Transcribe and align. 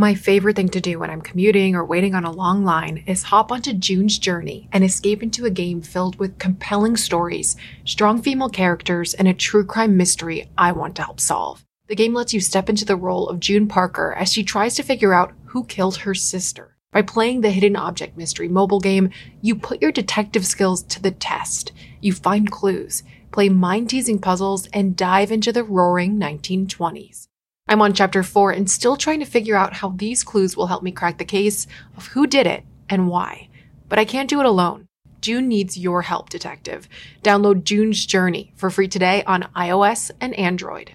My 0.00 0.14
favorite 0.14 0.54
thing 0.54 0.68
to 0.68 0.80
do 0.80 1.00
when 1.00 1.10
I'm 1.10 1.20
commuting 1.20 1.74
or 1.74 1.84
waiting 1.84 2.14
on 2.14 2.24
a 2.24 2.30
long 2.30 2.62
line 2.62 3.02
is 3.08 3.24
hop 3.24 3.50
onto 3.50 3.72
June's 3.72 4.16
Journey 4.16 4.68
and 4.70 4.84
escape 4.84 5.24
into 5.24 5.44
a 5.44 5.50
game 5.50 5.82
filled 5.82 6.20
with 6.20 6.38
compelling 6.38 6.96
stories, 6.96 7.56
strong 7.84 8.22
female 8.22 8.48
characters, 8.48 9.12
and 9.14 9.26
a 9.26 9.34
true 9.34 9.64
crime 9.64 9.96
mystery 9.96 10.48
I 10.56 10.70
want 10.70 10.94
to 10.96 11.02
help 11.02 11.18
solve. 11.18 11.64
The 11.88 11.96
game 11.96 12.14
lets 12.14 12.32
you 12.32 12.38
step 12.40 12.68
into 12.68 12.84
the 12.84 12.94
role 12.94 13.28
of 13.28 13.40
June 13.40 13.66
Parker 13.66 14.14
as 14.16 14.32
she 14.32 14.44
tries 14.44 14.76
to 14.76 14.84
figure 14.84 15.12
out 15.12 15.32
who 15.46 15.64
killed 15.64 15.96
her 15.96 16.14
sister. 16.14 16.76
By 16.92 17.02
playing 17.02 17.40
the 17.40 17.50
Hidden 17.50 17.74
Object 17.74 18.16
Mystery 18.16 18.46
mobile 18.46 18.78
game, 18.78 19.10
you 19.42 19.56
put 19.56 19.82
your 19.82 19.90
detective 19.90 20.46
skills 20.46 20.84
to 20.84 21.02
the 21.02 21.10
test. 21.10 21.72
You 22.00 22.12
find 22.12 22.48
clues, 22.48 23.02
play 23.32 23.48
mind 23.48 23.90
teasing 23.90 24.20
puzzles, 24.20 24.68
and 24.72 24.94
dive 24.94 25.32
into 25.32 25.50
the 25.50 25.64
roaring 25.64 26.20
1920s. 26.20 27.27
I'm 27.70 27.82
on 27.82 27.92
chapter 27.92 28.22
4 28.22 28.52
and 28.52 28.70
still 28.70 28.96
trying 28.96 29.20
to 29.20 29.26
figure 29.26 29.54
out 29.54 29.74
how 29.74 29.90
these 29.90 30.24
clues 30.24 30.56
will 30.56 30.68
help 30.68 30.82
me 30.82 30.90
crack 30.90 31.18
the 31.18 31.24
case 31.24 31.66
of 31.96 32.06
who 32.08 32.26
did 32.26 32.46
it 32.46 32.64
and 32.88 33.08
why. 33.08 33.48
But 33.90 33.98
I 33.98 34.06
can't 34.06 34.30
do 34.30 34.40
it 34.40 34.46
alone. 34.46 34.86
June 35.20 35.48
needs 35.48 35.76
your 35.76 36.02
help, 36.02 36.30
detective. 36.30 36.88
Download 37.22 37.64
June's 37.64 38.06
Journey 38.06 38.52
for 38.56 38.70
free 38.70 38.88
today 38.88 39.22
on 39.24 39.48
iOS 39.54 40.10
and 40.20 40.32
Android. 40.38 40.94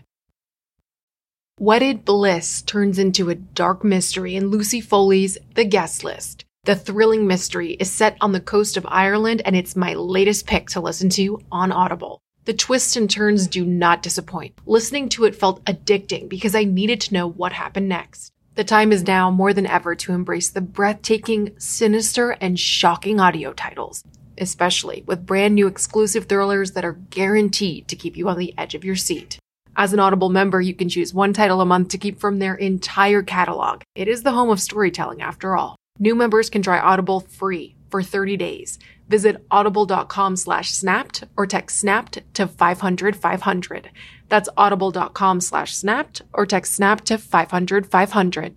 Wedded 1.60 2.04
Bliss 2.06 2.64
turns 2.64 2.98
into 2.98 3.30
a 3.30 3.36
dark 3.36 3.84
mystery 3.84 4.36
in 4.36 4.48
Lucy 4.48 4.82
Foley's 4.82 5.38
The 5.54 5.66
Guest 5.66 6.04
List. 6.04 6.46
The 6.64 6.76
thrilling 6.76 7.28
mystery 7.28 7.74
is 7.74 7.92
set 7.92 8.18
on 8.20 8.32
the 8.32 8.40
coast 8.40 8.78
of 8.78 8.88
Ireland 8.90 9.44
and 9.46 9.56
it's 9.56 9.76
my 9.76 9.94
latest 9.94 10.48
pick 10.48 10.70
to 10.70 10.80
listen 10.80 11.10
to 11.10 11.40
on 11.52 11.72
Audible. 11.72 12.22
The 12.46 12.54
twists 12.54 12.98
and 12.98 13.10
turns 13.10 13.48
do 13.48 13.64
not 13.64 14.04
disappoint. 14.04 14.54
Listening 14.66 15.08
to 15.10 15.24
it 15.24 15.34
felt 15.34 15.64
addicting 15.64 16.28
because 16.28 16.56
I 16.56 16.66
needed 16.66 17.00
to 17.02 17.14
know 17.14 17.30
what 17.30 17.54
happened 17.54 17.88
next. 17.88 18.34
The 18.56 18.66
time 18.66 18.92
is 18.92 19.08
now 19.08 19.32
more 19.32 19.54
than 19.54 19.66
ever 19.66 19.96
to 19.96 20.12
embrace 20.12 20.50
the 20.50 20.60
breathtaking, 20.60 21.54
sinister, 21.58 22.32
and 22.32 22.60
shocking 22.60 23.22
audio 23.22 23.54
titles, 23.54 24.04
especially 24.38 25.06
with 25.08 25.26
brand 25.26 25.56
new 25.56 25.68
exclusive 25.68 26.26
thrillers 26.26 26.74
that 26.74 26.84
are 26.84 27.00
guaranteed 27.10 27.88
to 27.88 27.96
keep 27.96 28.18
you 28.18 28.28
on 28.28 28.38
the 28.38 28.54
edge 28.58 28.76
of 28.76 28.84
your 28.84 28.98
seat. 28.98 29.40
As 29.78 29.94
an 29.94 30.00
Audible 30.00 30.30
member, 30.30 30.60
you 30.60 30.76
can 30.76 30.90
choose 30.90 31.14
one 31.14 31.32
title 31.32 31.62
a 31.62 31.66
month 31.66 31.88
to 31.90 31.98
keep 31.98 32.20
from 32.20 32.40
their 32.40 32.56
entire 32.56 33.24
catalog. 33.24 33.84
It 33.96 34.10
is 34.10 34.22
the 34.22 34.34
home 34.34 34.50
of 34.50 34.60
storytelling 34.60 35.22
after 35.22 35.56
all. 35.56 35.78
New 35.98 36.14
members 36.14 36.50
can 36.50 36.62
try 36.62 36.78
Audible 36.78 37.22
free 37.22 37.76
for 37.90 38.04
30 38.04 38.36
days. 38.38 38.80
Visit 39.08 39.46
audible.com 39.52 40.36
slash 40.36 40.72
snapped 40.72 41.24
or 41.38 41.46
text 41.46 41.78
snapped 41.80 42.20
to 42.34 42.48
500 42.48 43.16
500. 43.16 43.90
That's 44.30 44.50
audible.com 44.58 45.42
slash 45.42 45.76
snapped 45.76 46.22
or 46.34 46.46
text 46.46 46.74
snapped 46.74 47.06
to 47.06 47.18
500 47.18 47.86
500. 47.86 48.56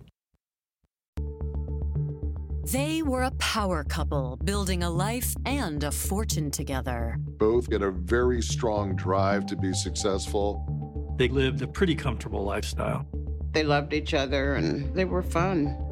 They 2.71 3.01
were 3.01 3.23
a 3.23 3.31
power 3.31 3.85
couple 3.85 4.37
building 4.43 4.83
a 4.83 4.89
life 4.89 5.33
and 5.45 5.81
a 5.85 5.91
fortune 5.91 6.51
together. 6.51 7.15
Both 7.37 7.69
get 7.69 7.81
a 7.81 7.91
very 7.91 8.41
strong 8.41 8.93
drive 8.93 9.45
to 9.45 9.55
be 9.55 9.71
successful. 9.71 11.15
They 11.17 11.29
lived 11.29 11.61
a 11.61 11.67
pretty 11.67 11.95
comfortable 11.95 12.43
lifestyle. 12.43 13.07
They 13.53 13.63
loved 13.63 13.93
each 13.93 14.13
other 14.13 14.55
and 14.55 14.93
they 14.93 15.05
were 15.05 15.23
fun. 15.23 15.86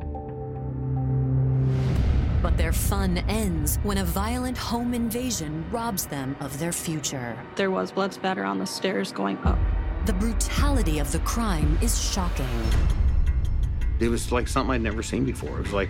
But 2.46 2.58
their 2.58 2.74
fun 2.74 3.18
ends 3.28 3.80
when 3.82 3.98
a 3.98 4.04
violent 4.04 4.56
home 4.56 4.94
invasion 4.94 5.66
robs 5.72 6.06
them 6.06 6.36
of 6.40 6.60
their 6.60 6.72
future. 6.72 7.36
There 7.56 7.72
was 7.72 7.92
blood 7.92 8.14
spatter 8.14 8.44
on 8.44 8.60
the 8.60 8.68
stairs 8.68 9.12
going 9.12 9.40
up. 9.40 9.58
The 10.06 10.14
brutality 10.14 11.00
of 11.00 11.12
the 11.12 11.18
crime 11.18 11.76
is 11.82 12.00
shocking. 12.00 12.46
It 14.00 14.10
was 14.10 14.32
like 14.32 14.48
something 14.48 14.76
I'd 14.76 14.82
never 14.84 15.02
seen 15.02 15.26
before. 15.26 15.58
It 15.58 15.64
was 15.64 15.74
like 15.74 15.90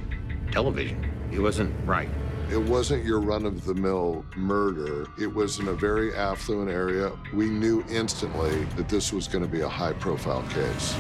television. 0.54 1.12
It 1.34 1.42
wasn't 1.42 1.76
right. 1.86 2.08
It 2.50 2.62
wasn't 2.62 3.04
your 3.04 3.20
run 3.20 3.46
of 3.46 3.66
the 3.66 3.74
mill 3.74 4.24
murder. 4.38 5.08
It 5.20 5.28
was 5.28 5.60
in 5.60 5.68
a 5.68 5.74
very 5.74 6.16
affluent 6.16 6.72
area. 6.72 7.12
We 7.34 7.50
knew 7.50 7.84
instantly 7.90 8.64
that 8.78 8.88
this 8.88 9.12
was 9.12 9.28
going 9.28 9.44
to 9.44 9.52
be 9.52 9.60
a 9.60 9.68
high 9.68 9.92
profile 9.92 10.44
case. 10.44 10.96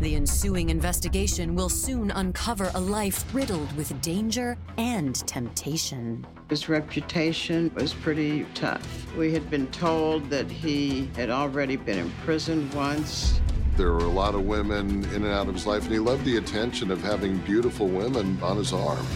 The 0.00 0.16
ensuing 0.16 0.70
investigation 0.70 1.54
will 1.54 1.68
soon 1.68 2.10
uncover 2.10 2.70
a 2.74 2.80
life 2.80 3.22
riddled 3.34 3.70
with 3.76 4.00
danger 4.00 4.56
and 4.78 5.14
temptation. 5.14 6.26
His 6.48 6.70
reputation 6.70 7.70
was 7.74 7.92
pretty 7.92 8.46
tough. 8.54 9.14
We 9.14 9.30
had 9.34 9.50
been 9.50 9.66
told 9.66 10.30
that 10.30 10.50
he 10.50 11.10
had 11.16 11.28
already 11.28 11.76
been 11.76 11.98
imprisoned 11.98 12.72
once. 12.72 13.42
There 13.76 13.92
were 13.92 13.98
a 13.98 14.08
lot 14.08 14.34
of 14.34 14.46
women 14.46 15.04
in 15.14 15.16
and 15.16 15.26
out 15.26 15.48
of 15.48 15.54
his 15.54 15.66
life, 15.66 15.82
and 15.82 15.92
he 15.92 15.98
loved 15.98 16.24
the 16.24 16.38
attention 16.38 16.90
of 16.90 17.02
having 17.02 17.36
beautiful 17.40 17.86
women 17.86 18.38
on 18.42 18.56
his 18.56 18.72
arm. 18.72 19.06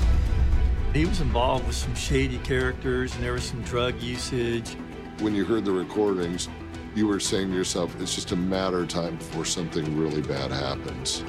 He 0.92 1.06
was 1.06 1.22
involved 1.22 1.66
with 1.66 1.76
some 1.76 1.94
shady 1.94 2.36
characters, 2.38 3.14
and 3.14 3.24
there 3.24 3.32
was 3.32 3.44
some 3.44 3.62
drug 3.62 3.98
usage. 4.02 4.76
When 5.20 5.34
you 5.34 5.46
heard 5.46 5.64
the 5.64 5.72
recordings, 5.72 6.50
you 6.94 7.06
were 7.08 7.20
saying 7.20 7.50
to 7.50 7.56
yourself, 7.56 7.98
it's 8.00 8.14
just 8.14 8.32
a 8.32 8.36
matter 8.36 8.80
of 8.80 8.88
time 8.88 9.16
before 9.16 9.44
something 9.44 9.98
really 9.98 10.22
bad 10.22 10.50
happens. 10.50 11.24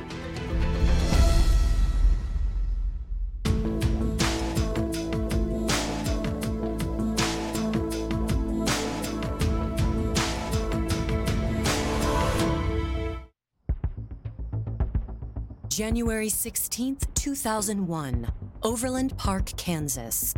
January 15.69 16.29
16th, 16.29 17.13
2001, 17.15 18.31
Overland 18.63 19.17
Park, 19.17 19.47
Kansas. 19.57 20.33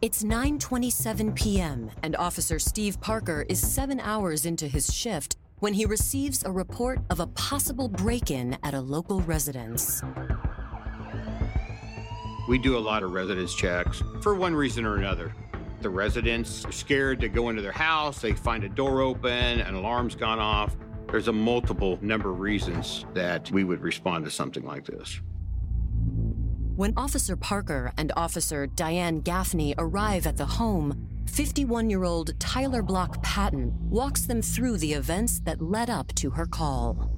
It's 0.00 0.22
9:27 0.22 1.34
p.m. 1.34 1.90
and 2.04 2.14
Officer 2.14 2.60
Steve 2.60 3.00
Parker 3.00 3.44
is 3.48 3.58
7 3.58 3.98
hours 3.98 4.46
into 4.46 4.68
his 4.68 4.94
shift 4.94 5.36
when 5.58 5.74
he 5.74 5.86
receives 5.86 6.44
a 6.44 6.52
report 6.52 7.00
of 7.10 7.18
a 7.18 7.26
possible 7.26 7.88
break-in 7.88 8.56
at 8.62 8.74
a 8.74 8.80
local 8.80 9.20
residence. 9.22 10.00
We 12.48 12.58
do 12.58 12.76
a 12.76 12.78
lot 12.78 13.02
of 13.02 13.10
residence 13.10 13.52
checks 13.52 14.00
for 14.20 14.36
one 14.36 14.54
reason 14.54 14.84
or 14.84 14.98
another. 14.98 15.34
The 15.80 15.90
residents 15.90 16.64
are 16.64 16.70
scared 16.70 17.18
to 17.22 17.28
go 17.28 17.48
into 17.48 17.60
their 17.60 17.72
house, 17.72 18.20
they 18.20 18.34
find 18.34 18.62
a 18.62 18.68
door 18.68 19.00
open, 19.00 19.60
an 19.60 19.74
alarm's 19.74 20.14
gone 20.14 20.38
off. 20.38 20.76
There's 21.10 21.26
a 21.26 21.32
multiple 21.32 21.98
number 22.02 22.30
of 22.30 22.38
reasons 22.38 23.04
that 23.14 23.50
we 23.50 23.64
would 23.64 23.80
respond 23.80 24.26
to 24.26 24.30
something 24.30 24.64
like 24.64 24.84
this. 24.84 25.20
When 26.78 26.92
Officer 26.96 27.34
Parker 27.34 27.92
and 27.98 28.12
Officer 28.16 28.68
Diane 28.68 29.18
Gaffney 29.18 29.74
arrive 29.78 30.28
at 30.28 30.36
the 30.36 30.46
home, 30.46 31.08
51 31.26 31.90
year 31.90 32.04
old 32.04 32.38
Tyler 32.38 32.82
Block 32.82 33.20
Patton 33.20 33.74
walks 33.90 34.26
them 34.26 34.40
through 34.40 34.76
the 34.76 34.92
events 34.92 35.40
that 35.40 35.60
led 35.60 35.90
up 35.90 36.14
to 36.14 36.30
her 36.30 36.46
call. 36.46 37.10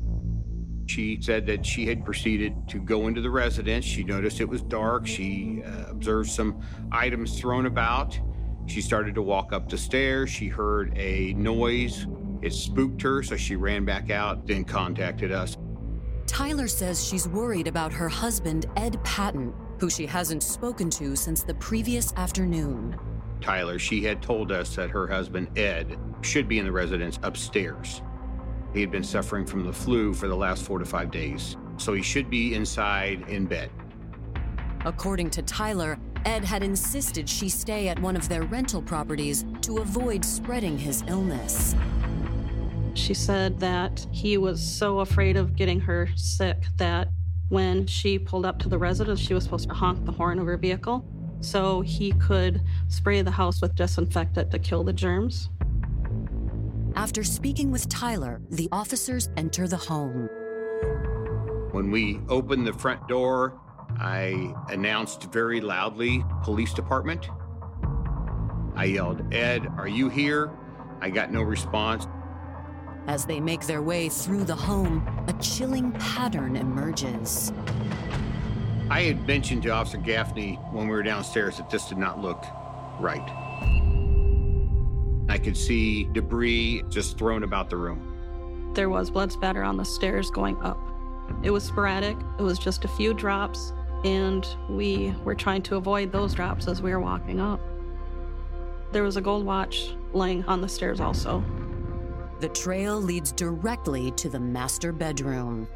She 0.87 1.21
said 1.21 1.45
that 1.45 1.67
she 1.67 1.85
had 1.85 2.07
proceeded 2.07 2.55
to 2.71 2.79
go 2.79 3.07
into 3.07 3.21
the 3.21 3.29
residence. 3.29 3.85
She 3.85 4.03
noticed 4.03 4.41
it 4.41 4.49
was 4.49 4.63
dark. 4.63 5.07
She 5.07 5.63
uh, 5.63 5.91
observed 5.91 6.31
some 6.31 6.63
items 6.91 7.39
thrown 7.39 7.67
about. 7.67 8.19
She 8.65 8.81
started 8.81 9.15
to 9.17 9.23
walk 9.23 9.53
up 9.53 9.69
the 9.69 9.77
stairs. 9.77 10.31
She 10.31 10.49
heard 10.49 10.97
a 10.97 11.35
noise. 11.35 12.07
It 12.41 12.55
spooked 12.55 13.03
her, 13.03 13.23
so 13.23 13.37
she 13.37 13.57
ran 13.57 13.85
back 13.85 14.11
out, 14.11 14.47
then 14.47 14.65
contacted 14.65 15.33
us. 15.33 15.59
Tyler 16.31 16.69
says 16.69 17.05
she's 17.05 17.27
worried 17.27 17.67
about 17.67 17.93
her 17.93 18.09
husband, 18.09 18.67
Ed 18.77 19.03
Patton, 19.03 19.53
who 19.81 19.91
she 19.91 20.07
hasn't 20.07 20.45
spoken 20.45 20.89
to 20.91 21.17
since 21.17 21.43
the 21.43 21.55
previous 21.55 22.13
afternoon. 22.15 22.97
Tyler, 23.41 23.81
she 23.81 24.05
had 24.05 24.23
told 24.23 24.53
us 24.53 24.77
that 24.77 24.91
her 24.91 25.09
husband, 25.09 25.59
Ed, 25.59 25.99
should 26.21 26.47
be 26.47 26.61
in 26.61 26.65
the 26.65 26.71
residence 26.71 27.19
upstairs. 27.25 28.01
He 28.73 28.81
had 28.81 28.93
been 28.93 29.03
suffering 29.03 29.45
from 29.45 29.67
the 29.67 29.73
flu 29.73 30.15
for 30.15 30.29
the 30.29 30.37
last 30.37 30.63
four 30.63 30.79
to 30.79 30.85
five 30.85 31.11
days, 31.11 31.57
so 31.79 31.95
he 31.95 32.03
should 32.03 32.31
be 32.31 32.55
inside 32.55 33.29
in 33.29 33.47
bed. 33.47 33.69
According 34.85 35.31
to 35.31 35.43
Tyler, 35.43 35.99
Ed 36.25 36.45
had 36.45 36.63
insisted 36.63 37.29
she 37.29 37.49
stay 37.49 37.89
at 37.89 37.99
one 37.99 38.15
of 38.15 38.29
their 38.29 38.45
rental 38.45 38.83
properties 38.83 39.45
to 39.63 39.79
avoid 39.79 40.25
spreading 40.25 40.79
his 40.79 41.03
illness. 41.09 41.75
She 43.01 43.15
said 43.15 43.59
that 43.61 44.07
he 44.13 44.37
was 44.37 44.61
so 44.61 45.01
afraid 45.01 45.39
of 45.39 45.57
getting 45.57 45.81
her 45.81 46.11
sick 46.17 46.65
that 46.77 47.09
when 47.49 47.87
she 47.87 48.19
pulled 48.19 48.45
up 48.45 48.59
to 48.61 48.69
the 48.69 48.79
residence, 48.79 49.19
she 49.19 49.33
was 49.33 49.43
supposed 49.43 49.69
to 49.71 49.75
honk 49.75 50.05
the 50.05 50.13
horn 50.13 50.39
of 50.39 50.45
her 50.47 50.59
vehicle 50.59 51.05
so 51.41 51.81
he 51.81 52.13
could 52.13 52.61
spray 52.89 53.23
the 53.23 53.31
house 53.31 53.63
with 53.63 53.75
disinfectant 53.75 54.51
to 54.51 54.59
kill 54.59 54.85
the 54.85 54.93
germs. 54.93 55.49
After 56.95 57.25
speaking 57.25 57.71
with 57.71 57.89
Tyler, 57.89 58.43
the 58.51 58.69
officers 58.71 59.31
enter 59.37 59.67
the 59.67 59.79
home. 59.79 60.29
When 61.73 61.91
we 61.91 62.21
opened 62.29 62.67
the 62.67 62.75
front 62.75 63.09
door, 63.09 63.59
I 63.99 64.55
announced 64.69 65.33
very 65.33 65.63
loudly, 65.63 66.23
Police 66.43 66.75
Department. 66.75 67.31
I 68.77 68.85
yelled, 68.85 69.35
Ed, 69.35 69.67
are 69.79 69.89
you 69.89 70.11
here? 70.11 70.51
I 71.01 71.09
got 71.09 71.33
no 71.33 71.41
response. 71.41 72.07
As 73.07 73.25
they 73.25 73.41
make 73.41 73.67
their 73.67 73.83
way 73.83 74.09
through 74.09 74.45
the 74.45 74.55
home, 74.55 75.07
a 75.27 75.33
chilling 75.43 75.93
pattern 75.93 76.57
emerges. 76.57 77.53
I 78.91 79.03
had 79.03 79.27
mentioned 79.27 79.63
to 79.65 79.71
Officer 79.71 79.99
Gaffney 79.99 80.57
when 80.73 80.89
we 80.89 80.95
were 80.95 81.03
downstairs 81.03 81.57
that 81.59 81.71
this 81.71 81.89
did 81.89 81.99
not 81.99 82.21
look 82.21 82.45
right. 82.99 83.23
I 85.29 85.39
could 85.39 85.57
see 85.57 86.05
debris 86.13 86.83
just 86.89 87.17
thrown 87.17 87.45
about 87.45 87.71
the 87.71 87.77
room. 87.77 88.73
There 88.75 88.89
was 88.89 89.11
blood 89.11 89.31
spatter 89.31 89.63
on 89.63 89.77
the 89.77 89.85
stairs 89.85 90.31
going 90.31 90.61
up. 90.63 90.79
It 91.43 91.51
was 91.51 91.63
sporadic, 91.65 92.17
it 92.39 92.43
was 92.43 92.59
just 92.59 92.85
a 92.85 92.89
few 92.89 93.15
drops, 93.15 93.73
and 94.05 94.47
we 94.69 95.15
were 95.25 95.35
trying 95.35 95.63
to 95.63 95.77
avoid 95.77 96.11
those 96.11 96.35
drops 96.35 96.67
as 96.67 96.83
we 96.83 96.91
were 96.91 97.01
walking 97.01 97.41
up. 97.41 97.61
There 98.93 99.05
was 99.05 99.17
a 99.17 99.21
gold 99.21 99.45
watch 99.45 99.95
laying 100.13 100.45
on 100.47 100.61
the 100.61 100.69
stairs 100.69 101.01
also. 101.01 101.45
The 102.41 102.49
trail 102.49 102.99
leads 102.99 103.33
directly 103.33 104.13
to 104.13 104.31
the 104.31 104.41
master 104.41 104.93
bedroom. 104.93 105.69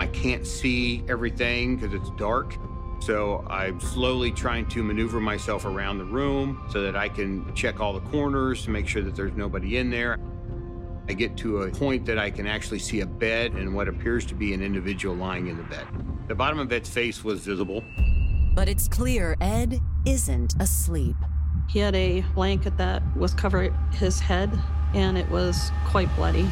I 0.00 0.08
can't 0.08 0.44
see 0.44 1.04
everything 1.08 1.76
because 1.76 1.94
it's 1.94 2.10
dark. 2.18 2.56
So 2.98 3.46
I'm 3.48 3.78
slowly 3.78 4.32
trying 4.32 4.66
to 4.70 4.82
maneuver 4.82 5.20
myself 5.20 5.64
around 5.64 5.98
the 5.98 6.06
room 6.06 6.66
so 6.70 6.82
that 6.82 6.96
I 6.96 7.08
can 7.08 7.54
check 7.54 7.78
all 7.78 7.92
the 7.92 8.00
corners 8.00 8.64
to 8.64 8.70
make 8.70 8.88
sure 8.88 9.02
that 9.02 9.14
there's 9.14 9.34
nobody 9.34 9.76
in 9.76 9.90
there. 9.90 10.18
I 11.08 11.12
get 11.12 11.36
to 11.36 11.62
a 11.62 11.70
point 11.70 12.04
that 12.06 12.18
I 12.18 12.30
can 12.30 12.48
actually 12.48 12.80
see 12.80 13.02
a 13.02 13.06
bed 13.06 13.52
and 13.52 13.76
what 13.76 13.86
appears 13.86 14.26
to 14.26 14.34
be 14.34 14.54
an 14.54 14.62
individual 14.62 15.14
lying 15.14 15.46
in 15.46 15.56
the 15.56 15.62
bed. 15.62 15.86
The 16.26 16.34
bottom 16.34 16.58
of 16.58 16.72
Ed's 16.72 16.88
face 16.88 17.22
was 17.22 17.44
visible. 17.44 17.84
But 18.56 18.68
it's 18.68 18.88
clear 18.88 19.36
Ed 19.40 19.78
isn't 20.04 20.60
asleep. 20.60 21.16
He 21.68 21.78
had 21.78 21.94
a 21.94 22.22
blanket 22.34 22.76
that 22.78 23.02
was 23.16 23.34
covering 23.34 23.72
his 23.92 24.18
head, 24.18 24.50
and 24.94 25.18
it 25.18 25.28
was 25.28 25.70
quite 25.86 26.14
bloody. 26.16 26.48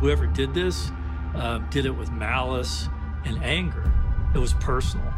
Whoever 0.00 0.26
did 0.26 0.52
this 0.52 0.90
uh, 1.34 1.58
did 1.70 1.86
it 1.86 1.90
with 1.90 2.10
malice 2.12 2.88
and 3.24 3.42
anger. 3.42 3.90
It 4.34 4.38
was 4.38 4.52
personal. 4.54 5.12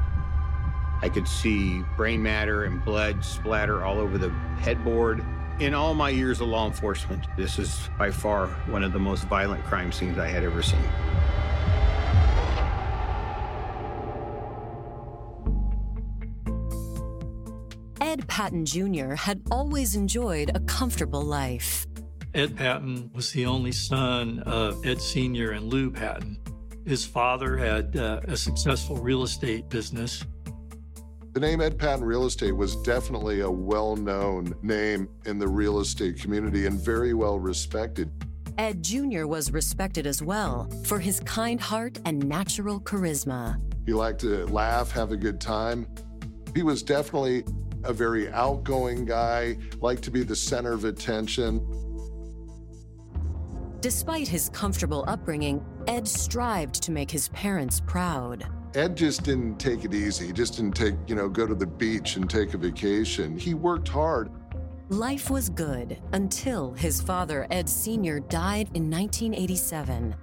I 1.02 1.08
could 1.08 1.26
see 1.26 1.82
brain 1.96 2.22
matter 2.22 2.64
and 2.64 2.84
blood 2.84 3.24
splatter 3.24 3.84
all 3.84 3.98
over 3.98 4.18
the 4.18 4.30
headboard. 4.60 5.24
In 5.58 5.74
all 5.74 5.94
my 5.94 6.10
years 6.10 6.40
of 6.40 6.48
law 6.48 6.66
enforcement, 6.66 7.26
this 7.36 7.58
is 7.58 7.88
by 7.98 8.10
far 8.10 8.48
one 8.66 8.84
of 8.84 8.92
the 8.92 8.98
most 8.98 9.24
violent 9.24 9.64
crime 9.64 9.90
scenes 9.92 10.18
I 10.18 10.28
had 10.28 10.44
ever 10.44 10.62
seen. 10.62 10.78
Ed 18.16 18.28
Patton 18.28 18.64
Jr. 18.64 19.12
had 19.12 19.42
always 19.50 19.94
enjoyed 19.94 20.50
a 20.54 20.60
comfortable 20.60 21.20
life. 21.20 21.86
Ed 22.32 22.56
Patton 22.56 23.10
was 23.12 23.30
the 23.30 23.44
only 23.44 23.72
son 23.72 24.38
of 24.46 24.86
Ed 24.86 25.02
Sr. 25.02 25.50
and 25.50 25.66
Lou 25.66 25.90
Patton. 25.90 26.38
His 26.86 27.04
father 27.04 27.58
had 27.58 27.94
uh, 27.94 28.20
a 28.26 28.34
successful 28.34 28.96
real 28.96 29.22
estate 29.22 29.68
business. 29.68 30.24
The 31.34 31.40
name 31.40 31.60
Ed 31.60 31.78
Patton 31.78 32.02
Real 32.02 32.24
Estate 32.24 32.56
was 32.56 32.76
definitely 32.76 33.40
a 33.40 33.50
well 33.50 33.96
known 33.96 34.54
name 34.62 35.10
in 35.26 35.38
the 35.38 35.48
real 35.48 35.80
estate 35.80 36.18
community 36.18 36.64
and 36.64 36.80
very 36.80 37.12
well 37.12 37.38
respected. 37.38 38.10
Ed 38.56 38.82
Jr. 38.82 39.26
was 39.26 39.52
respected 39.52 40.06
as 40.06 40.22
well 40.22 40.70
for 40.86 40.98
his 40.98 41.20
kind 41.20 41.60
heart 41.60 41.98
and 42.06 42.26
natural 42.26 42.80
charisma. 42.80 43.60
He 43.84 43.92
liked 43.92 44.22
to 44.22 44.46
laugh, 44.46 44.90
have 44.92 45.12
a 45.12 45.18
good 45.18 45.38
time. 45.38 45.86
He 46.54 46.62
was 46.62 46.82
definitely 46.82 47.44
a 47.87 47.93
very 47.93 48.31
outgoing 48.31 49.05
guy, 49.05 49.56
liked 49.81 50.03
to 50.05 50.11
be 50.11 50.23
the 50.23 50.37
center 50.37 50.73
of 50.73 50.85
attention. 50.85 51.61
Despite 53.81 54.27
his 54.27 54.49
comfortable 54.49 55.05
upbringing, 55.06 55.65
Ed 55.87 56.09
strived 56.09 56.83
to 56.83 56.91
make 56.91 57.11
his 57.11 57.29
parents 57.29 57.81
proud. 57.87 58.44
Ed 58.75 58.97
just 58.97 59.23
didn't 59.23 59.59
take 59.59 59.85
it 59.85 59.94
easy. 59.94 60.27
He 60.27 60.33
just 60.33 60.56
didn't 60.56 60.75
take, 60.75 60.94
you 61.06 61.15
know, 61.15 61.29
go 61.29 61.47
to 61.47 61.55
the 61.55 61.67
beach 61.67 62.17
and 62.17 62.29
take 62.29 62.55
a 62.55 62.59
vacation. 62.59 63.38
He 63.38 63.55
worked 63.55 63.88
hard. 63.88 64.31
Life 64.88 65.31
was 65.31 65.49
good 65.49 66.00
until 66.12 66.73
his 66.75 67.00
father, 67.00 67.47
Ed 67.50 67.69
Sr., 67.69 68.21
died 68.21 68.69
in 68.75 68.91
1987. 68.91 70.15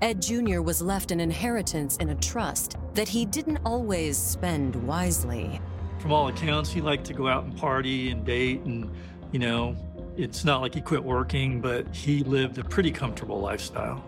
Ed 0.00 0.22
Jr. 0.22 0.60
was 0.60 0.80
left 0.80 1.10
an 1.10 1.18
inheritance 1.18 1.96
in 1.96 2.10
a 2.10 2.14
trust 2.14 2.76
that 2.94 3.08
he 3.08 3.24
didn't 3.26 3.58
always 3.64 4.16
spend 4.16 4.76
wisely. 4.86 5.60
From 5.98 6.12
all 6.12 6.28
accounts, 6.28 6.70
he 6.70 6.80
liked 6.80 7.04
to 7.06 7.12
go 7.12 7.26
out 7.26 7.44
and 7.44 7.56
party 7.56 8.10
and 8.10 8.24
date, 8.24 8.60
and, 8.62 8.90
you 9.32 9.38
know, 9.38 9.76
it's 10.16 10.44
not 10.44 10.60
like 10.60 10.74
he 10.74 10.80
quit 10.80 11.02
working, 11.02 11.60
but 11.60 11.94
he 11.94 12.22
lived 12.24 12.58
a 12.58 12.64
pretty 12.64 12.90
comfortable 12.90 13.40
lifestyle. 13.40 14.04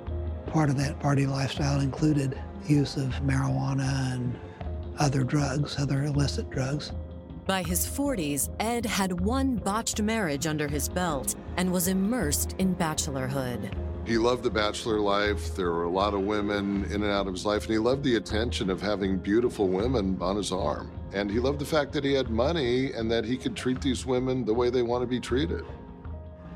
Part 0.47 0.71
of 0.71 0.77
that 0.79 0.99
party 1.01 1.27
lifestyle 1.27 1.81
included 1.81 2.41
use 2.67 2.97
of 2.97 3.13
marijuana 3.23 4.15
and 4.15 4.39
other 4.99 5.25
drugs, 5.25 5.79
other 5.79 6.05
illicit 6.05 6.51
drugs. 6.51 6.93
By 7.47 7.63
his 7.63 7.87
40s, 7.87 8.49
Ed 8.61 8.87
had 8.87 9.21
one 9.21 9.57
botched 9.57 10.01
marriage 10.01 10.47
under 10.47 10.69
his 10.69 10.89
belt 10.89 11.35
and 11.57 11.73
was 11.73 11.89
immersed 11.89 12.55
in 12.59 12.77
bachelorhood. 12.77 13.75
He 14.11 14.19
loved 14.19 14.43
the 14.43 14.51
bachelor 14.51 14.99
life. 14.99 15.55
There 15.55 15.71
were 15.71 15.85
a 15.85 15.89
lot 15.89 16.15
of 16.15 16.23
women 16.23 16.83
in 16.87 17.05
and 17.05 17.13
out 17.13 17.29
of 17.29 17.33
his 17.33 17.47
life, 17.47 17.63
and 17.67 17.73
he 17.73 17.79
loved 17.79 18.03
the 18.03 18.17
attention 18.17 18.69
of 18.69 18.83
having 18.83 19.19
beautiful 19.19 19.69
women 19.69 20.19
on 20.21 20.35
his 20.35 20.51
arm. 20.51 20.91
And 21.13 21.31
he 21.31 21.39
loved 21.39 21.61
the 21.61 21.65
fact 21.65 21.93
that 21.93 22.03
he 22.03 22.13
had 22.15 22.29
money 22.29 22.93
and 22.93 23.09
that 23.09 23.25
he 23.25 23.37
could 23.37 23.55
treat 23.55 23.81
these 23.81 24.05
women 24.05 24.45
the 24.45 24.53
way 24.53 24.69
they 24.69 24.83
want 24.83 25.03
to 25.03 25.07
be 25.07 25.21
treated. 25.21 25.65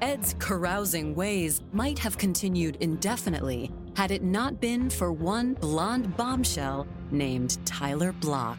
Ed's 0.03 0.35
carousing 0.41 1.15
ways 1.15 1.61
might 1.73 1.97
have 2.01 2.19
continued 2.19 2.77
indefinitely 2.81 3.71
had 3.95 4.11
it 4.11 4.25
not 4.25 4.61
been 4.61 4.91
for 4.91 5.13
one 5.13 5.55
blonde 5.55 6.17
bombshell 6.17 6.89
named 7.13 7.65
Tyler 7.65 8.11
Block. 8.15 8.59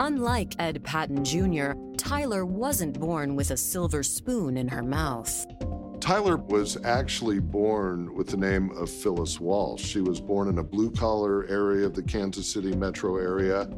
Unlike 0.00 0.56
Ed 0.58 0.82
Patton 0.82 1.24
Jr., 1.24 1.74
Tyler 1.96 2.44
wasn't 2.44 2.98
born 2.98 3.36
with 3.36 3.52
a 3.52 3.56
silver 3.56 4.02
spoon 4.02 4.56
in 4.56 4.66
her 4.66 4.82
mouth. 4.82 5.46
Tyler 6.04 6.36
was 6.36 6.76
actually 6.84 7.38
born 7.38 8.14
with 8.14 8.26
the 8.26 8.36
name 8.36 8.70
of 8.72 8.90
Phyllis 8.90 9.40
Walsh. 9.40 9.82
She 9.82 10.02
was 10.02 10.20
born 10.20 10.48
in 10.48 10.58
a 10.58 10.62
blue 10.62 10.90
collar 10.90 11.46
area 11.46 11.86
of 11.86 11.94
the 11.94 12.02
Kansas 12.02 12.46
City 12.46 12.76
metro 12.76 13.16
area. 13.16 13.70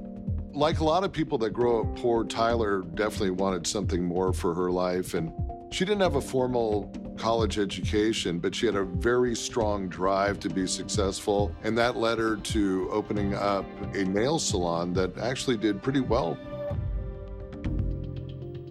Like 0.53 0.81
a 0.81 0.85
lot 0.85 1.05
of 1.05 1.13
people 1.13 1.39
that 1.39 1.51
grow 1.51 1.83
up 1.83 1.95
poor, 1.95 2.25
Tyler 2.25 2.83
definitely 2.97 3.31
wanted 3.31 3.65
something 3.65 4.03
more 4.03 4.33
for 4.33 4.55
her 4.55 4.73
life. 4.73 5.15
And 5.15 5.33
she 5.71 5.85
didn't 5.85 6.01
have 6.01 6.17
a 6.17 6.21
formal 6.21 6.93
college 7.17 7.61
education, 7.61 8.41
but 8.41 8.57
she 8.57 8.67
had 8.67 8.75
a 8.75 8.83
very 8.83 9.37
strong 9.37 9.89
drive 9.89 10.41
to 10.41 10.49
be 10.49 10.67
successful. 10.67 11.55
And 11.63 11.79
that 11.79 11.97
led 11.97 12.19
her 12.19 12.39
to 12.39 12.89
opening 12.91 13.35
up 13.35 13.65
a 13.95 14.03
nail 14.03 14.41
salon 14.41 14.93
that 14.95 15.17
actually 15.19 15.59
did 15.59 15.81
pretty 15.81 16.01
well. 16.01 16.37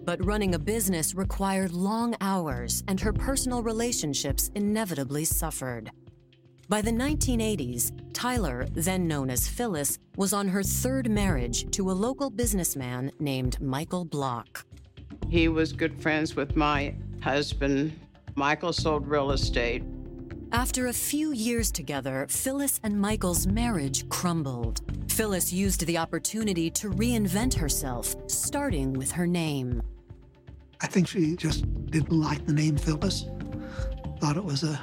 But 0.06 0.24
running 0.24 0.54
a 0.54 0.58
business 0.58 1.16
required 1.16 1.72
long 1.72 2.14
hours, 2.20 2.84
and 2.86 3.00
her 3.00 3.12
personal 3.12 3.60
relationships 3.60 4.52
inevitably 4.54 5.24
suffered. 5.24 5.90
By 6.68 6.80
the 6.80 6.92
1980s, 6.92 7.90
Tyler, 8.12 8.66
then 8.70 9.08
known 9.08 9.30
as 9.30 9.48
Phyllis, 9.48 9.98
was 10.16 10.32
on 10.32 10.46
her 10.46 10.62
third 10.62 11.10
marriage 11.10 11.68
to 11.72 11.90
a 11.90 11.92
local 11.92 12.30
businessman 12.30 13.10
named 13.18 13.60
Michael 13.60 14.04
Block. 14.04 14.64
He 15.28 15.48
was 15.48 15.72
good 15.72 16.00
friends 16.00 16.36
with 16.36 16.54
my 16.54 16.94
husband. 17.20 17.98
Michael 18.36 18.72
sold 18.72 19.08
real 19.08 19.32
estate. 19.32 19.82
After 20.52 20.86
a 20.86 20.92
few 20.92 21.32
years 21.32 21.72
together, 21.72 22.28
Phyllis 22.30 22.78
and 22.84 23.00
Michael's 23.00 23.48
marriage 23.48 24.08
crumbled. 24.08 24.82
Phyllis 25.10 25.52
used 25.52 25.84
the 25.84 25.98
opportunity 25.98 26.70
to 26.70 26.90
reinvent 26.90 27.54
herself, 27.54 28.14
starting 28.28 28.92
with 28.92 29.10
her 29.10 29.26
name. 29.26 29.82
I 30.80 30.86
think 30.86 31.08
she 31.08 31.36
just 31.36 31.64
didn't 31.90 32.12
like 32.12 32.44
the 32.46 32.52
name 32.52 32.76
Phyllis, 32.76 33.26
thought 34.20 34.36
it 34.36 34.44
was 34.44 34.62
a 34.62 34.78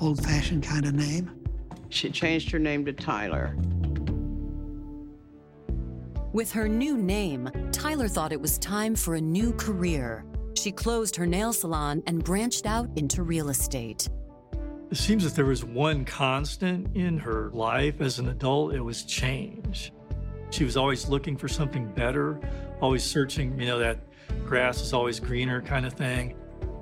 old-fashioned 0.00 0.62
kind 0.62 0.86
of 0.86 0.94
name. 0.94 1.30
She 1.88 2.10
changed 2.10 2.50
her 2.50 2.58
name 2.58 2.84
to 2.86 2.92
Tyler. 2.92 3.56
With 6.32 6.52
her 6.52 6.68
new 6.68 6.96
name, 6.96 7.48
Tyler 7.72 8.08
thought 8.08 8.32
it 8.32 8.40
was 8.40 8.58
time 8.58 8.94
for 8.94 9.14
a 9.14 9.20
new 9.20 9.52
career. 9.54 10.24
She 10.54 10.70
closed 10.70 11.16
her 11.16 11.26
nail 11.26 11.52
salon 11.52 12.02
and 12.06 12.22
branched 12.22 12.66
out 12.66 12.88
into 12.96 13.22
real 13.22 13.48
estate. 13.48 14.08
It 14.90 14.96
seems 14.96 15.24
that 15.24 15.34
there 15.34 15.44
was 15.44 15.64
one 15.64 16.04
constant 16.04 16.96
in 16.96 17.18
her 17.18 17.50
life 17.52 18.00
as 18.00 18.18
an 18.18 18.28
adult, 18.28 18.74
it 18.74 18.80
was 18.80 19.04
change. 19.04 19.92
She 20.50 20.64
was 20.64 20.76
always 20.76 21.08
looking 21.08 21.36
for 21.36 21.48
something 21.48 21.86
better, 21.92 22.40
always 22.80 23.04
searching, 23.04 23.58
you 23.58 23.66
know, 23.66 23.78
that 23.78 23.98
grass 24.48 24.80
is 24.80 24.94
always 24.94 25.20
greener 25.20 25.60
kind 25.60 25.84
of 25.84 25.92
thing. 25.92 26.30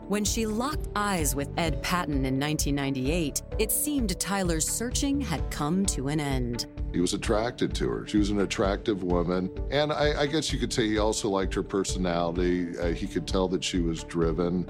When 0.07 0.25
she 0.25 0.47
locked 0.47 0.87
eyes 0.95 1.35
with 1.35 1.51
Ed 1.57 1.83
Patton 1.83 2.25
in 2.25 2.39
1998, 2.39 3.43
it 3.59 3.73
seemed 3.73 4.19
Tyler's 4.21 4.69
searching 4.69 5.21
had 5.21 5.51
come 5.51 5.85
to 5.87 6.07
an 6.07 6.21
end. 6.21 6.67
He 6.93 7.01
was 7.01 7.13
attracted 7.13 7.75
to 7.75 7.89
her. 7.89 8.07
She 8.07 8.19
was 8.19 8.31
an 8.31 8.39
attractive 8.41 9.03
woman. 9.03 9.51
And 9.73 9.93
I, 9.93 10.23
I 10.23 10.27
guess 10.27 10.53
you 10.53 10.61
could 10.61 10.73
say 10.73 10.87
he 10.87 10.99
also 10.99 11.29
liked 11.29 11.53
her 11.55 11.63
personality. 11.65 12.79
Uh, 12.79 12.93
he 12.93 13.09
could 13.09 13.27
tell 13.27 13.49
that 13.49 13.65
she 13.65 13.81
was 13.81 14.05
driven. 14.05 14.69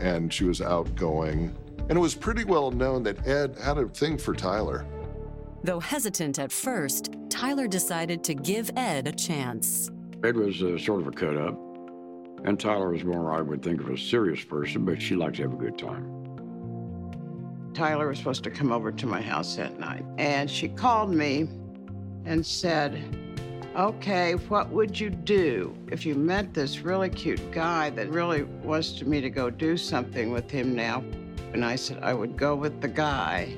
and 0.00 0.30
she 0.32 0.44
was 0.44 0.60
outgoing. 0.60 1.56
And 1.88 1.92
it 1.92 2.00
was 2.00 2.14
pretty 2.14 2.44
well 2.44 2.70
known 2.70 3.02
that 3.04 3.26
Ed 3.26 3.56
had 3.62 3.78
a 3.78 3.88
thing 3.88 4.18
for 4.18 4.34
Tyler. 4.34 4.84
Though 5.62 5.80
hesitant 5.80 6.38
at 6.38 6.52
first, 6.52 7.10
Tyler 7.30 7.66
decided 7.66 8.22
to 8.24 8.34
give 8.34 8.70
Ed 8.76 9.08
a 9.08 9.12
chance. 9.12 9.90
Ed 10.22 10.36
was 10.36 10.62
uh, 10.62 10.78
sort 10.78 11.00
of 11.00 11.06
a 11.06 11.10
cut 11.12 11.36
up, 11.36 11.58
and 12.44 12.60
Tyler 12.60 12.90
was 12.90 13.04
more, 13.04 13.32
I 13.32 13.40
would 13.40 13.62
think, 13.62 13.80
of 13.80 13.88
a 13.88 13.96
serious 13.98 14.44
person, 14.44 14.84
but 14.84 15.00
she 15.00 15.16
liked 15.16 15.36
to 15.36 15.42
have 15.42 15.54
a 15.54 15.56
good 15.56 15.78
time. 15.78 16.10
Tyler 17.72 18.06
was 18.06 18.18
supposed 18.18 18.44
to 18.44 18.50
come 18.50 18.70
over 18.70 18.92
to 18.92 19.06
my 19.06 19.20
house 19.20 19.56
that 19.56 19.80
night, 19.80 20.04
and 20.18 20.48
she 20.48 20.68
called 20.68 21.10
me 21.10 21.48
and 22.24 22.44
said, 22.44 23.02
Okay, 23.74 24.34
what 24.34 24.68
would 24.70 25.00
you 25.00 25.10
do 25.10 25.76
if 25.90 26.06
you 26.06 26.14
met 26.14 26.54
this 26.54 26.80
really 26.80 27.08
cute 27.08 27.50
guy 27.50 27.90
that 27.90 28.08
really 28.10 28.44
wants 28.44 28.92
to 28.92 29.04
me 29.04 29.20
to 29.20 29.28
go 29.28 29.50
do 29.50 29.76
something 29.76 30.30
with 30.30 30.48
him 30.48 30.76
now? 30.76 31.02
And 31.52 31.64
I 31.64 31.74
said, 31.74 31.98
I 32.02 32.14
would 32.14 32.36
go 32.36 32.54
with 32.54 32.80
the 32.80 32.88
guy, 32.88 33.56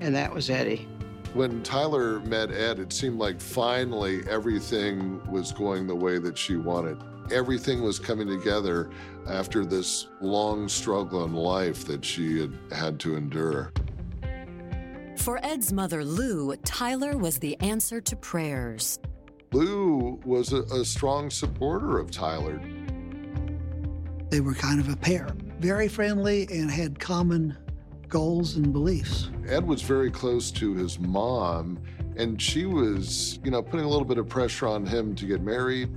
and 0.00 0.14
that 0.16 0.34
was 0.34 0.50
Eddie. 0.50 0.88
When 1.34 1.62
Tyler 1.62 2.18
met 2.20 2.50
Ed, 2.50 2.80
it 2.80 2.92
seemed 2.92 3.18
like 3.18 3.40
finally 3.40 4.22
everything 4.28 5.24
was 5.30 5.52
going 5.52 5.86
the 5.86 5.94
way 5.94 6.18
that 6.18 6.36
she 6.36 6.56
wanted. 6.56 6.98
Everything 7.30 7.82
was 7.82 7.98
coming 7.98 8.26
together 8.26 8.90
after 9.28 9.64
this 9.64 10.08
long 10.20 10.68
struggle 10.68 11.24
in 11.24 11.32
life 11.32 11.84
that 11.86 12.04
she 12.04 12.40
had 12.40 12.52
had 12.72 12.98
to 13.00 13.16
endure. 13.16 13.72
For 15.18 15.38
Ed's 15.44 15.72
mother, 15.72 16.04
Lou, 16.04 16.56
Tyler 16.56 17.16
was 17.16 17.38
the 17.38 17.58
answer 17.60 18.00
to 18.00 18.16
prayers. 18.16 18.98
Lou 19.52 20.20
was 20.24 20.52
a, 20.52 20.62
a 20.62 20.84
strong 20.84 21.30
supporter 21.30 21.98
of 21.98 22.10
Tyler. 22.10 22.60
They 24.30 24.40
were 24.40 24.54
kind 24.54 24.80
of 24.80 24.88
a 24.88 24.96
pair, 24.96 25.28
very 25.60 25.88
friendly 25.88 26.48
and 26.50 26.70
had 26.70 26.98
common 26.98 27.56
goals 28.08 28.56
and 28.56 28.72
beliefs. 28.72 29.30
Ed 29.46 29.66
was 29.66 29.82
very 29.82 30.10
close 30.10 30.50
to 30.52 30.74
his 30.74 30.98
mom, 30.98 31.78
and 32.16 32.40
she 32.40 32.66
was, 32.66 33.38
you 33.44 33.50
know, 33.50 33.62
putting 33.62 33.86
a 33.86 33.88
little 33.88 34.04
bit 34.04 34.18
of 34.18 34.28
pressure 34.28 34.66
on 34.66 34.84
him 34.84 35.14
to 35.14 35.26
get 35.26 35.40
married. 35.40 35.90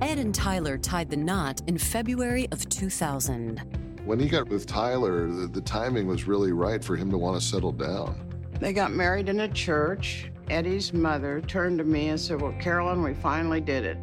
Ed 0.00 0.18
and 0.18 0.34
Tyler 0.34 0.78
tied 0.78 1.10
the 1.10 1.16
knot 1.16 1.60
in 1.66 1.76
February 1.76 2.48
of 2.52 2.66
2000. 2.70 3.58
When 4.06 4.18
he 4.18 4.28
got 4.28 4.48
with 4.48 4.66
Tyler, 4.66 5.26
the, 5.26 5.46
the 5.46 5.60
timing 5.60 6.06
was 6.06 6.26
really 6.26 6.52
right 6.52 6.82
for 6.82 6.96
him 6.96 7.10
to 7.10 7.18
want 7.18 7.40
to 7.40 7.46
settle 7.46 7.72
down. 7.72 8.18
They 8.60 8.72
got 8.72 8.92
married 8.92 9.28
in 9.28 9.40
a 9.40 9.48
church. 9.48 10.30
Eddie's 10.48 10.94
mother 10.94 11.42
turned 11.42 11.78
to 11.78 11.84
me 11.84 12.08
and 12.08 12.18
said, 12.18 12.40
Well, 12.40 12.54
Carolyn, 12.60 13.02
we 13.02 13.12
finally 13.12 13.60
did 13.60 13.84
it. 13.84 13.98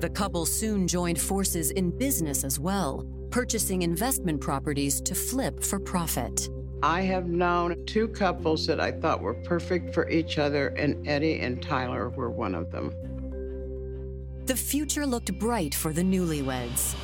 The 0.00 0.08
couple 0.08 0.46
soon 0.46 0.86
joined 0.86 1.20
forces 1.20 1.72
in 1.72 1.90
business 1.90 2.44
as 2.44 2.60
well, 2.60 3.04
purchasing 3.30 3.82
investment 3.82 4.40
properties 4.40 5.00
to 5.00 5.14
flip 5.16 5.64
for 5.64 5.80
profit. 5.80 6.48
I 6.82 7.00
have 7.02 7.26
known 7.26 7.84
two 7.86 8.06
couples 8.08 8.66
that 8.66 8.78
I 8.80 8.92
thought 8.92 9.20
were 9.20 9.34
perfect 9.34 9.92
for 9.92 10.08
each 10.08 10.38
other, 10.38 10.68
and 10.68 11.08
Eddie 11.08 11.40
and 11.40 11.60
Tyler 11.60 12.10
were 12.10 12.30
one 12.30 12.54
of 12.54 12.70
them. 12.70 12.94
The 14.46 14.54
future 14.54 15.04
looked 15.04 15.36
bright 15.40 15.74
for 15.74 15.92
the 15.92 16.02
newlyweds. 16.02 16.94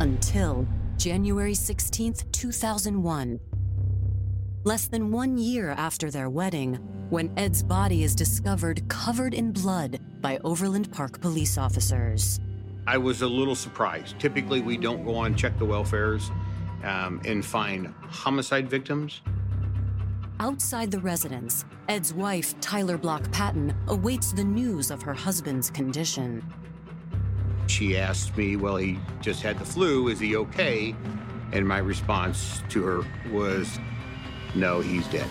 Until 0.00 0.66
January 0.96 1.52
16, 1.52 2.14
2001. 2.32 3.40
Less 4.64 4.86
than 4.86 5.12
one 5.12 5.36
year 5.36 5.72
after 5.72 6.10
their 6.10 6.30
wedding, 6.30 6.76
when 7.10 7.30
Ed's 7.36 7.62
body 7.62 8.04
is 8.04 8.14
discovered 8.14 8.88
covered 8.88 9.34
in 9.34 9.52
blood 9.52 10.00
by 10.22 10.38
Overland 10.44 10.90
Park 10.90 11.20
police 11.20 11.58
officers. 11.58 12.40
I 12.86 12.96
was 12.96 13.20
a 13.20 13.28
little 13.28 13.54
surprised. 13.54 14.18
Typically, 14.18 14.62
we 14.62 14.78
don't 14.78 15.04
go 15.04 15.16
on 15.16 15.34
check 15.34 15.58
the 15.58 15.66
welfares 15.66 16.30
um, 16.84 17.20
and 17.26 17.44
find 17.44 17.92
homicide 18.00 18.70
victims. 18.70 19.20
Outside 20.40 20.90
the 20.90 20.98
residence, 20.98 21.64
Ed's 21.88 22.12
wife, 22.12 22.58
Tyler 22.60 22.98
Block 22.98 23.30
Patton, 23.30 23.72
awaits 23.86 24.32
the 24.32 24.42
news 24.42 24.90
of 24.90 25.00
her 25.00 25.14
husband's 25.14 25.70
condition. 25.70 26.44
She 27.68 27.96
asked 27.96 28.36
me, 28.36 28.56
Well, 28.56 28.76
he 28.76 28.98
just 29.20 29.42
had 29.42 29.58
the 29.58 29.64
flu. 29.64 30.08
Is 30.08 30.18
he 30.18 30.34
okay? 30.36 30.94
And 31.52 31.66
my 31.66 31.78
response 31.78 32.62
to 32.70 32.82
her 32.82 33.02
was, 33.30 33.78
No, 34.56 34.80
he's 34.80 35.06
dead. 35.08 35.28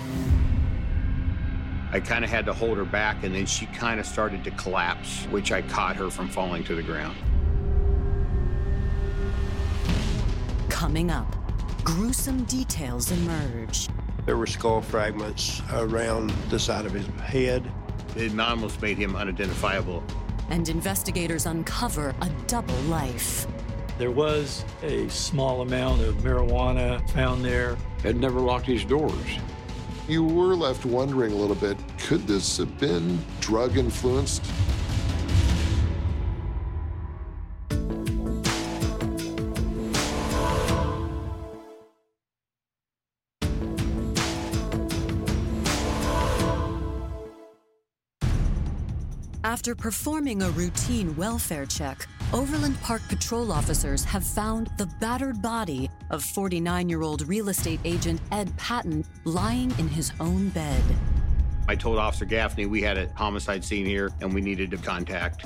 I 1.91 1.99
kind 1.99 2.23
of 2.23 2.31
had 2.31 2.45
to 2.45 2.53
hold 2.53 2.77
her 2.77 2.85
back, 2.85 3.23
and 3.23 3.35
then 3.35 3.45
she 3.45 3.65
kind 3.67 3.99
of 3.99 4.05
started 4.05 4.43
to 4.45 4.51
collapse, 4.51 5.25
which 5.25 5.51
I 5.51 5.61
caught 5.63 5.97
her 5.97 6.09
from 6.09 6.29
falling 6.29 6.63
to 6.63 6.75
the 6.75 6.81
ground. 6.81 7.17
Coming 10.69 11.11
up, 11.11 11.35
gruesome 11.83 12.45
details 12.45 13.11
emerge. 13.11 13.89
There 14.25 14.37
were 14.37 14.47
skull 14.47 14.81
fragments 14.81 15.61
around 15.73 16.29
the 16.49 16.57
side 16.57 16.85
of 16.85 16.93
his 16.93 17.05
head. 17.19 17.69
It 18.15 18.39
almost 18.39 18.81
made 18.81 18.97
him 18.97 19.17
unidentifiable. 19.17 20.01
And 20.49 20.69
investigators 20.69 21.45
uncover 21.45 22.15
a 22.21 22.29
double 22.47 22.75
life. 22.83 23.45
There 23.97 24.11
was 24.11 24.63
a 24.81 25.09
small 25.09 25.61
amount 25.61 26.01
of 26.01 26.15
marijuana 26.17 27.07
found 27.11 27.43
there. 27.43 27.75
Had 28.01 28.15
never 28.15 28.39
locked 28.39 28.65
his 28.65 28.85
doors. 28.85 29.39
You 30.07 30.23
were 30.23 30.55
left 30.55 30.85
wondering 30.85 31.33
a 31.33 31.35
little 31.35 31.55
bit 31.55 31.77
could 31.97 32.25
this 32.25 32.57
have 32.57 32.77
been 32.79 33.19
drug 33.41 33.77
influenced? 33.77 34.45
After 49.63 49.75
performing 49.75 50.41
a 50.41 50.49
routine 50.49 51.15
welfare 51.15 51.65
check, 51.65 52.05
Overland 52.33 52.77
Park 52.81 53.01
patrol 53.07 53.49
officers 53.49 54.03
have 54.03 54.25
found 54.25 54.69
the 54.77 54.87
battered 54.99 55.41
body 55.41 55.89
of 56.09 56.21
49 56.21 56.89
year 56.89 57.01
old 57.01 57.25
real 57.29 57.47
estate 57.47 57.79
agent 57.85 58.19
Ed 58.33 58.51
Patton 58.57 59.05
lying 59.23 59.71
in 59.79 59.87
his 59.87 60.11
own 60.19 60.49
bed. 60.49 60.83
I 61.69 61.77
told 61.77 61.97
Officer 61.97 62.25
Gaffney 62.25 62.65
we 62.65 62.81
had 62.81 62.97
a 62.97 63.07
homicide 63.13 63.63
scene 63.63 63.85
here 63.85 64.11
and 64.19 64.33
we 64.33 64.41
needed 64.41 64.69
to 64.71 64.77
contact 64.77 65.45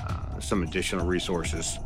uh, 0.00 0.40
some 0.40 0.64
additional 0.64 1.06
resources. 1.06 1.78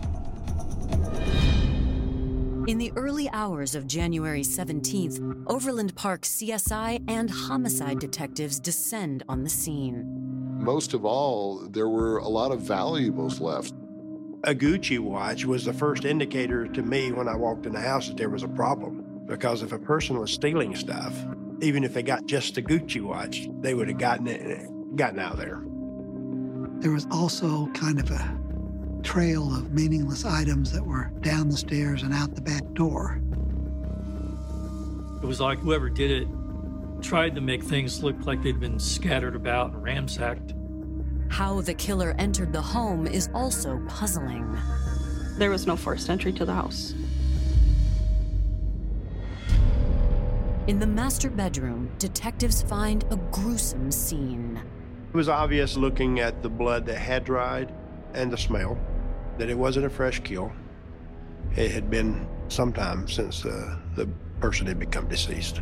In 2.66 2.78
the 2.78 2.90
early 2.96 3.28
hours 3.34 3.74
of 3.74 3.86
January 3.86 4.40
17th, 4.40 5.44
Overland 5.46 5.94
Park 5.94 6.22
CSI 6.22 7.04
and 7.06 7.28
homicide 7.28 7.98
detectives 7.98 8.58
descend 8.58 9.24
on 9.28 9.44
the 9.44 9.50
scene. 9.50 10.26
Most 10.56 10.94
of 10.94 11.04
all, 11.04 11.58
there 11.68 11.88
were 11.88 12.18
a 12.18 12.28
lot 12.28 12.50
of 12.50 12.60
valuables 12.60 13.40
left. 13.40 13.74
A 14.44 14.54
Gucci 14.54 14.98
watch 14.98 15.44
was 15.44 15.64
the 15.64 15.72
first 15.72 16.04
indicator 16.04 16.66
to 16.66 16.82
me 16.82 17.12
when 17.12 17.28
I 17.28 17.36
walked 17.36 17.66
in 17.66 17.72
the 17.72 17.80
house 17.80 18.08
that 18.08 18.16
there 18.16 18.30
was 18.30 18.42
a 18.42 18.48
problem. 18.48 19.04
Because 19.26 19.62
if 19.62 19.72
a 19.72 19.78
person 19.78 20.18
was 20.18 20.32
stealing 20.32 20.74
stuff, 20.74 21.14
even 21.60 21.84
if 21.84 21.94
they 21.94 22.02
got 22.02 22.26
just 22.26 22.54
the 22.54 22.62
Gucci 22.62 23.02
watch, 23.02 23.48
they 23.60 23.74
would 23.74 23.88
have 23.88 23.98
gotten 23.98 24.26
it, 24.26 24.96
gotten 24.96 25.18
out 25.18 25.32
of 25.32 25.38
there. 25.38 25.62
There 26.80 26.92
was 26.92 27.06
also 27.10 27.66
kind 27.74 27.98
of 27.98 28.10
a 28.10 28.38
trail 29.02 29.54
of 29.54 29.72
meaningless 29.72 30.24
items 30.24 30.72
that 30.72 30.84
were 30.84 31.10
down 31.20 31.48
the 31.48 31.56
stairs 31.56 32.02
and 32.02 32.14
out 32.14 32.34
the 32.34 32.40
back 32.40 32.62
door. 32.72 33.20
It 35.22 35.26
was 35.26 35.40
like 35.40 35.58
whoever 35.58 35.90
did 35.90 36.10
it 36.10 36.28
tried 37.00 37.34
to 37.34 37.40
make 37.40 37.62
things 37.62 38.02
look 38.02 38.26
like 38.26 38.42
they'd 38.42 38.60
been 38.60 38.78
scattered 38.78 39.36
about 39.36 39.72
and 39.72 39.82
ransacked. 39.82 40.54
How 41.28 41.60
the 41.60 41.74
killer 41.74 42.14
entered 42.18 42.52
the 42.52 42.62
home 42.62 43.06
is 43.06 43.28
also 43.34 43.80
puzzling. 43.88 44.56
There 45.38 45.50
was 45.50 45.66
no 45.66 45.76
forced 45.76 46.08
entry 46.08 46.32
to 46.32 46.44
the 46.44 46.54
house. 46.54 46.94
In 50.66 50.80
the 50.80 50.86
master 50.86 51.30
bedroom, 51.30 51.90
detectives 51.98 52.62
find 52.62 53.04
a 53.10 53.16
gruesome 53.30 53.92
scene. 53.92 54.60
It 55.12 55.16
was 55.16 55.28
obvious 55.28 55.76
looking 55.76 56.20
at 56.20 56.42
the 56.42 56.48
blood 56.48 56.86
that 56.86 56.98
had 56.98 57.24
dried 57.24 57.72
and 58.14 58.32
the 58.32 58.38
smell 58.38 58.76
that 59.38 59.48
it 59.48 59.56
wasn't 59.56 59.86
a 59.86 59.90
fresh 59.90 60.20
kill. 60.20 60.50
It 61.54 61.70
had 61.70 61.88
been 61.88 62.26
some 62.48 62.72
time 62.72 63.06
since 63.08 63.44
uh, 63.44 63.76
the 63.94 64.08
person 64.40 64.66
had 64.66 64.78
become 64.78 65.08
deceased. 65.08 65.60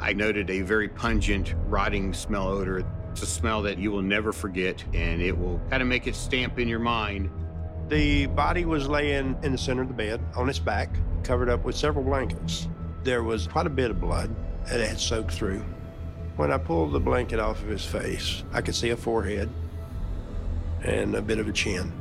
I 0.00 0.12
noted 0.12 0.48
a 0.50 0.60
very 0.62 0.88
pungent, 0.88 1.54
rotting 1.66 2.14
smell 2.14 2.48
odor. 2.48 2.84
It's 3.10 3.22
a 3.22 3.26
smell 3.26 3.62
that 3.62 3.78
you 3.78 3.90
will 3.90 4.02
never 4.02 4.32
forget, 4.32 4.84
and 4.94 5.20
it 5.20 5.36
will 5.36 5.60
kind 5.70 5.82
of 5.82 5.88
make 5.88 6.06
it 6.06 6.14
stamp 6.14 6.58
in 6.58 6.68
your 6.68 6.78
mind. 6.78 7.30
The 7.88 8.26
body 8.26 8.64
was 8.64 8.88
laying 8.88 9.36
in 9.42 9.52
the 9.52 9.58
center 9.58 9.82
of 9.82 9.88
the 9.88 9.94
bed 9.94 10.20
on 10.36 10.48
its 10.48 10.58
back, 10.58 10.90
covered 11.24 11.48
up 11.48 11.64
with 11.64 11.76
several 11.76 12.04
blankets. 12.04 12.68
There 13.02 13.22
was 13.22 13.46
quite 13.46 13.66
a 13.66 13.70
bit 13.70 13.90
of 13.90 14.00
blood 14.00 14.34
that 14.66 14.80
had 14.80 15.00
soaked 15.00 15.32
through. 15.32 15.64
When 16.36 16.52
I 16.52 16.58
pulled 16.58 16.92
the 16.92 17.00
blanket 17.00 17.40
off 17.40 17.62
of 17.62 17.68
his 17.68 17.84
face, 17.84 18.44
I 18.52 18.60
could 18.60 18.74
see 18.74 18.90
a 18.90 18.96
forehead 18.96 19.48
and 20.84 21.16
a 21.16 21.22
bit 21.22 21.38
of 21.38 21.48
a 21.48 21.52
chin. 21.52 21.92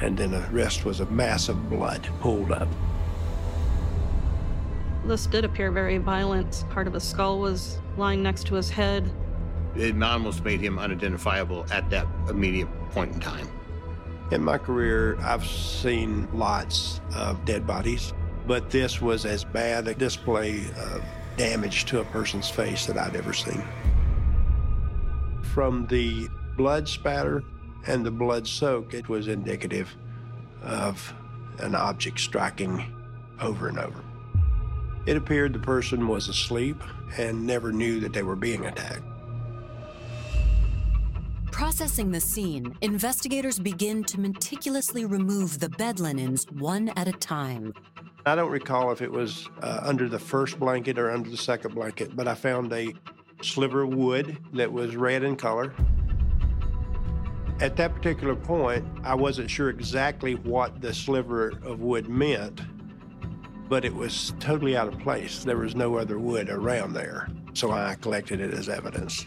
and 0.00 0.16
then 0.16 0.30
the 0.30 0.42
rest 0.52 0.84
was 0.84 1.00
a 1.00 1.06
mass 1.06 1.48
of 1.48 1.70
blood 1.70 2.06
pooled 2.20 2.52
up. 2.52 2.68
This 5.06 5.26
did 5.26 5.44
appear 5.44 5.70
very 5.70 5.98
violent. 5.98 6.64
Part 6.70 6.88
of 6.88 6.92
his 6.92 7.04
skull 7.04 7.38
was 7.38 7.78
lying 7.96 8.24
next 8.24 8.44
to 8.48 8.56
his 8.56 8.68
head. 8.68 9.08
It 9.76 10.02
almost 10.02 10.44
made 10.44 10.60
him 10.60 10.80
unidentifiable 10.80 11.64
at 11.70 11.88
that 11.90 12.08
immediate 12.28 12.68
point 12.90 13.14
in 13.14 13.20
time. 13.20 13.48
In 14.32 14.42
my 14.42 14.58
career, 14.58 15.16
I've 15.20 15.46
seen 15.46 16.28
lots 16.32 17.00
of 17.14 17.44
dead 17.44 17.68
bodies, 17.68 18.12
but 18.48 18.68
this 18.68 19.00
was 19.00 19.24
as 19.24 19.44
bad 19.44 19.86
a 19.86 19.94
display 19.94 20.64
of 20.76 21.04
damage 21.36 21.84
to 21.84 22.00
a 22.00 22.04
person's 22.06 22.50
face 22.50 22.86
that 22.86 22.98
I'd 22.98 23.14
ever 23.14 23.32
seen. 23.32 23.62
From 25.42 25.86
the 25.86 26.28
blood 26.56 26.88
spatter 26.88 27.44
and 27.86 28.04
the 28.04 28.10
blood 28.10 28.48
soak, 28.48 28.92
it 28.92 29.08
was 29.08 29.28
indicative 29.28 29.94
of 30.62 31.14
an 31.60 31.76
object 31.76 32.18
striking 32.18 32.92
over 33.40 33.68
and 33.68 33.78
over. 33.78 34.02
It 35.06 35.16
appeared 35.16 35.52
the 35.52 35.60
person 35.60 36.08
was 36.08 36.28
asleep 36.28 36.82
and 37.16 37.46
never 37.46 37.72
knew 37.72 38.00
that 38.00 38.12
they 38.12 38.22
were 38.22 38.36
being 38.36 38.66
attacked. 38.66 39.02
Processing 41.52 42.10
the 42.10 42.20
scene, 42.20 42.76
investigators 42.82 43.58
begin 43.58 44.04
to 44.04 44.20
meticulously 44.20 45.06
remove 45.06 45.58
the 45.58 45.70
bed 45.70 46.00
linens 46.00 46.44
one 46.50 46.90
at 46.96 47.08
a 47.08 47.12
time. 47.12 47.72
I 48.26 48.34
don't 48.34 48.50
recall 48.50 48.90
if 48.90 49.00
it 49.00 49.10
was 49.10 49.48
uh, 49.62 49.80
under 49.82 50.08
the 50.08 50.18
first 50.18 50.58
blanket 50.58 50.98
or 50.98 51.12
under 51.12 51.30
the 51.30 51.36
second 51.36 51.74
blanket, 51.74 52.14
but 52.16 52.26
I 52.26 52.34
found 52.34 52.72
a 52.72 52.92
sliver 53.40 53.82
of 53.82 53.94
wood 53.94 54.36
that 54.52 54.70
was 54.70 54.96
red 54.96 55.22
in 55.22 55.36
color. 55.36 55.72
At 57.60 57.76
that 57.76 57.94
particular 57.94 58.34
point, 58.34 58.84
I 59.02 59.14
wasn't 59.14 59.48
sure 59.48 59.70
exactly 59.70 60.34
what 60.34 60.82
the 60.82 60.92
sliver 60.92 61.50
of 61.62 61.80
wood 61.80 62.08
meant, 62.08 62.60
but 63.68 63.84
it 63.84 63.94
was 63.94 64.32
totally 64.38 64.76
out 64.76 64.88
of 64.88 64.98
place. 64.98 65.44
There 65.44 65.56
was 65.56 65.74
no 65.74 65.96
other 65.96 66.18
wood 66.18 66.50
around 66.50 66.92
there, 66.92 67.28
so 67.54 67.70
I 67.70 67.96
collected 68.00 68.40
it 68.40 68.54
as 68.54 68.68
evidence. 68.68 69.26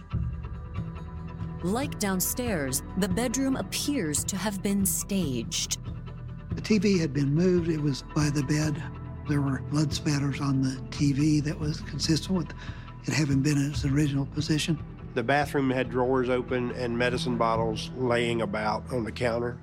Like 1.64 2.00
downstairs, 2.00 2.84
the 2.98 3.10
bedroom 3.10 3.58
appears 3.58 4.24
to 4.26 4.38
have 4.38 4.64
been 4.64 4.86
staged. 4.86 5.78
The 6.52 6.62
TV 6.62 7.00
had 7.00 7.14
been 7.14 7.34
moved, 7.34 7.70
it 7.70 7.82
was 7.82 8.04
by 8.16 8.30
the 8.30 8.44
bed. 8.44 8.82
There 9.28 9.42
were 9.42 9.62
blood 9.70 9.94
spatters 9.94 10.42
on 10.42 10.62
the 10.62 10.82
TV 10.90 11.44
that 11.44 11.60
was 11.60 11.82
consistent 11.82 12.38
with 12.38 12.50
it 13.06 13.14
having 13.14 13.42
been 13.42 13.58
in 13.58 13.72
its 13.72 13.86
original 13.86 14.26
position. 14.26 14.80
The 15.16 15.24
bathroom 15.24 15.70
had 15.70 15.90
drawers 15.90 16.30
open 16.30 16.72
and 16.72 16.98
medicine 16.98 17.38
bottles 17.38 17.92
laying 17.98 18.42
about 18.42 18.92
on 18.92 19.04
the 19.04 19.12
counter. 19.12 19.58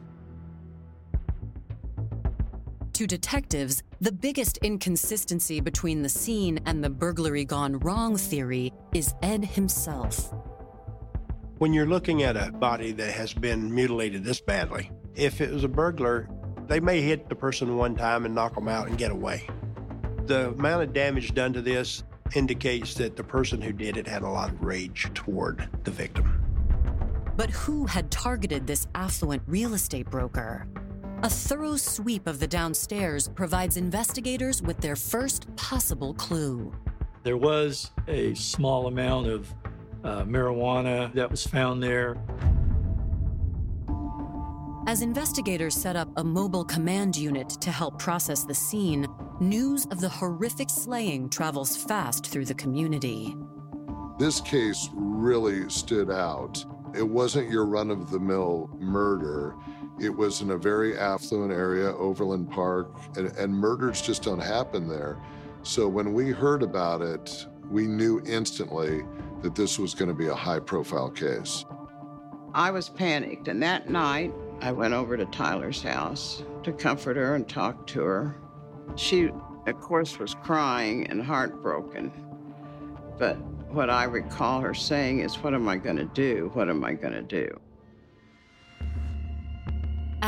To 2.92 3.06
detectives, 3.06 3.82
the 4.00 4.12
biggest 4.12 4.58
inconsistency 4.58 5.60
between 5.60 6.02
the 6.02 6.08
scene 6.08 6.60
and 6.66 6.84
the 6.84 6.90
burglary 6.90 7.44
gone 7.44 7.78
wrong 7.78 8.16
theory 8.16 8.72
is 8.94 9.14
Ed 9.22 9.44
himself. 9.44 10.34
When 11.58 11.72
you're 11.72 11.86
looking 11.86 12.22
at 12.22 12.36
a 12.36 12.52
body 12.52 12.92
that 12.92 13.12
has 13.12 13.32
been 13.32 13.74
mutilated 13.74 14.22
this 14.22 14.40
badly, 14.40 14.90
if 15.14 15.40
it 15.40 15.50
was 15.50 15.64
a 15.64 15.68
burglar, 15.68 16.28
they 16.66 16.80
may 16.80 17.00
hit 17.00 17.30
the 17.30 17.34
person 17.34 17.76
one 17.76 17.96
time 17.96 18.26
and 18.26 18.34
knock 18.34 18.54
them 18.54 18.68
out 18.68 18.88
and 18.88 18.98
get 18.98 19.10
away. 19.10 19.48
The 20.26 20.50
amount 20.50 20.82
of 20.82 20.92
damage 20.92 21.32
done 21.32 21.54
to 21.54 21.62
this 21.62 22.04
indicates 22.34 22.92
that 22.94 23.16
the 23.16 23.24
person 23.24 23.62
who 23.62 23.72
did 23.72 23.96
it 23.96 24.06
had 24.06 24.22
a 24.22 24.28
lot 24.28 24.50
of 24.50 24.62
rage 24.62 25.08
toward 25.14 25.68
the 25.84 25.90
victim. 25.90 26.42
But 27.36 27.50
who 27.50 27.86
had 27.86 28.10
targeted 28.10 28.66
this 28.66 28.88
affluent 28.94 29.42
real 29.46 29.72
estate 29.72 30.10
broker? 30.10 30.66
A 31.22 31.30
thorough 31.30 31.76
sweep 31.76 32.26
of 32.26 32.40
the 32.40 32.46
downstairs 32.46 33.26
provides 33.26 33.78
investigators 33.78 34.60
with 34.60 34.76
their 34.78 34.96
first 34.96 35.54
possible 35.56 36.12
clue. 36.12 36.70
There 37.22 37.38
was 37.38 37.90
a 38.06 38.34
small 38.34 38.86
amount 38.86 39.26
of 39.28 39.54
uh, 40.04 40.24
marijuana 40.24 41.12
that 41.14 41.30
was 41.30 41.46
found 41.46 41.82
there. 41.82 42.18
As 44.86 45.00
investigators 45.00 45.74
set 45.74 45.96
up 45.96 46.08
a 46.16 46.22
mobile 46.22 46.64
command 46.64 47.16
unit 47.16 47.48
to 47.48 47.70
help 47.70 47.98
process 47.98 48.44
the 48.44 48.54
scene, 48.54 49.08
news 49.40 49.86
of 49.86 50.00
the 50.00 50.10
horrific 50.10 50.68
slaying 50.68 51.30
travels 51.30 51.78
fast 51.78 52.26
through 52.26 52.44
the 52.44 52.54
community. 52.54 53.34
This 54.18 54.40
case 54.42 54.90
really 54.92 55.68
stood 55.70 56.10
out. 56.10 56.62
It 56.94 57.02
wasn't 57.02 57.50
your 57.50 57.64
run 57.64 57.90
of 57.90 58.10
the 58.10 58.20
mill 58.20 58.70
murder. 58.78 59.56
It 59.98 60.14
was 60.14 60.42
in 60.42 60.50
a 60.50 60.58
very 60.58 60.98
affluent 60.98 61.52
area, 61.52 61.94
Overland 61.96 62.50
Park, 62.50 62.88
and, 63.16 63.28
and 63.38 63.54
murders 63.54 64.02
just 64.02 64.22
don't 64.22 64.42
happen 64.42 64.88
there. 64.88 65.16
So 65.62 65.88
when 65.88 66.12
we 66.12 66.30
heard 66.30 66.62
about 66.62 67.00
it, 67.00 67.46
we 67.70 67.86
knew 67.86 68.22
instantly 68.26 69.02
that 69.42 69.54
this 69.54 69.78
was 69.78 69.94
going 69.94 70.08
to 70.08 70.14
be 70.14 70.26
a 70.26 70.34
high 70.34 70.60
profile 70.60 71.10
case. 71.10 71.64
I 72.54 72.70
was 72.70 72.88
panicked, 72.88 73.48
and 73.48 73.62
that 73.62 73.88
night 73.90 74.32
I 74.60 74.72
went 74.72 74.94
over 74.94 75.16
to 75.16 75.26
Tyler's 75.26 75.82
house 75.82 76.42
to 76.62 76.72
comfort 76.72 77.16
her 77.16 77.34
and 77.34 77.48
talk 77.48 77.86
to 77.88 78.00
her. 78.02 78.36
She, 78.96 79.30
of 79.66 79.80
course, 79.80 80.18
was 80.18 80.34
crying 80.34 81.06
and 81.08 81.22
heartbroken. 81.22 82.12
But 83.18 83.36
what 83.70 83.90
I 83.90 84.04
recall 84.04 84.60
her 84.60 84.74
saying 84.74 85.20
is, 85.20 85.36
What 85.36 85.54
am 85.54 85.68
I 85.68 85.76
going 85.76 85.96
to 85.96 86.04
do? 86.04 86.50
What 86.54 86.68
am 86.68 86.84
I 86.84 86.94
going 86.94 87.14
to 87.14 87.22
do? 87.22 87.60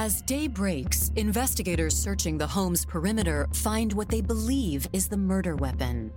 As 0.00 0.22
day 0.22 0.46
breaks, 0.46 1.10
investigators 1.16 1.92
searching 1.98 2.38
the 2.38 2.46
home's 2.46 2.84
perimeter 2.84 3.48
find 3.52 3.92
what 3.92 4.08
they 4.08 4.20
believe 4.20 4.88
is 4.92 5.08
the 5.08 5.16
murder 5.16 5.56
weapon. 5.56 6.12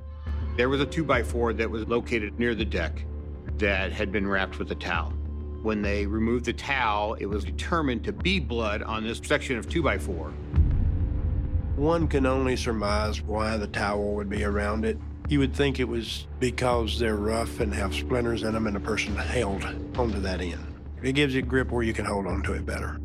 There 0.55 0.69
was 0.69 0.81
a 0.81 0.85
2x4 0.85 1.57
that 1.57 1.71
was 1.71 1.87
located 1.87 2.37
near 2.37 2.53
the 2.53 2.63
deck 2.63 3.03
that 3.57 3.91
had 3.91 4.11
been 4.11 4.27
wrapped 4.27 4.59
with 4.59 4.71
a 4.71 4.75
towel. 4.75 5.09
When 5.63 5.81
they 5.81 6.05
removed 6.05 6.45
the 6.45 6.53
towel, 6.53 7.15
it 7.15 7.25
was 7.25 7.43
determined 7.43 8.03
to 8.03 8.13
be 8.13 8.39
blood 8.39 8.83
on 8.83 9.03
this 9.03 9.19
section 9.23 9.57
of 9.57 9.67
2x4. 9.67 10.31
One 11.75 12.07
can 12.07 12.27
only 12.27 12.57
surmise 12.57 13.23
why 13.23 13.57
the 13.57 13.65
towel 13.65 14.13
would 14.13 14.29
be 14.29 14.43
around 14.43 14.85
it. 14.85 14.99
You 15.27 15.39
would 15.39 15.55
think 15.55 15.79
it 15.79 15.87
was 15.87 16.27
because 16.39 16.99
they're 16.99 17.15
rough 17.15 17.59
and 17.59 17.73
have 17.73 17.95
splinters 17.95 18.43
in 18.43 18.53
them 18.53 18.67
and 18.67 18.77
a 18.77 18.79
person 18.79 19.15
held 19.15 19.63
onto 19.97 20.19
that 20.19 20.39
end. 20.39 20.67
It 21.01 21.13
gives 21.13 21.33
you 21.33 21.41
grip 21.41 21.71
where 21.71 21.81
you 21.81 21.93
can 21.93 22.05
hold 22.05 22.27
onto 22.27 22.53
it 22.53 22.63
better. 22.63 23.01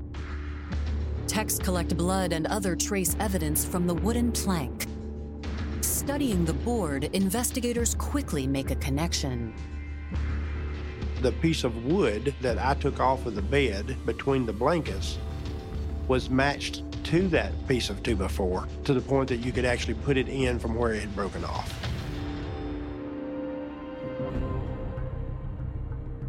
Techs 1.27 1.59
collect 1.59 1.97
blood 1.97 2.33
and 2.33 2.47
other 2.47 2.77
trace 2.77 3.17
evidence 3.19 3.65
from 3.65 3.87
the 3.87 3.95
wooden 3.95 4.31
plank. 4.33 4.87
Studying 5.81 6.45
the 6.45 6.53
board, 6.53 7.05
investigators 7.12 7.95
quickly 7.97 8.47
make 8.47 8.71
a 8.71 8.77
connection. 8.77 9.53
The 11.23 11.33
piece 11.33 11.65
of 11.65 11.85
wood 11.87 12.35
that 12.43 12.59
I 12.59 12.75
took 12.75 13.01
off 13.01 13.27
of 13.27 13.35
the 13.35 13.43
bed 13.43 13.97
between 14.07 14.47
the 14.47 14.53
blankets 14.53 15.19
was 16.07 16.31
matched 16.31 16.83
to 17.05 17.27
that 17.29 17.53
piece 17.67 17.91
of 17.91 18.03
2x4 18.03 18.85
to 18.85 18.95
the 18.95 19.01
point 19.01 19.29
that 19.29 19.39
you 19.39 19.51
could 19.51 19.65
actually 19.65 19.95
put 19.95 20.17
it 20.17 20.29
in 20.29 20.59
from 20.59 20.75
where 20.75 20.93
it 20.93 21.01
had 21.01 21.15
broken 21.17 21.45
off. 21.45 21.73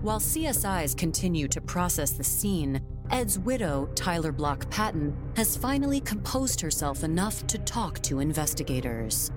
While 0.01 0.19
CSIs 0.19 0.97
continue 0.97 1.47
to 1.49 1.59
process 1.59 2.11
the 2.11 2.23
scene, 2.23 2.81
Ed's 3.09 3.39
widow, 3.39 3.89
Tyler 3.95 4.31
Block 4.31 4.69
Patton, 4.69 5.15
has 5.35 5.55
finally 5.55 6.01
composed 6.01 6.59
herself 6.59 7.03
enough 7.03 7.47
to 7.47 7.57
talk 7.59 8.01
to 8.01 8.19
investigators. 8.19 9.31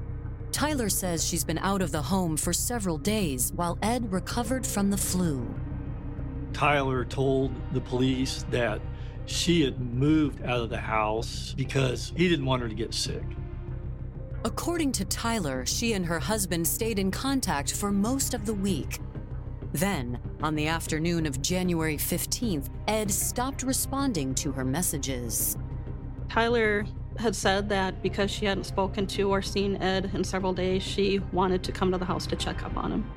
Tyler 0.51 0.89
says 0.89 1.25
she's 1.25 1.45
been 1.45 1.59
out 1.59 1.81
of 1.81 1.93
the 1.93 2.03
home 2.03 2.37
for 2.37 2.53
several 2.53 2.99
days 2.99 3.53
while 3.55 3.79
Ed 3.83 4.13
recovered 4.13 4.67
from 4.67 4.91
the 4.91 4.97
flu. 4.97 5.55
Tyler 6.53 7.05
told 7.05 7.53
the 7.73 7.81
police 7.81 8.45
that 8.51 8.81
she 9.27 9.63
had 9.63 9.81
moved 9.81 10.43
out 10.43 10.61
of 10.61 10.71
the 10.71 10.81
house 10.81 11.55
because 11.57 12.13
he 12.17 12.29
didn't 12.29 12.47
want 12.47 12.63
her 12.63 12.69
to 12.69 12.75
get 12.75 12.93
sick. 12.93 13.23
According 14.45 14.93
to 14.93 15.05
Tyler, 15.05 15.65
she 15.65 15.93
and 15.93 16.07
her 16.07 16.19
husband 16.19 16.67
stayed 16.67 16.99
in 16.99 17.11
contact 17.13 17.73
for 17.73 17.93
most 17.93 18.35
of 18.35 18.47
the 18.47 18.55
week. 18.55 18.99
Then, 19.73 20.19
on 20.43 20.55
the 20.55 20.67
afternoon 20.67 21.27
of 21.27 21.41
January 21.43 21.97
15th, 21.97 22.69
Ed 22.89 23.11
stopped 23.11 23.63
responding 23.63 24.35
to 24.37 24.51
her 24.53 24.65
messages. 24.65 25.57
Tyler 26.29 26.87
had 27.19 27.37
said 27.37 27.69
that 27.69 28.03
because 28.03 28.31
she 28.31 28.47
hadn't 28.47 28.65
spoken 28.65 29.07
to 29.07 29.31
or 29.31 29.43
seen 29.43 29.77
Ed 29.77 30.11
in 30.15 30.25
several 30.25 30.53
days, 30.53 30.83
she 30.83 31.21
wanted 31.33 31.63
to 31.65 31.73
come 31.73 31.93
to 31.93 31.99
the 31.99 32.05
house 32.05 32.27
to 32.29 32.37
check 32.37 32.65
up 32.65 32.77
on 32.77 32.93
him. 32.93 33.11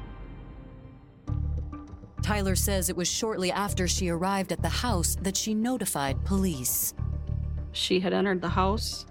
Tyler 2.22 2.56
says 2.56 2.90
it 2.90 2.96
was 2.96 3.10
shortly 3.10 3.52
after 3.52 3.88
she 3.88 4.10
arrived 4.10 4.52
at 4.52 4.62
the 4.62 4.70
house 4.70 5.18
that 5.22 5.36
she 5.36 5.54
notified 5.54 6.24
police. 6.24 6.94
She 7.74 8.00
had 8.00 8.14
entered 8.14 8.42
the 8.42 8.50
house. 8.50 9.06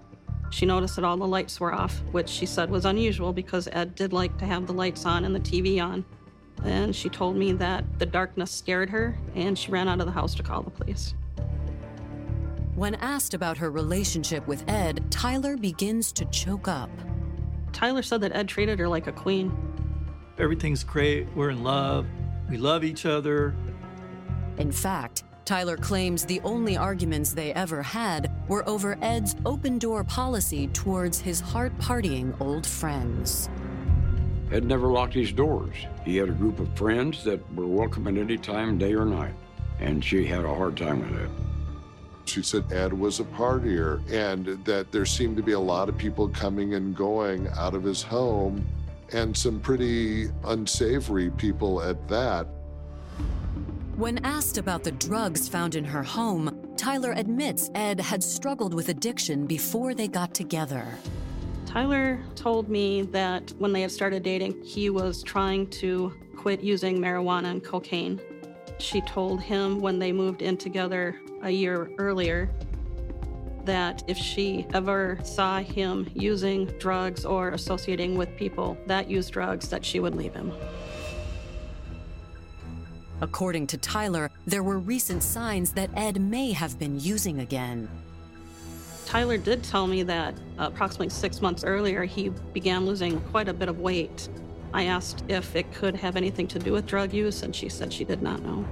She 0.49 0.65
noticed 0.65 0.95
that 0.95 1.05
all 1.05 1.17
the 1.17 1.27
lights 1.27 1.59
were 1.59 1.73
off, 1.73 2.01
which 2.11 2.29
she 2.29 2.45
said 2.45 2.69
was 2.69 2.85
unusual 2.85 3.33
because 3.33 3.67
Ed 3.71 3.95
did 3.95 4.13
like 4.13 4.37
to 4.37 4.45
have 4.45 4.65
the 4.65 4.73
lights 4.73 5.05
on 5.05 5.25
and 5.25 5.35
the 5.35 5.39
TV 5.39 5.83
on. 5.83 6.05
And 6.63 6.95
she 6.95 7.09
told 7.09 7.35
me 7.35 7.51
that 7.53 7.83
the 7.99 8.05
darkness 8.05 8.51
scared 8.51 8.89
her 8.89 9.17
and 9.35 9.57
she 9.57 9.71
ran 9.71 9.87
out 9.87 9.99
of 9.99 10.05
the 10.05 10.11
house 10.11 10.35
to 10.35 10.43
call 10.43 10.61
the 10.61 10.71
police. 10.71 11.13
When 12.75 12.95
asked 12.95 13.33
about 13.33 13.57
her 13.57 13.69
relationship 13.69 14.47
with 14.47 14.67
Ed, 14.67 15.11
Tyler 15.11 15.57
begins 15.57 16.11
to 16.13 16.25
choke 16.25 16.67
up. 16.67 16.89
Tyler 17.71 18.01
said 18.01 18.21
that 18.21 18.35
Ed 18.35 18.47
treated 18.47 18.79
her 18.79 18.87
like 18.87 19.07
a 19.07 19.11
queen. 19.11 19.55
Everything's 20.39 20.83
great. 20.83 21.27
We're 21.35 21.51
in 21.51 21.63
love. 21.63 22.07
We 22.49 22.57
love 22.57 22.83
each 22.83 23.05
other. 23.05 23.53
In 24.57 24.71
fact, 24.71 25.23
Tyler 25.45 25.77
claims 25.77 26.25
the 26.25 26.39
only 26.41 26.77
arguments 26.77 27.33
they 27.33 27.53
ever 27.53 27.83
had 27.83 28.31
were 28.47 28.67
over 28.67 28.97
Ed's 29.01 29.35
open 29.45 29.77
door 29.77 30.03
policy 30.03 30.67
towards 30.67 31.19
his 31.19 31.41
hard 31.41 31.77
partying 31.77 32.39
old 32.39 32.65
friends. 32.65 33.49
Ed 34.51 34.65
never 34.65 34.87
locked 34.87 35.13
his 35.13 35.31
doors. 35.31 35.75
He 36.05 36.17
had 36.17 36.29
a 36.29 36.33
group 36.33 36.59
of 36.59 36.75
friends 36.77 37.23
that 37.23 37.39
were 37.55 37.67
welcome 37.67 38.07
at 38.07 38.17
any 38.17 38.37
time, 38.37 38.77
day 38.77 38.93
or 38.93 39.05
night, 39.05 39.33
and 39.79 40.03
she 40.03 40.25
had 40.25 40.45
a 40.45 40.53
hard 40.53 40.77
time 40.77 40.99
with 40.99 41.19
it. 41.19 41.29
She 42.25 42.41
said 42.41 42.71
Ed 42.71 42.93
was 42.93 43.19
a 43.19 43.23
partier 43.25 44.01
and 44.11 44.63
that 44.65 44.91
there 44.91 45.05
seemed 45.05 45.37
to 45.37 45.43
be 45.43 45.51
a 45.51 45.59
lot 45.59 45.89
of 45.89 45.97
people 45.97 46.29
coming 46.29 46.73
and 46.75 46.95
going 46.95 47.47
out 47.57 47.73
of 47.73 47.83
his 47.83 48.01
home 48.01 48.65
and 49.11 49.35
some 49.35 49.59
pretty 49.59 50.29
unsavory 50.45 51.29
people 51.31 51.81
at 51.81 52.07
that. 52.07 52.47
When 53.95 54.23
asked 54.25 54.57
about 54.57 54.83
the 54.83 54.91
drugs 54.91 55.47
found 55.47 55.75
in 55.75 55.83
her 55.85 56.01
home, 56.01 56.73
Tyler 56.77 57.13
admits 57.15 57.69
Ed 57.75 57.99
had 57.99 58.23
struggled 58.23 58.73
with 58.73 58.89
addiction 58.89 59.45
before 59.45 59.93
they 59.93 60.07
got 60.07 60.33
together. 60.33 60.87
Tyler 61.73 62.19
told 62.35 62.69
me 62.69 63.01
that 63.01 63.51
when 63.57 63.73
they 63.73 63.81
had 63.81 63.91
started 63.91 64.21
dating, 64.21 64.61
he 64.61 64.91
was 64.91 65.23
trying 65.23 65.65
to 65.71 66.13
quit 66.37 66.61
using 66.61 66.99
marijuana 66.99 67.45
and 67.45 67.63
cocaine. 67.63 68.21
She 68.77 69.01
told 69.01 69.41
him 69.41 69.81
when 69.81 69.97
they 69.97 70.11
moved 70.11 70.43
in 70.43 70.55
together 70.55 71.19
a 71.41 71.49
year 71.49 71.89
earlier 71.97 72.51
that 73.65 74.03
if 74.07 74.17
she 74.17 74.67
ever 74.75 75.17
saw 75.23 75.61
him 75.61 76.07
using 76.13 76.65
drugs 76.77 77.25
or 77.25 77.49
associating 77.49 78.19
with 78.19 78.37
people 78.37 78.77
that 78.85 79.09
use 79.09 79.27
drugs 79.31 79.67
that 79.69 79.83
she 79.83 79.99
would 79.99 80.13
leave 80.13 80.35
him. 80.35 80.53
According 83.19 83.65
to 83.67 83.79
Tyler, 83.79 84.29
there 84.45 84.61
were 84.61 84.77
recent 84.77 85.23
signs 85.23 85.71
that 85.71 85.89
Ed 85.95 86.21
may 86.21 86.51
have 86.51 86.77
been 86.77 86.99
using 86.99 87.39
again. 87.39 87.89
Tyler 89.13 89.37
did 89.37 89.61
tell 89.61 89.85
me 89.85 90.01
that 90.01 90.33
approximately 90.57 91.07
six 91.07 91.39
months 91.39 91.63
earlier, 91.63 92.03
he 92.03 92.29
began 92.51 92.83
losing 92.83 93.21
quite 93.21 93.47
a 93.47 93.53
bit 93.53 93.69
of 93.69 93.79
weight. 93.79 94.27
I 94.73 94.85
asked 94.85 95.23
if 95.27 95.55
it 95.55 95.71
could 95.71 95.95
have 95.97 96.15
anything 96.15 96.47
to 96.47 96.57
do 96.57 96.71
with 96.71 96.87
drug 96.87 97.13
use, 97.13 97.43
and 97.43 97.55
she 97.55 97.69
said 97.69 97.93
she 97.93 98.05
did 98.05 98.23
not 98.23 98.41
know. 98.41 98.65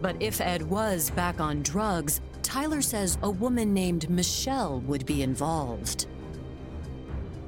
But 0.00 0.16
if 0.18 0.40
Ed 0.40 0.62
was 0.62 1.10
back 1.10 1.40
on 1.40 1.60
drugs, 1.60 2.22
Tyler 2.42 2.80
says 2.80 3.18
a 3.22 3.28
woman 3.28 3.74
named 3.74 4.08
Michelle 4.08 4.80
would 4.86 5.04
be 5.04 5.22
involved. 5.22 6.06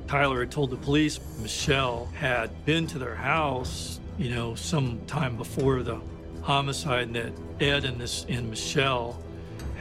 Tyler 0.06 0.40
had 0.40 0.50
told 0.50 0.68
the 0.68 0.76
police 0.76 1.18
Michelle 1.40 2.10
had 2.14 2.66
been 2.66 2.86
to 2.88 2.98
their 2.98 3.14
house, 3.14 4.00
you 4.18 4.28
know, 4.28 4.54
some 4.54 5.00
time 5.06 5.38
before 5.38 5.82
the 5.82 5.98
homicide, 6.42 7.06
and 7.06 7.16
that 7.16 7.32
Ed 7.58 7.86
and 7.86 7.98
this 7.98 8.26
and 8.28 8.50
Michelle 8.50 9.18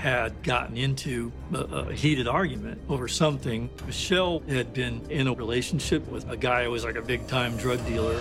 had 0.02 0.42
gotten 0.42 0.78
into 0.78 1.32
a, 1.54 1.58
a, 1.58 1.94
heated 1.94 2.28
argument 2.28 2.82
over 2.90 3.08
something. 3.08 3.70
Michelle 3.86 4.40
had 4.50 4.74
been 4.74 5.00
in 5.12 5.28
a 5.28 5.34
relationship 5.34 6.08
with 6.08 6.28
a 6.28 6.36
guy 6.36 6.64
who 6.64 6.72
was 6.72 6.84
like 6.84 6.96
a 6.96 7.04
big 7.04 7.28
time 7.28 7.56
drug 7.58 7.86
dealer. 7.86 8.20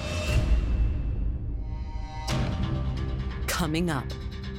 Coming 3.47 3.89
up, 3.89 4.05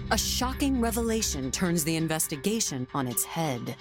a 0.10 0.18
shocking 0.18 0.82
revelation 0.82 1.52
turns 1.52 1.84
the 1.84 1.96
investigation 1.96 2.88
on 2.96 3.08
its 3.08 3.24
head. 3.24 3.76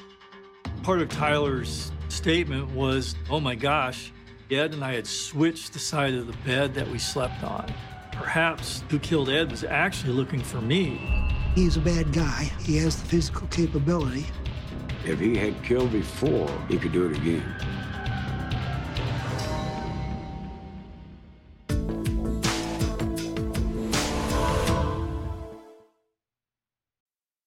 Part 0.83 1.01
of 1.01 1.09
Tyler's 1.09 1.93
statement 2.11 2.71
was, 2.73 3.15
oh 3.31 3.41
my 3.41 3.55
gosh, 3.55 4.13
Ed 4.51 4.75
and 4.75 4.85
I 4.85 4.93
had 4.93 5.07
switched 5.07 5.73
the 5.73 5.79
side 5.79 6.13
of 6.13 6.27
the 6.27 6.37
bed 6.45 6.75
that 6.75 6.87
we 6.87 6.99
slept 6.99 7.43
on. 7.43 7.73
Perhaps 8.13 8.85
who 8.91 8.99
killed 8.99 9.31
Ed 9.31 9.51
was 9.51 9.65
actually 9.65 10.13
looking 10.13 10.41
for 10.41 10.61
me. 10.61 11.40
He's 11.55 11.77
a 11.77 11.81
bad 11.81 12.13
guy. 12.13 12.51
He 12.61 12.77
has 12.79 12.97
the 12.97 13.07
physical 13.07 13.47
capability. 13.49 14.27
If 15.05 15.19
he 15.19 15.37
had 15.37 15.61
killed 15.65 15.93
before, 15.93 16.49
he 16.69 16.79
could 16.79 16.93
do 16.93 17.07
it 17.07 17.17
again. 17.17 17.43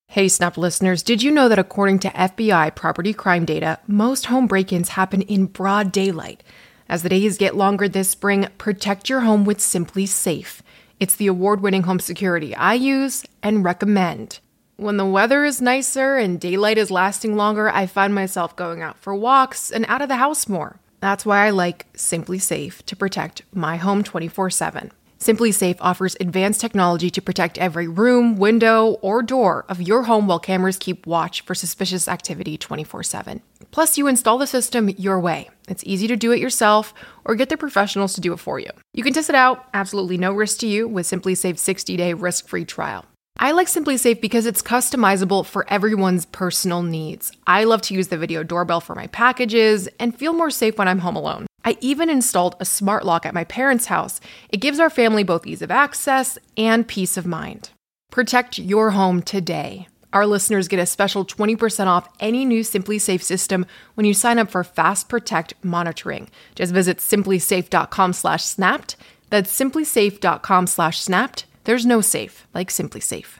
Hey, 0.07 0.27
Snap 0.27 0.57
listeners, 0.57 1.01
did 1.01 1.23
you 1.23 1.31
know 1.31 1.49
that 1.49 1.57
according 1.57 1.97
to 1.99 2.09
FBI 2.09 2.75
property 2.75 3.13
crime 3.13 3.45
data, 3.45 3.79
most 3.87 4.27
home 4.27 4.45
break 4.45 4.71
ins 4.71 4.89
happen 4.89 5.23
in 5.23 5.47
broad 5.47 5.91
daylight? 5.91 6.43
As 6.87 7.01
the 7.01 7.09
days 7.09 7.39
get 7.39 7.55
longer 7.55 7.89
this 7.89 8.09
spring, 8.09 8.47
protect 8.59 9.09
your 9.09 9.21
home 9.21 9.43
with 9.43 9.57
SimpliSafe. 9.57 10.61
It's 11.03 11.17
the 11.17 11.27
award 11.27 11.59
winning 11.59 11.83
home 11.83 11.99
security 11.99 12.55
I 12.55 12.75
use 12.75 13.25
and 13.41 13.65
recommend. 13.65 14.39
When 14.77 14.95
the 14.95 15.05
weather 15.05 15.43
is 15.43 15.61
nicer 15.61 16.15
and 16.15 16.39
daylight 16.39 16.77
is 16.77 16.89
lasting 16.89 17.35
longer, 17.35 17.67
I 17.67 17.87
find 17.87 18.15
myself 18.15 18.55
going 18.55 18.81
out 18.81 18.97
for 18.97 19.13
walks 19.13 19.69
and 19.69 19.85
out 19.89 20.01
of 20.01 20.07
the 20.07 20.15
house 20.15 20.47
more. 20.47 20.79
That's 21.01 21.25
why 21.25 21.45
I 21.45 21.49
like 21.49 21.91
SimpliSafe 21.91 22.83
to 22.83 22.95
protect 22.95 23.41
my 23.53 23.75
home 23.75 24.01
24 24.01 24.49
7. 24.49 24.93
SimpliSafe 25.23 25.77
offers 25.79 26.17
advanced 26.19 26.59
technology 26.59 27.09
to 27.09 27.21
protect 27.21 27.57
every 27.57 27.87
room, 27.87 28.35
window, 28.35 28.97
or 29.01 29.23
door 29.23 29.63
of 29.69 29.81
your 29.81 30.03
home 30.03 30.27
while 30.27 30.37
cameras 30.37 30.77
keep 30.77 31.07
watch 31.07 31.39
for 31.45 31.55
suspicious 31.55 32.09
activity 32.09 32.57
24 32.57 33.03
7. 33.03 33.41
Plus, 33.71 33.97
you 33.97 34.07
install 34.07 34.37
the 34.37 34.45
system 34.45 34.89
your 34.89 35.21
way. 35.21 35.49
It's 35.69 35.83
easy 35.85 36.07
to 36.07 36.17
do 36.17 36.33
it 36.33 36.41
yourself 36.41 36.93
or 37.23 37.35
get 37.35 37.47
the 37.47 37.55
professionals 37.55 38.13
to 38.15 38.21
do 38.21 38.33
it 38.33 38.37
for 38.37 38.59
you. 38.59 38.69
You 38.93 39.01
can 39.01 39.13
test 39.13 39.29
it 39.29 39.35
out, 39.35 39.65
absolutely 39.73 40.17
no 40.17 40.33
risk 40.33 40.59
to 40.59 40.67
you, 40.67 40.89
with 40.89 41.05
SimpliSafe's 41.05 41.61
60 41.61 41.95
day 41.95 42.13
risk 42.13 42.49
free 42.49 42.65
trial. 42.65 43.05
I 43.37 43.51
like 43.51 43.67
SimpliSafe 43.67 44.21
because 44.21 44.45
it's 44.45 44.61
customizable 44.61 45.45
for 45.45 45.65
everyone's 45.69 46.25
personal 46.27 46.83
needs. 46.83 47.31
I 47.47 47.63
love 47.63 47.81
to 47.83 47.93
use 47.93 48.09
the 48.09 48.17
video 48.17 48.43
doorbell 48.43 48.79
for 48.79 48.95
my 48.95 49.07
packages 49.07 49.87
and 49.99 50.15
feel 50.17 50.33
more 50.33 50.51
safe 50.51 50.77
when 50.77 50.87
I'm 50.87 50.99
home 50.99 51.15
alone. 51.15 51.47
I 51.65 51.77
even 51.81 52.09
installed 52.09 52.55
a 52.59 52.65
smart 52.65 53.05
lock 53.05 53.25
at 53.25 53.33
my 53.33 53.43
parents' 53.43 53.87
house. 53.87 54.21
It 54.49 54.57
gives 54.57 54.79
our 54.79 54.89
family 54.89 55.23
both 55.23 55.47
ease 55.47 55.61
of 55.61 55.71
access 55.71 56.37
and 56.57 56.87
peace 56.87 57.17
of 57.17 57.25
mind. 57.25 57.71
Protect 58.11 58.59
your 58.59 58.91
home 58.91 59.21
today. 59.21 59.87
Our 60.13 60.27
listeners 60.27 60.67
get 60.67 60.79
a 60.79 60.85
special 60.85 61.25
20% 61.25 61.87
off 61.87 62.07
any 62.19 62.45
new 62.45 62.61
SimpliSafe 62.61 63.23
system 63.23 63.65
when 63.95 64.05
you 64.05 64.13
sign 64.13 64.37
up 64.37 64.51
for 64.51 64.63
Fast 64.63 65.09
Protect 65.09 65.55
monitoring. 65.63 66.29
Just 66.53 66.71
visit 66.71 66.99
simplisafe.com/snapped. 66.99 68.95
That's 69.31 69.59
simplisafe.com/snapped. 69.59 71.45
There's 71.63 71.85
no 71.85 72.01
safe 72.01 72.47
like 72.53 72.69
Simply 72.71 73.01
Safe. 73.01 73.39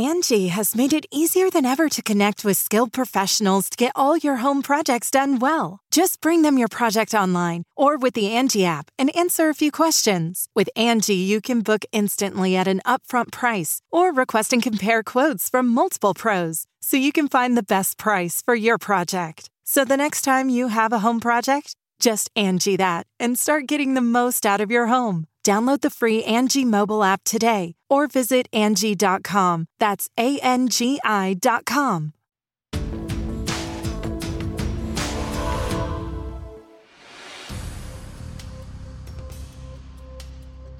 Angi 0.00 0.48
has 0.48 0.74
made 0.74 0.94
it 0.94 1.04
easier 1.12 1.50
than 1.50 1.66
ever 1.66 1.90
to 1.90 2.02
connect 2.02 2.46
with 2.46 2.56
skilled 2.56 2.94
professionals 2.94 3.68
to 3.68 3.76
get 3.76 3.92
all 3.94 4.16
your 4.16 4.36
home 4.36 4.62
projects 4.62 5.10
done 5.10 5.38
well. 5.38 5.80
Just 5.90 6.22
bring 6.22 6.40
them 6.40 6.56
your 6.56 6.68
project 6.68 7.12
online 7.12 7.64
or 7.76 7.98
with 7.98 8.14
the 8.14 8.24
Angi 8.24 8.64
app 8.64 8.90
and 8.98 9.14
answer 9.14 9.50
a 9.50 9.54
few 9.54 9.70
questions. 9.70 10.48
With 10.54 10.70
Angi, 10.78 11.26
you 11.26 11.42
can 11.42 11.60
book 11.60 11.84
instantly 11.92 12.56
at 12.56 12.66
an 12.66 12.80
upfront 12.86 13.32
price 13.32 13.82
or 13.90 14.14
request 14.14 14.54
and 14.54 14.62
compare 14.62 15.02
quotes 15.02 15.50
from 15.50 15.68
multiple 15.68 16.14
pros 16.14 16.64
so 16.80 16.96
you 16.96 17.12
can 17.12 17.28
find 17.28 17.54
the 17.54 17.62
best 17.62 17.98
price 17.98 18.40
for 18.40 18.54
your 18.54 18.78
project. 18.78 19.50
So 19.62 19.84
the 19.84 19.98
next 19.98 20.22
time 20.22 20.48
you 20.48 20.68
have 20.68 20.92
a 20.94 21.00
home 21.00 21.20
project, 21.20 21.76
just 22.02 22.34
Angi 22.34 22.76
that 22.78 23.06
and 23.20 23.38
start 23.38 23.66
getting 23.68 23.94
the 23.94 24.00
most 24.00 24.44
out 24.44 24.60
of 24.60 24.70
your 24.70 24.86
home. 24.86 25.28
Download 25.44 25.80
the 25.80 25.90
free 25.90 26.22
Angi 26.22 26.66
mobile 26.66 27.02
app 27.04 27.22
today 27.24 27.74
or 27.88 28.08
visit 28.08 28.48
Angi.com. 28.52 29.66
That's 29.78 30.10
A 30.18 30.38
N 30.40 30.68
G 30.68 31.00
I.com. 31.04 32.12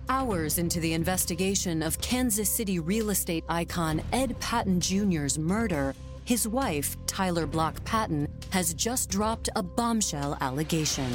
Hours 0.08 0.58
into 0.58 0.78
the 0.78 0.92
investigation 0.92 1.82
of 1.82 2.00
Kansas 2.00 2.50
City 2.50 2.78
real 2.78 3.11
estate 3.11 3.44
icon 3.48 4.02
Ed 4.12 4.38
Patton 4.40 4.80
Jr.'s 4.80 5.38
murder, 5.38 5.94
his 6.24 6.46
wife, 6.46 6.96
Tyler 7.06 7.46
Block 7.46 7.82
Patton, 7.85 8.28
has 8.50 8.74
just 8.74 9.11
dropped 9.11 9.48
a 9.56 9.62
bombshell 9.62 10.37
allegation. 10.40 11.11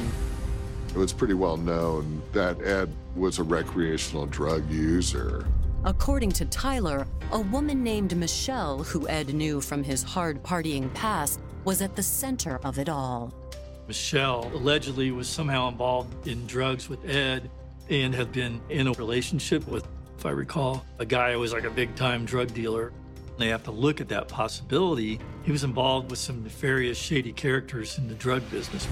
It 0.88 0.96
was 0.96 1.12
pretty 1.12 1.34
well 1.34 1.56
known 1.56 2.22
that 2.32 2.60
Ed 2.62 2.92
was 3.14 3.38
a 3.38 3.42
recreational 3.42 4.26
drug 4.26 4.68
user. 4.70 5.46
According 5.84 6.32
to 6.32 6.44
Tyler, 6.46 7.06
a 7.30 7.40
woman 7.40 7.82
named 7.82 8.16
Michelle, 8.16 8.82
who 8.82 9.08
Ed 9.08 9.32
knew 9.32 9.60
from 9.60 9.84
his 9.84 10.02
hard 10.02 10.42
partying 10.42 10.92
past, 10.94 11.40
was 11.64 11.82
at 11.82 11.94
the 11.94 12.02
center 12.02 12.58
of 12.64 12.78
it 12.78 12.88
all. 12.88 13.32
Michelle 13.86 14.50
allegedly 14.54 15.12
was 15.12 15.28
somehow 15.28 15.68
involved 15.68 16.26
in 16.26 16.46
drugs 16.46 16.88
with 16.88 17.08
Ed 17.08 17.50
and 17.88 18.14
had 18.14 18.32
been 18.32 18.60
in 18.68 18.86
a 18.88 18.92
relationship 18.92 19.66
with, 19.66 19.86
if 20.18 20.26
I 20.26 20.30
recall, 20.30 20.84
a 20.98 21.06
guy 21.06 21.32
who 21.32 21.38
was 21.38 21.52
like 21.52 21.64
a 21.64 21.70
big 21.70 21.94
time 21.94 22.24
drug 22.24 22.52
dealer. 22.52 22.92
They 23.38 23.48
have 23.48 23.62
to 23.64 23.70
look 23.70 24.00
at 24.00 24.08
that 24.08 24.26
possibility. 24.28 25.20
He 25.44 25.52
was 25.52 25.62
involved 25.62 26.10
with 26.10 26.18
some 26.18 26.42
nefarious, 26.42 26.98
shady 26.98 27.32
characters 27.32 27.96
in 27.96 28.08
the 28.08 28.14
drug 28.14 28.42
business. 28.50 28.86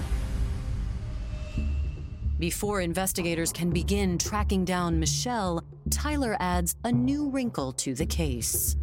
Before 2.38 2.80
investigators 2.80 3.52
can 3.52 3.70
begin 3.70 4.18
tracking 4.18 4.64
down 4.64 5.00
Michelle, 5.00 5.64
Tyler 5.90 6.36
adds 6.38 6.76
a 6.84 6.92
new 6.92 7.28
wrinkle 7.28 7.72
to 7.72 7.94
the 7.94 8.06
case. 8.06 8.76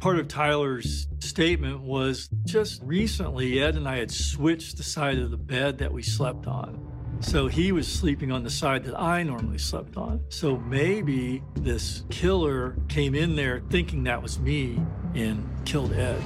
Part 0.00 0.18
of 0.18 0.28
Tyler's 0.28 1.08
statement 1.20 1.80
was 1.80 2.28
just 2.44 2.82
recently, 2.82 3.60
Ed 3.60 3.76
and 3.76 3.88
I 3.88 3.96
had 3.96 4.10
switched 4.10 4.76
the 4.76 4.82
side 4.82 5.18
of 5.18 5.30
the 5.30 5.36
bed 5.38 5.78
that 5.78 5.90
we 5.90 6.02
slept 6.02 6.46
on. 6.46 6.95
So 7.20 7.48
he 7.48 7.72
was 7.72 7.88
sleeping 7.88 8.30
on 8.30 8.42
the 8.42 8.50
side 8.50 8.84
that 8.84 8.98
I 8.98 9.22
normally 9.22 9.58
slept 9.58 9.96
on. 9.96 10.20
So 10.28 10.58
maybe 10.58 11.42
this 11.54 12.04
killer 12.10 12.76
came 12.88 13.14
in 13.14 13.36
there 13.36 13.62
thinking 13.70 14.04
that 14.04 14.22
was 14.22 14.38
me 14.38 14.80
and 15.14 15.48
killed 15.64 15.92
Ed. 15.92 16.22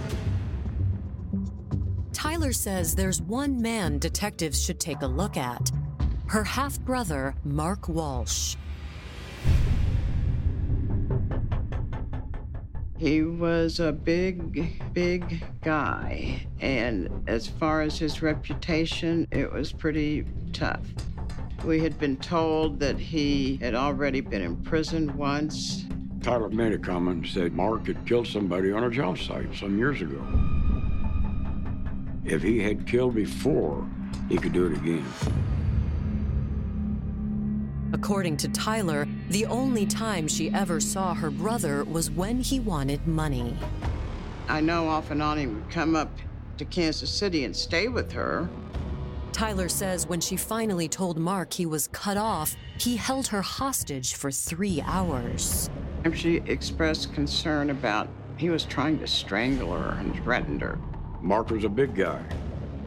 Tyler 2.12 2.52
says 2.52 2.94
there's 2.94 3.22
one 3.22 3.62
man 3.62 3.98
detectives 3.98 4.62
should 4.62 4.78
take 4.78 5.02
a 5.02 5.06
look 5.06 5.36
at 5.36 5.70
her 6.26 6.44
half 6.44 6.78
brother, 6.80 7.34
Mark 7.44 7.88
Walsh. 7.88 8.56
He 12.98 13.22
was 13.22 13.80
a 13.80 13.90
big, 13.90 14.92
big 14.92 15.42
guy. 15.62 16.46
And 16.60 17.08
as 17.26 17.48
far 17.48 17.80
as 17.80 17.98
his 17.98 18.20
reputation, 18.20 19.26
it 19.30 19.50
was 19.50 19.72
pretty 19.72 20.26
tough. 20.52 20.82
We 21.64 21.80
had 21.80 21.98
been 21.98 22.16
told 22.16 22.80
that 22.80 22.98
he 22.98 23.56
had 23.56 23.74
already 23.74 24.20
been 24.20 24.42
imprisoned 24.42 25.14
once. 25.14 25.84
Tyler 26.22 26.48
made 26.48 26.72
a 26.72 26.78
comment 26.78 27.24
and 27.24 27.26
said 27.26 27.52
Mark 27.52 27.86
had 27.86 28.04
killed 28.06 28.26
somebody 28.26 28.72
on 28.72 28.84
a 28.84 28.90
job 28.90 29.18
site 29.18 29.54
some 29.54 29.78
years 29.78 30.00
ago. 30.02 30.22
If 32.24 32.42
he 32.42 32.58
had 32.60 32.86
killed 32.86 33.14
before, 33.14 33.86
he 34.28 34.36
could 34.36 34.52
do 34.52 34.66
it 34.66 34.72
again. 34.72 35.04
According 37.92 38.36
to 38.38 38.48
Tyler, 38.48 39.08
the 39.30 39.46
only 39.46 39.84
time 39.84 40.28
she 40.28 40.50
ever 40.52 40.80
saw 40.80 41.14
her 41.14 41.30
brother 41.30 41.84
was 41.84 42.10
when 42.10 42.40
he 42.40 42.60
wanted 42.60 43.06
money. 43.06 43.56
I 44.48 44.60
know 44.60 44.88
off 44.88 45.10
and 45.10 45.22
on 45.22 45.38
he 45.38 45.46
would 45.46 45.70
come 45.70 45.96
up 45.96 46.10
to 46.58 46.64
Kansas 46.64 47.10
City 47.10 47.44
and 47.44 47.56
stay 47.56 47.88
with 47.88 48.12
her. 48.12 48.48
Tyler 49.40 49.70
says 49.70 50.06
when 50.06 50.20
she 50.20 50.36
finally 50.36 50.86
told 50.86 51.18
Mark 51.18 51.54
he 51.54 51.64
was 51.64 51.88
cut 51.88 52.18
off, 52.18 52.54
he 52.76 52.94
held 52.94 53.26
her 53.28 53.40
hostage 53.40 54.12
for 54.12 54.30
three 54.30 54.82
hours. 54.82 55.70
She 56.12 56.42
expressed 56.44 57.14
concern 57.14 57.70
about 57.70 58.10
he 58.36 58.50
was 58.50 58.66
trying 58.66 58.98
to 58.98 59.06
strangle 59.06 59.72
her 59.72 59.98
and 59.98 60.14
threatened 60.22 60.60
her. 60.60 60.78
Mark 61.22 61.48
was 61.48 61.64
a 61.64 61.70
big 61.70 61.94
guy. 61.94 62.22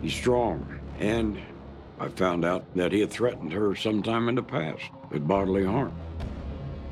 He's 0.03 0.13
strong, 0.13 0.79
and 0.99 1.39
I 1.99 2.09
found 2.09 2.45
out 2.45 2.71
that 2.75 2.91
he 2.91 2.99
had 2.99 3.09
threatened 3.09 3.51
her 3.51 3.73
sometime 3.75 4.29
in 4.29 4.35
the 4.35 4.43
past 4.43 4.83
with 5.09 5.27
bodily 5.27 5.65
harm. 5.65 5.91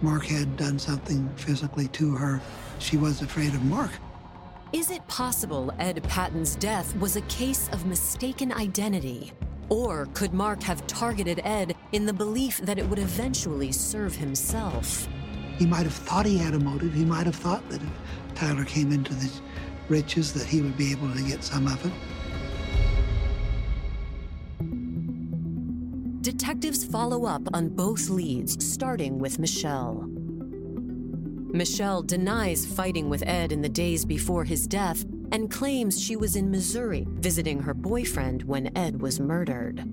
Mark 0.02 0.26
had 0.26 0.58
done 0.58 0.80
something 0.80 1.30
physically 1.36 1.88
to 1.89 2.15
her. 2.15 2.41
She 2.80 2.97
was 2.97 3.21
afraid 3.21 3.54
of 3.54 3.63
Mark. 3.65 3.91
Is 4.74 4.89
it 4.89 5.08
possible 5.08 5.71
Ed 5.78 6.02
Patton's 6.06 6.56
death 6.56 6.97
was 6.97 7.15
a 7.15 7.21
case 7.21 7.69
of 7.74 7.86
mistaken 7.86 8.52
identity? 8.52 9.34
Or 9.71 10.07
could 10.13 10.34
Mark 10.34 10.62
have 10.63 10.86
targeted 10.86 11.39
Ed 11.45 11.75
in 11.93 12.05
the 12.05 12.12
belief 12.12 12.57
that 12.57 12.77
it 12.77 12.86
would 12.89 12.99
eventually 12.99 13.71
serve 13.71 14.13
himself? 14.13 15.07
He 15.57 15.65
might 15.65 15.84
have 15.84 15.93
thought 15.93 16.25
he 16.25 16.38
had 16.38 16.53
a 16.53 16.60
motive. 16.60 16.93
He 16.93 17.05
might 17.05 17.25
have 17.25 17.38
thought 17.38 17.67
that 17.69 17.81
if 17.81 18.36
Tyler 18.36 18.65
came 18.65 18.91
into 18.91 19.13
the 19.13 19.31
riches 19.88 20.34
that 20.34 20.45
he 20.45 20.60
would 20.60 20.75
be 20.75 20.91
able 20.91 21.10
to 21.13 21.21
get 21.21 21.41
some 21.41 21.67
of 21.67 21.86
it. 21.86 21.93
Detectives 26.21 26.84
follow 26.84 27.25
up 27.25 27.43
on 27.53 27.69
both 27.69 28.10
leads, 28.10 28.62
starting 28.65 29.19
with 29.19 29.39
Michelle. 29.39 30.05
Michelle 31.53 32.01
denies 32.01 32.65
fighting 32.65 33.10
with 33.10 33.23
Ed 33.25 33.53
in 33.53 33.62
the 33.62 33.69
days 33.69 34.03
before 34.03 34.43
his 34.43 34.67
death 34.67 35.05
and 35.31 35.49
claims 35.49 36.01
she 36.01 36.15
was 36.15 36.35
in 36.35 36.51
Missouri 36.51 37.05
visiting 37.09 37.59
her 37.59 37.73
boyfriend 37.73 38.43
when 38.43 38.75
Ed 38.77 39.01
was 39.01 39.19
murdered. 39.19 39.83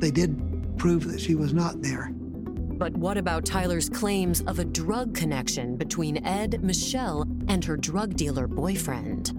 They 0.00 0.10
did 0.10 0.78
prove 0.78 1.10
that 1.10 1.20
she 1.20 1.34
was 1.34 1.52
not 1.52 1.80
there. 1.82 2.10
But 2.12 2.92
what 2.96 3.16
about 3.16 3.44
Tyler's 3.44 3.88
claims 3.88 4.42
of 4.42 4.58
a 4.58 4.64
drug 4.64 5.14
connection 5.14 5.76
between 5.76 6.24
Ed, 6.26 6.62
Michelle, 6.62 7.22
and 7.48 7.64
her 7.64 7.76
drug 7.76 8.14
dealer 8.14 8.48
boyfriend? 8.48 9.32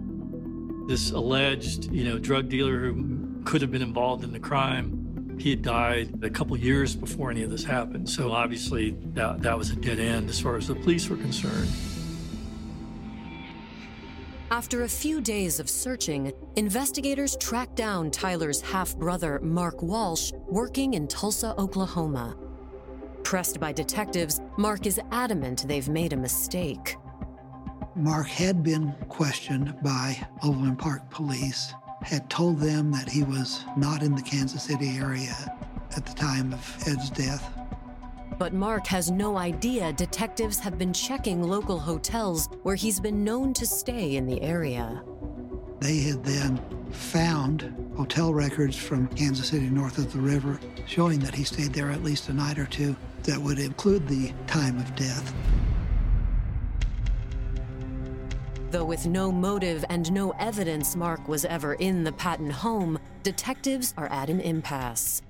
This 0.87 1.11
alleged, 1.11 1.91
you 1.91 2.05
know, 2.05 2.17
drug 2.17 2.49
dealer 2.49 2.79
who 2.79 3.41
could 3.43 3.61
have 3.61 3.71
been 3.71 3.81
involved 3.81 4.23
in 4.23 4.31
the 4.31 4.39
crime 4.39 5.05
he 5.37 5.49
had 5.49 5.61
died 5.61 6.23
a 6.23 6.29
couple 6.29 6.55
years 6.57 6.95
before 6.95 7.31
any 7.31 7.43
of 7.43 7.51
this 7.51 7.63
happened. 7.63 8.09
So 8.09 8.31
obviously 8.31 8.91
that, 9.13 9.41
that 9.41 9.57
was 9.57 9.69
a 9.69 9.75
dead 9.75 9.99
end 9.99 10.29
as 10.29 10.39
far 10.39 10.55
as 10.55 10.67
the 10.67 10.75
police 10.75 11.09
were 11.09 11.17
concerned. 11.17 11.69
After 14.51 14.83
a 14.83 14.87
few 14.87 15.21
days 15.21 15.59
of 15.59 15.67
searching, 15.67 16.31
investigators 16.55 17.35
tracked 17.37 17.75
down 17.75 18.11
Tyler's 18.11 18.61
half 18.61 18.95
brother, 18.95 19.39
Mark 19.41 19.81
Walsh, 19.81 20.31
working 20.47 20.93
in 20.93 21.07
Tulsa, 21.07 21.55
Oklahoma. 21.57 22.37
Pressed 23.23 23.59
by 23.59 23.71
detectives, 23.71 24.39
Mark 24.55 24.85
is 24.85 24.99
adamant 25.11 25.67
they've 25.67 25.89
made 25.89 26.13
a 26.13 26.17
mistake. 26.17 26.95
Mark 27.95 28.27
had 28.27 28.61
been 28.61 28.93
questioned 29.09 29.75
by 29.81 30.15
Overland 30.43 30.77
Park 30.77 31.09
police 31.09 31.73
had 32.03 32.29
told 32.29 32.59
them 32.59 32.91
that 32.91 33.09
he 33.09 33.23
was 33.23 33.63
not 33.75 34.03
in 34.03 34.13
the 34.13 34.21
Kansas 34.21 34.63
City 34.63 34.95
area 34.97 35.35
at 35.97 36.05
the 36.05 36.13
time 36.13 36.53
of 36.53 36.87
Ed's 36.87 37.09
death. 37.09 37.51
But 38.37 38.53
Mark 38.53 38.85
has 38.87 39.09
no 39.09 39.37
idea 39.37 39.93
detectives 39.93 40.59
have 40.59 40.77
been 40.77 40.91
checking 40.91 41.41
local 41.41 41.79
hotels 41.79 42.49
where 42.63 42.75
he's 42.75 42.99
been 42.99 43.23
known 43.23 43.53
to 43.53 43.65
stay 43.65 44.17
in 44.17 44.25
the 44.25 44.41
area. 44.41 45.03
They 45.79 45.99
had 45.99 46.23
then 46.23 46.59
found 46.91 47.73
hotel 47.95 48.33
records 48.33 48.75
from 48.75 49.07
Kansas 49.09 49.49
City 49.49 49.69
north 49.69 49.97
of 49.97 50.11
the 50.11 50.19
river 50.19 50.59
showing 50.85 51.19
that 51.19 51.33
he 51.33 51.43
stayed 51.43 51.73
there 51.73 51.91
at 51.91 52.03
least 52.03 52.27
a 52.27 52.33
night 52.33 52.59
or 52.59 52.65
two 52.65 52.95
that 53.23 53.39
would 53.39 53.57
include 53.57 54.07
the 54.07 54.33
time 54.47 54.77
of 54.77 54.95
death. 54.95 55.33
Though 58.71 58.85
with 58.85 59.05
no 59.05 59.31
motive 59.31 59.85
and 59.89 60.11
no 60.11 60.31
evidence 60.31 60.97
Mark 60.97 61.29
was 61.29 61.45
ever 61.45 61.75
in 61.75 62.03
the 62.03 62.11
Patton 62.11 62.49
home, 62.49 62.99
detectives 63.23 63.93
are 63.97 64.11
at 64.11 64.29
an 64.29 64.41
impasse. 64.41 65.21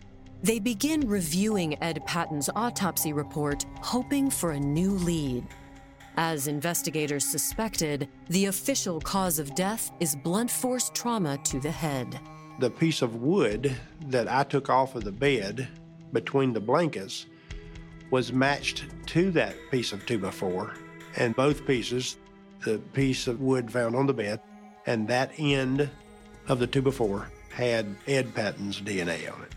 They 0.44 0.60
begin 0.60 1.08
reviewing 1.08 1.82
Ed 1.82 2.06
Patton's 2.06 2.50
autopsy 2.56 3.14
report, 3.14 3.66
hoping 3.82 4.30
for 4.30 4.52
a 4.52 4.60
new 4.60 4.92
lead. 4.92 5.48
As 6.18 6.48
investigators 6.48 7.26
suspected, 7.26 8.08
the 8.30 8.46
official 8.46 9.02
cause 9.02 9.40
of 9.40 9.56
death 9.56 9.92
is 10.00 10.16
blunt 10.16 10.52
force 10.52 10.92
trauma 10.94 11.38
to 11.46 11.60
the 11.60 11.72
head. 11.72 12.20
The 12.60 12.70
piece 12.70 13.02
of 13.02 13.18
wood 13.18 13.76
that 14.08 14.32
I 14.32 14.44
took 14.44 14.70
off 14.70 14.96
of 14.96 15.04
the 15.04 15.12
bed 15.12 15.68
between 16.14 16.54
the 16.54 16.62
blankets 16.62 17.26
was 18.12 18.32
matched 18.32 18.86
to 19.08 19.32
that 19.32 19.56
piece 19.72 19.92
of 19.92 20.06
2x4, 20.06 20.78
and 21.18 21.36
both 21.36 21.66
pieces 21.66 22.18
the 22.64 22.78
piece 22.94 23.28
of 23.28 23.42
wood 23.42 23.70
found 23.72 23.96
on 23.96 24.08
the 24.08 24.14
bed, 24.14 24.40
and 24.86 25.08
that 25.08 25.32
end 25.38 25.90
of 26.48 26.60
the 26.60 26.68
2x4 26.68 27.28
had 27.50 27.96
Ed 28.08 28.34
Patton's 28.34 28.80
DNA 28.80 29.34
on 29.34 29.42
it. 29.42 29.54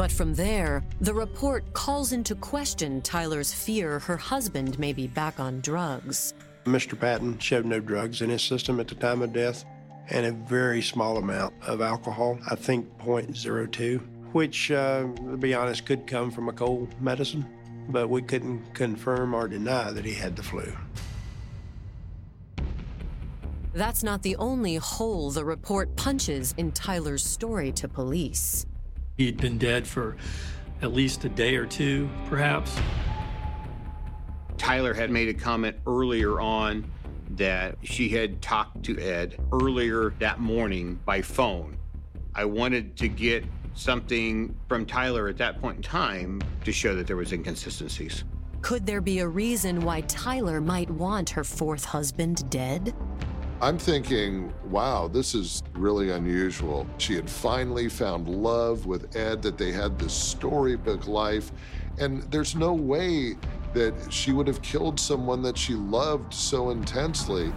But 0.00 0.10
from 0.10 0.32
there, 0.32 0.82
the 1.02 1.12
report 1.12 1.74
calls 1.74 2.12
into 2.12 2.34
question 2.34 3.02
Tyler's 3.02 3.52
fear 3.52 3.98
her 3.98 4.16
husband 4.16 4.78
may 4.78 4.94
be 4.94 5.06
back 5.06 5.38
on 5.38 5.60
drugs. 5.60 6.32
Mr. 6.64 6.98
Patton 6.98 7.38
showed 7.38 7.66
no 7.66 7.80
drugs 7.80 8.22
in 8.22 8.30
his 8.30 8.40
system 8.40 8.80
at 8.80 8.88
the 8.88 8.94
time 8.94 9.20
of 9.20 9.34
death 9.34 9.66
and 10.08 10.24
a 10.24 10.32
very 10.32 10.80
small 10.80 11.18
amount 11.18 11.52
of 11.66 11.82
alcohol, 11.82 12.38
I 12.50 12.54
think 12.54 12.88
0.02, 13.00 14.00
which, 14.32 14.70
uh, 14.70 15.02
to 15.02 15.36
be 15.36 15.52
honest, 15.52 15.84
could 15.84 16.06
come 16.06 16.30
from 16.30 16.48
a 16.48 16.52
cold 16.54 16.98
medicine, 16.98 17.44
but 17.90 18.08
we 18.08 18.22
couldn't 18.22 18.72
confirm 18.72 19.34
or 19.34 19.48
deny 19.48 19.90
that 19.90 20.06
he 20.06 20.14
had 20.14 20.34
the 20.34 20.42
flu. 20.42 20.72
That's 23.74 24.02
not 24.02 24.22
the 24.22 24.36
only 24.36 24.76
hole 24.76 25.30
the 25.30 25.44
report 25.44 25.94
punches 25.96 26.54
in 26.56 26.72
Tyler's 26.72 27.22
story 27.22 27.70
to 27.72 27.86
police. 27.86 28.64
He'd 29.20 29.36
been 29.36 29.58
dead 29.58 29.86
for 29.86 30.16
at 30.80 30.94
least 30.94 31.26
a 31.26 31.28
day 31.28 31.56
or 31.56 31.66
two, 31.66 32.08
perhaps. 32.30 32.74
Tyler 34.56 34.94
had 34.94 35.10
made 35.10 35.28
a 35.28 35.34
comment 35.34 35.76
earlier 35.86 36.40
on 36.40 36.90
that 37.32 37.76
she 37.82 38.08
had 38.08 38.40
talked 38.40 38.82
to 38.84 38.98
Ed 38.98 39.36
earlier 39.52 40.14
that 40.20 40.40
morning 40.40 40.98
by 41.04 41.20
phone. 41.20 41.76
I 42.34 42.46
wanted 42.46 42.96
to 42.96 43.08
get 43.08 43.44
something 43.74 44.56
from 44.68 44.86
Tyler 44.86 45.28
at 45.28 45.36
that 45.36 45.60
point 45.60 45.76
in 45.76 45.82
time 45.82 46.40
to 46.64 46.72
show 46.72 46.94
that 46.94 47.06
there 47.06 47.18
was 47.18 47.32
inconsistencies. 47.32 48.24
Could 48.62 48.86
there 48.86 49.02
be 49.02 49.18
a 49.18 49.28
reason 49.28 49.82
why 49.82 50.00
Tyler 50.00 50.62
might 50.62 50.88
want 50.88 51.28
her 51.28 51.44
fourth 51.44 51.84
husband 51.84 52.48
dead? 52.48 52.94
I'm 53.62 53.76
thinking, 53.76 54.54
wow, 54.64 55.06
this 55.06 55.34
is 55.34 55.62
really 55.74 56.12
unusual. 56.12 56.86
She 56.96 57.14
had 57.14 57.28
finally 57.28 57.90
found 57.90 58.26
love 58.26 58.86
with 58.86 59.14
Ed, 59.14 59.42
that 59.42 59.58
they 59.58 59.70
had 59.70 59.98
this 59.98 60.14
storybook 60.14 61.06
life, 61.06 61.52
and 61.98 62.22
there's 62.32 62.56
no 62.56 62.72
way 62.72 63.34
that 63.74 63.94
she 64.08 64.32
would 64.32 64.46
have 64.46 64.62
killed 64.62 64.98
someone 64.98 65.42
that 65.42 65.58
she 65.58 65.74
loved 65.74 66.32
so 66.32 66.70
intensely. 66.70 67.52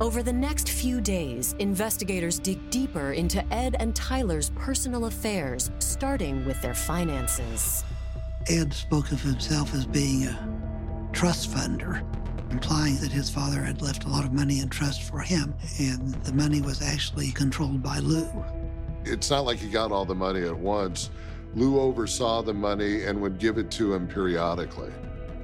Over 0.00 0.22
the 0.22 0.32
next 0.32 0.68
few 0.68 1.00
days, 1.00 1.56
investigators 1.58 2.38
dig 2.38 2.70
deeper 2.70 3.12
into 3.12 3.44
Ed 3.52 3.74
and 3.80 3.96
Tyler's 3.96 4.50
personal 4.50 5.06
affairs, 5.06 5.72
starting 5.80 6.44
with 6.44 6.60
their 6.62 6.74
finances. 6.74 7.84
Ed 8.48 8.72
spoke 8.72 9.10
of 9.10 9.20
himself 9.22 9.74
as 9.74 9.86
being 9.86 10.24
a 10.24 10.63
trust 11.14 11.50
funder, 11.50 12.02
implying 12.50 12.96
that 12.96 13.12
his 13.12 13.30
father 13.30 13.62
had 13.62 13.80
left 13.80 14.04
a 14.04 14.08
lot 14.08 14.24
of 14.24 14.32
money 14.32 14.58
in 14.58 14.68
trust 14.68 15.02
for 15.02 15.20
him, 15.20 15.54
and 15.78 16.12
the 16.24 16.32
money 16.32 16.60
was 16.60 16.82
actually 16.82 17.30
controlled 17.30 17.82
by 17.82 18.00
Lou. 18.00 18.28
It's 19.04 19.30
not 19.30 19.44
like 19.44 19.58
he 19.58 19.70
got 19.70 19.92
all 19.92 20.04
the 20.04 20.14
money 20.14 20.42
at 20.42 20.56
once. 20.56 21.10
Lou 21.54 21.78
oversaw 21.78 22.42
the 22.42 22.52
money 22.52 23.04
and 23.04 23.20
would 23.20 23.38
give 23.38 23.58
it 23.58 23.70
to 23.72 23.94
him 23.94 24.08
periodically. 24.08 24.92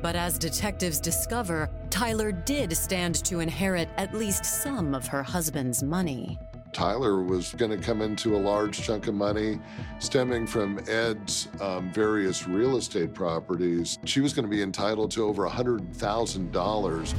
But 0.02 0.16
as 0.16 0.38
detectives 0.38 0.98
discover, 0.98 1.70
Tyler 1.88 2.33
did 2.33 2.76
stand 2.76 3.16
to 3.26 3.38
inherit 3.38 3.90
at 3.96 4.12
least 4.12 4.44
some 4.44 4.92
of 4.94 5.06
her 5.06 5.22
husband's 5.22 5.83
money. 5.85 6.38
Tyler 6.72 7.22
was 7.22 7.52
going 7.54 7.70
to 7.70 7.76
come 7.76 8.02
into 8.02 8.37
a 8.37 8.38
large 8.38 8.80
chunk 8.80 9.06
of 9.06 9.14
money 9.14 9.61
stemming 9.98 10.46
from 10.46 10.80
Ed's 10.88 11.48
um, 11.61 11.92
various 11.92 12.46
real 12.46 12.76
estate 12.76 13.14
properties. 13.14 13.98
She 14.04 14.20
was 14.20 14.33
going 14.33 14.44
to 14.44 14.50
be 14.50 14.62
entitled 14.62 15.11
to 15.12 15.24
over 15.24 15.48
$100,000. 15.48 17.14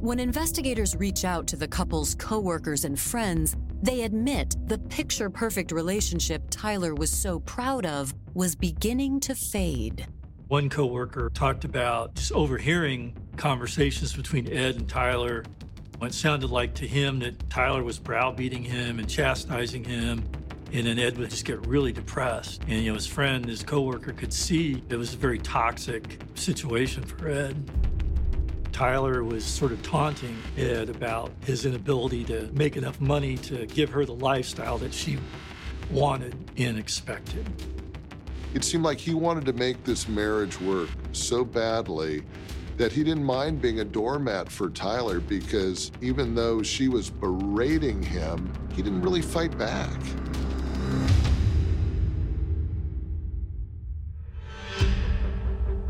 When 0.00 0.18
investigators 0.18 0.96
reach 0.96 1.24
out 1.24 1.46
to 1.46 1.56
the 1.56 1.68
couple's 1.68 2.16
coworkers 2.16 2.84
and 2.84 2.98
friends, 2.98 3.56
they 3.82 4.02
admit 4.02 4.56
the 4.66 4.78
picture 4.78 5.30
perfect 5.30 5.70
relationship 5.72 6.42
Tyler 6.50 6.94
was 6.94 7.10
so 7.10 7.40
proud 7.40 7.86
of 7.86 8.12
was 8.34 8.54
beginning 8.54 9.20
to 9.20 9.34
fade. 9.34 10.06
One 10.48 10.68
coworker 10.68 11.30
talked 11.30 11.64
about 11.64 12.14
just 12.14 12.32
overhearing 12.32 13.16
conversations 13.36 14.12
between 14.12 14.52
Ed 14.52 14.76
and 14.76 14.88
Tyler. 14.88 15.44
It 16.04 16.14
sounded 16.14 16.50
like 16.50 16.74
to 16.74 16.86
him 16.86 17.20
that 17.20 17.48
Tyler 17.48 17.84
was 17.84 17.98
browbeating 17.98 18.64
him 18.64 18.98
and 18.98 19.08
chastising 19.08 19.84
him. 19.84 20.24
And 20.72 20.86
then 20.86 20.98
Ed 20.98 21.18
would 21.18 21.30
just 21.30 21.44
get 21.44 21.66
really 21.66 21.92
depressed. 21.92 22.62
And 22.62 22.82
you 22.82 22.88
know, 22.88 22.94
his 22.94 23.06
friend, 23.06 23.44
his 23.44 23.62
coworker 23.62 24.12
could 24.12 24.32
see 24.32 24.82
it 24.88 24.96
was 24.96 25.14
a 25.14 25.16
very 25.16 25.38
toxic 25.38 26.18
situation 26.34 27.02
for 27.04 27.28
Ed. 27.28 27.70
Tyler 28.72 29.22
was 29.22 29.44
sort 29.44 29.70
of 29.70 29.82
taunting 29.82 30.36
Ed 30.56 30.88
about 30.88 31.30
his 31.44 31.66
inability 31.66 32.24
to 32.24 32.50
make 32.52 32.76
enough 32.76 33.00
money 33.00 33.36
to 33.36 33.66
give 33.66 33.90
her 33.90 34.04
the 34.06 34.14
lifestyle 34.14 34.78
that 34.78 34.94
she 34.94 35.18
wanted 35.90 36.34
and 36.56 36.78
expected. 36.78 37.46
It 38.54 38.64
seemed 38.64 38.84
like 38.84 38.98
he 38.98 39.14
wanted 39.14 39.44
to 39.46 39.52
make 39.52 39.84
this 39.84 40.08
marriage 40.08 40.58
work 40.60 40.88
so 41.12 41.44
badly 41.44 42.22
that 42.76 42.92
he 42.92 43.04
didn't 43.04 43.24
mind 43.24 43.60
being 43.60 43.80
a 43.80 43.84
doormat 43.84 44.50
for 44.50 44.70
Tyler 44.70 45.20
because 45.20 45.92
even 46.00 46.34
though 46.34 46.62
she 46.62 46.88
was 46.88 47.10
berating 47.10 48.02
him, 48.02 48.52
he 48.72 48.82
didn't 48.82 49.02
really 49.02 49.22
fight 49.22 49.56
back. 49.58 49.90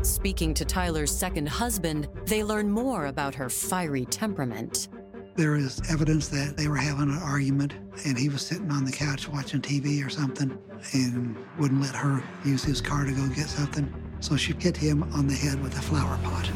Speaking 0.01 0.53
to 0.53 0.65
Tyler's 0.65 1.15
second 1.15 1.47
husband, 1.47 2.07
they 2.25 2.43
learn 2.43 2.69
more 2.69 3.07
about 3.07 3.33
her 3.35 3.49
fiery 3.49 4.05
temperament. 4.05 4.89
There 5.35 5.55
is 5.55 5.81
evidence 5.89 6.27
that 6.27 6.55
they 6.57 6.67
were 6.67 6.75
having 6.75 7.09
an 7.09 7.17
argument, 7.17 7.73
and 8.05 8.17
he 8.17 8.29
was 8.29 8.45
sitting 8.45 8.69
on 8.71 8.85
the 8.85 8.91
couch 8.91 9.27
watching 9.27 9.61
TV 9.61 10.05
or 10.05 10.09
something 10.09 10.57
and 10.93 11.35
wouldn't 11.57 11.81
let 11.81 11.95
her 11.95 12.23
use 12.45 12.63
his 12.63 12.81
car 12.81 13.05
to 13.05 13.11
go 13.11 13.27
get 13.29 13.47
something. 13.47 13.91
So 14.19 14.37
she 14.37 14.53
hit 14.53 14.77
him 14.77 15.03
on 15.13 15.27
the 15.27 15.33
head 15.33 15.61
with 15.61 15.77
a 15.77 15.81
flower 15.81 16.17
pot. 16.23 16.49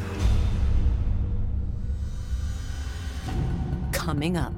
Coming 4.07 4.37
up, 4.37 4.53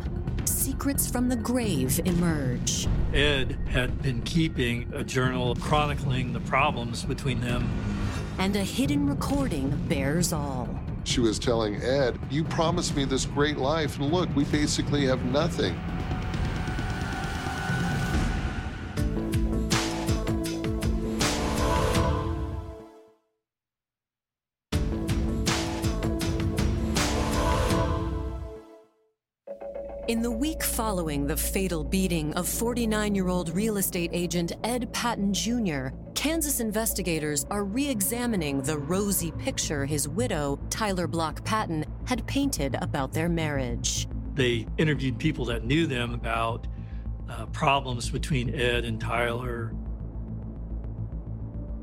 secrets 0.46 1.10
from 1.10 1.28
the 1.28 1.36
grave 1.36 2.00
emerge. 2.06 2.88
Ed 3.16 3.58
had 3.68 4.00
been 4.00 4.22
keeping 4.22 4.88
a 4.94 5.04
journal 5.04 5.56
chronicling 5.56 6.34
the 6.34 6.40
problems 6.42 7.04
between 7.04 7.42
them. 7.42 7.68
And 8.38 8.56
a 8.56 8.64
hidden 8.64 9.10
recording 9.10 9.72
bares 9.90 10.34
all. 10.34 10.70
She 11.04 11.20
was 11.20 11.40
telling 11.40 11.82
Ed, 11.82 12.20
You 12.30 12.44
promised 12.44 12.96
me 12.96 13.06
this 13.06 13.26
great 13.26 13.58
life, 13.58 13.98
and 13.98 14.14
look, 14.14 14.30
we 14.36 14.44
basically 14.44 15.08
have 15.08 15.26
nothing. 15.26 15.74
Week 30.50 30.64
following 30.64 31.28
the 31.28 31.38
fatal 31.38 31.84
beating 31.84 32.34
of 32.34 32.48
49 32.48 33.14
year 33.14 33.28
old 33.28 33.56
real 33.56 33.78
estate 33.78 34.10
agent 34.14 34.52
Ed 34.64 34.92
Patton 34.92 35.32
Jr., 35.32 35.90
Kansas 36.16 36.60
investigators 36.60 37.46
are 37.52 37.64
re 37.64 37.88
examining 37.88 38.60
the 38.64 38.76
rosy 38.76 39.32
picture 39.34 39.86
his 39.86 40.10
widow, 40.10 40.60
Tyler 40.72 41.06
Block 41.06 41.46
Patton, 41.46 41.86
had 42.06 42.26
painted 42.26 42.76
about 42.82 43.14
their 43.14 43.30
marriage. 43.30 44.08
They 44.34 44.66
interviewed 44.80 45.20
people 45.20 45.46
that 45.46 45.66
knew 45.66 45.86
them 45.86 46.16
about 46.16 46.66
uh, 47.30 47.46
problems 47.48 48.10
between 48.10 48.56
Ed 48.56 48.86
and 48.86 49.00
Tyler. 49.00 49.72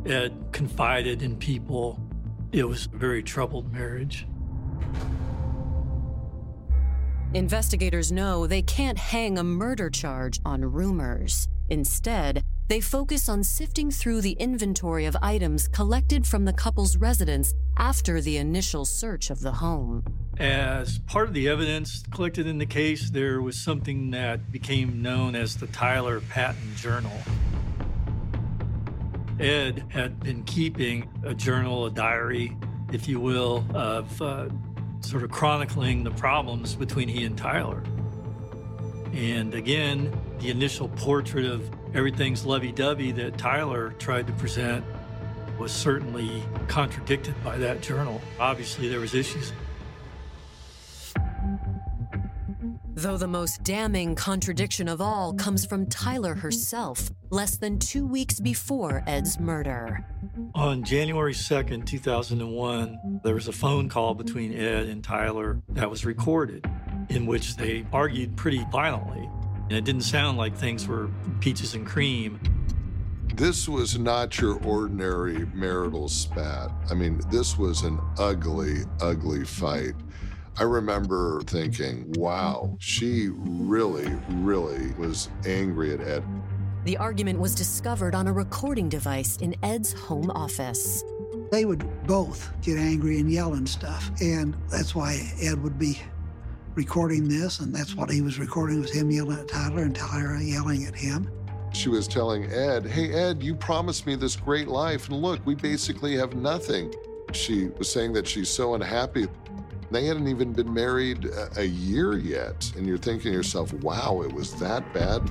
Ed 0.06 0.34
confided 0.50 1.22
in 1.22 1.36
people. 1.36 2.00
It 2.50 2.64
was 2.64 2.88
a 2.92 2.96
very 2.96 3.22
troubled 3.22 3.72
marriage. 3.72 4.26
Investigators 7.34 8.12
know 8.12 8.46
they 8.46 8.62
can't 8.62 8.96
hang 8.96 9.38
a 9.38 9.44
murder 9.44 9.90
charge 9.90 10.40
on 10.44 10.64
rumors. 10.64 11.48
Instead, 11.68 12.44
they 12.68 12.80
focus 12.80 13.28
on 13.28 13.42
sifting 13.42 13.90
through 13.90 14.20
the 14.20 14.32
inventory 14.32 15.06
of 15.06 15.16
items 15.20 15.68
collected 15.68 16.26
from 16.26 16.44
the 16.44 16.52
couple's 16.52 16.96
residence 16.96 17.52
after 17.76 18.20
the 18.20 18.36
initial 18.36 18.84
search 18.84 19.30
of 19.30 19.40
the 19.40 19.52
home. 19.52 20.04
As 20.38 20.98
part 21.00 21.26
of 21.28 21.34
the 21.34 21.48
evidence 21.48 22.04
collected 22.10 22.46
in 22.46 22.58
the 22.58 22.66
case, 22.66 23.10
there 23.10 23.42
was 23.42 23.58
something 23.58 24.10
that 24.12 24.52
became 24.52 25.02
known 25.02 25.34
as 25.34 25.56
the 25.56 25.66
Tyler 25.68 26.20
Patton 26.20 26.76
Journal. 26.76 27.18
Ed 29.40 29.84
had 29.88 30.20
been 30.20 30.44
keeping 30.44 31.08
a 31.24 31.34
journal, 31.34 31.86
a 31.86 31.90
diary, 31.90 32.56
if 32.92 33.08
you 33.08 33.20
will, 33.20 33.64
of 33.74 34.22
uh, 34.22 34.48
sort 35.00 35.22
of 35.22 35.30
chronicling 35.30 36.04
the 36.04 36.10
problems 36.10 36.74
between 36.74 37.08
he 37.08 37.24
and 37.24 37.36
Tyler. 37.36 37.82
And 39.12 39.54
again, 39.54 40.12
the 40.40 40.50
initial 40.50 40.88
portrait 40.90 41.46
of 41.46 41.70
everything's 41.94 42.44
lovey 42.44 42.72
dovey 42.72 43.12
that 43.12 43.38
Tyler 43.38 43.90
tried 43.98 44.26
to 44.26 44.32
present 44.34 44.84
was 45.58 45.72
certainly 45.72 46.42
contradicted 46.68 47.34
by 47.42 47.56
that 47.58 47.80
journal. 47.80 48.20
Obviously, 48.38 48.88
there 48.88 49.00
was 49.00 49.14
issues. 49.14 49.52
Though 52.98 53.18
the 53.18 53.28
most 53.28 53.62
damning 53.62 54.14
contradiction 54.14 54.88
of 54.88 55.02
all 55.02 55.34
comes 55.34 55.66
from 55.66 55.84
Tyler 55.84 56.34
herself, 56.34 57.10
less 57.28 57.58
than 57.58 57.78
two 57.78 58.06
weeks 58.06 58.40
before 58.40 59.04
Ed's 59.06 59.38
murder. 59.38 60.06
On 60.54 60.82
January 60.82 61.34
2nd, 61.34 61.84
2001, 61.84 63.20
there 63.22 63.34
was 63.34 63.48
a 63.48 63.52
phone 63.52 63.90
call 63.90 64.14
between 64.14 64.54
Ed 64.54 64.86
and 64.86 65.04
Tyler 65.04 65.60
that 65.68 65.90
was 65.90 66.06
recorded 66.06 66.64
in 67.10 67.26
which 67.26 67.56
they 67.56 67.84
argued 67.92 68.34
pretty 68.34 68.64
violently. 68.72 69.28
And 69.64 69.72
it 69.72 69.84
didn't 69.84 70.04
sound 70.04 70.38
like 70.38 70.56
things 70.56 70.88
were 70.88 71.10
peaches 71.40 71.74
and 71.74 71.86
cream. 71.86 72.40
This 73.34 73.68
was 73.68 73.98
not 73.98 74.40
your 74.40 74.58
ordinary 74.64 75.44
marital 75.52 76.08
spat. 76.08 76.70
I 76.90 76.94
mean, 76.94 77.20
this 77.30 77.58
was 77.58 77.82
an 77.82 78.00
ugly, 78.16 78.84
ugly 79.02 79.44
fight. 79.44 79.92
I 80.58 80.62
remember 80.62 81.42
thinking, 81.42 82.10
wow, 82.16 82.78
she 82.80 83.28
really, 83.30 84.10
really 84.30 84.90
was 84.94 85.28
angry 85.44 85.92
at 85.92 86.00
Ed. 86.00 86.24
The 86.84 86.96
argument 86.96 87.38
was 87.38 87.54
discovered 87.54 88.14
on 88.14 88.26
a 88.26 88.32
recording 88.32 88.88
device 88.88 89.36
in 89.36 89.54
Ed's 89.62 89.92
home 89.92 90.30
office. 90.30 91.04
They 91.52 91.66
would 91.66 91.84
both 92.06 92.50
get 92.62 92.78
angry 92.78 93.20
and 93.20 93.30
yell 93.30 93.52
and 93.52 93.68
stuff, 93.68 94.10
and 94.22 94.56
that's 94.70 94.94
why 94.94 95.30
Ed 95.42 95.62
would 95.62 95.78
be 95.78 96.00
recording 96.74 97.28
this, 97.28 97.60
and 97.60 97.74
that's 97.74 97.94
what 97.94 98.10
he 98.10 98.22
was 98.22 98.38
recording 98.38 98.80
was 98.80 98.90
him 98.90 99.10
yelling 99.10 99.38
at 99.38 99.48
Tyler 99.48 99.82
and 99.82 99.94
Tyler 99.94 100.38
yelling 100.38 100.86
at 100.86 100.94
him. 100.94 101.30
She 101.74 101.90
was 101.90 102.08
telling 102.08 102.50
Ed, 102.50 102.86
Hey, 102.86 103.12
Ed, 103.12 103.42
you 103.42 103.54
promised 103.54 104.06
me 104.06 104.14
this 104.14 104.36
great 104.36 104.68
life, 104.68 105.10
and 105.10 105.20
look, 105.20 105.44
we 105.44 105.54
basically 105.54 106.16
have 106.16 106.34
nothing. 106.34 106.94
She 107.32 107.66
was 107.76 107.92
saying 107.92 108.14
that 108.14 108.26
she's 108.26 108.48
so 108.48 108.74
unhappy. 108.74 109.26
They 109.90 110.06
hadn't 110.06 110.28
even 110.28 110.52
been 110.52 110.72
married 110.72 111.28
a, 111.56 111.64
year 111.64 112.18
yet. 112.18 112.72
And 112.76 112.86
you're 112.86 112.98
thinking 112.98 113.30
to 113.30 113.36
yourself, 113.36 113.72
wow, 113.74 114.22
it 114.22 114.32
was 114.32 114.54
that 114.60 114.92
bad? 114.92 115.30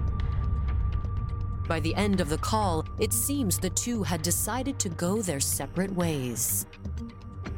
By 1.67 1.79
the 1.79 1.95
end 1.95 2.21
of 2.21 2.29
the 2.29 2.37
call, 2.37 2.85
it 2.99 3.11
seems 3.11 3.57
the 3.57 3.71
two 3.71 4.03
had 4.03 4.21
decided 4.21 4.79
to 4.79 4.89
go 4.89 5.21
their 5.21 5.39
separate 5.39 5.93
ways. 5.93 6.67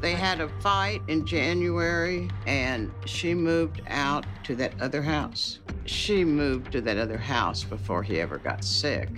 They 0.00 0.12
had 0.12 0.40
a 0.40 0.48
fight 0.60 1.02
in 1.08 1.26
January, 1.26 2.30
and 2.46 2.90
she 3.04 3.34
moved 3.34 3.82
out 3.88 4.24
to 4.44 4.54
that 4.56 4.80
other 4.80 5.02
house. 5.02 5.58
She 5.86 6.24
moved 6.24 6.72
to 6.72 6.80
that 6.82 6.96
other 6.96 7.18
house 7.18 7.64
before 7.64 8.02
he 8.02 8.20
ever 8.20 8.38
got 8.38 8.64
sick. 8.64 9.10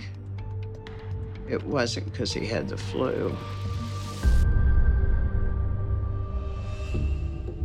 It 1.47 1.63
wasn't 1.63 2.11
because 2.11 2.33
he 2.33 2.45
had 2.45 2.67
the 2.67 2.77
flu. 2.77 3.35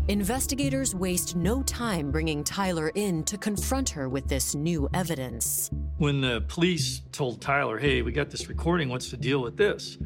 Investigators 0.09 0.94
waste 0.94 1.34
no 1.34 1.64
time 1.64 2.12
bringing 2.12 2.44
Tyler 2.44 2.92
in 2.94 3.24
to 3.24 3.36
confront 3.36 3.88
her 3.88 4.09
with 4.09 4.28
this 4.28 4.54
new 4.54 4.88
evidence. 4.94 5.68
When 5.98 6.20
the 6.20 6.44
police 6.46 7.02
told 7.11 7.40
Tyler, 7.40 7.76
hey, 7.76 8.02
we 8.02 8.12
got 8.12 8.30
this 8.30 8.48
recording, 8.48 8.88
what's 8.88 9.11
the 9.11 9.16
deal 9.16 9.42
with 9.42 9.57
this? 9.57 9.98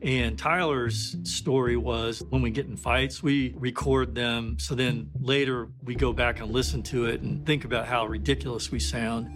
And 0.00 0.38
Tyler's 0.38 1.16
story 1.24 1.76
was 1.76 2.22
when 2.30 2.40
we 2.40 2.50
get 2.50 2.66
in 2.66 2.76
fights, 2.76 3.20
we 3.20 3.52
record 3.56 4.14
them. 4.14 4.60
So 4.60 4.76
then 4.76 5.10
later 5.18 5.70
we 5.82 5.96
go 5.96 6.12
back 6.12 6.38
and 6.38 6.52
listen 6.52 6.80
to 6.84 7.06
it 7.06 7.22
and 7.22 7.44
think 7.44 7.64
about 7.64 7.88
how 7.88 8.06
ridiculous 8.06 8.70
we 8.70 8.78
sound. 8.78 9.28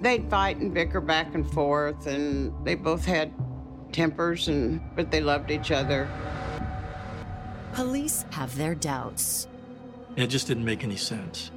They'd 0.00 0.30
fight 0.30 0.56
and 0.56 0.72
bicker 0.72 1.02
back 1.02 1.34
and 1.34 1.48
forth, 1.52 2.06
and 2.06 2.54
they 2.64 2.74
both 2.74 3.04
had 3.04 3.34
tempers, 3.92 4.48
and 4.48 4.80
but 4.96 5.10
they 5.10 5.20
loved 5.20 5.50
each 5.50 5.70
other. 5.70 6.08
Police 7.72 8.26
have 8.30 8.54
their 8.56 8.74
doubts. 8.74 9.48
It 10.16 10.26
just 10.26 10.46
didn't 10.46 10.64
make 10.64 10.84
any 10.84 10.96
sense. 10.96 11.50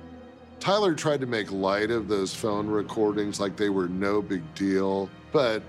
Tyler 0.60 0.96
tried 0.96 1.20
to 1.20 1.26
make 1.28 1.52
light 1.52 1.92
of 1.92 2.08
those 2.08 2.34
phone 2.34 2.68
recordings 2.68 3.40
like 3.40 3.58
they 3.58 3.70
were 3.70 3.90
no 3.90 4.22
big 4.22 4.42
deal, 4.56 5.10
but 5.32 5.62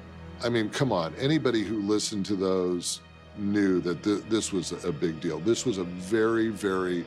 I 0.44 0.48
mean, 0.48 0.70
come 0.70 0.92
on. 0.92 1.14
Anybody 1.16 1.64
who 1.64 1.82
listened 1.82 2.26
to 2.26 2.36
those 2.36 3.00
knew 3.36 3.80
that 3.80 4.02
th- 4.02 4.22
this 4.28 4.52
was 4.52 4.72
a 4.84 4.92
big 4.92 5.20
deal. 5.20 5.40
This 5.40 5.66
was 5.66 5.78
a 5.78 5.84
very, 5.84 6.48
very 6.48 7.04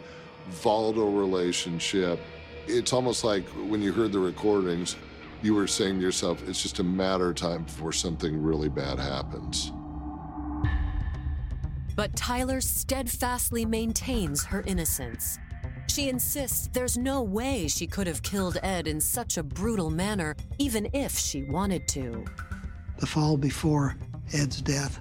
volatile 0.50 1.14
relationship. 1.14 2.20
It's 2.68 2.92
almost 2.92 3.24
like 3.24 3.48
when 3.68 3.82
you 3.82 3.94
heard 3.94 4.12
the 4.12 4.20
recordings, 4.20 4.98
you 5.42 5.56
were 5.56 5.68
saying 5.68 5.96
to 5.96 6.02
yourself, 6.02 6.48
it's 6.48 6.62
just 6.62 6.80
a 6.80 6.84
matter 6.84 7.30
of 7.30 7.36
time 7.36 7.64
before 7.64 7.94
something 7.94 8.42
really 8.42 8.70
bad 8.70 9.00
happens. 9.00 9.72
But 12.00 12.16
Tyler 12.16 12.62
steadfastly 12.62 13.66
maintains 13.66 14.45
her 14.45 14.62
innocence. 14.66 15.38
She 15.88 16.08
insists 16.08 16.70
there's 16.72 16.97
no 16.97 17.22
way 17.22 17.68
she 17.68 17.88
could 17.88 18.08
have 18.08 18.24
killed 18.24 18.58
Ed 18.64 18.88
in 18.88 19.02
such 19.02 19.36
a 19.36 19.43
brutal 19.43 19.89
manner, 19.89 20.38
even 20.60 20.89
if 20.93 21.20
she 21.20 21.43
wanted 21.43 21.89
to 21.89 22.24
the 23.00 23.06
fall 23.06 23.36
before 23.36 23.97
Ed's 24.32 24.62
death. 24.62 24.97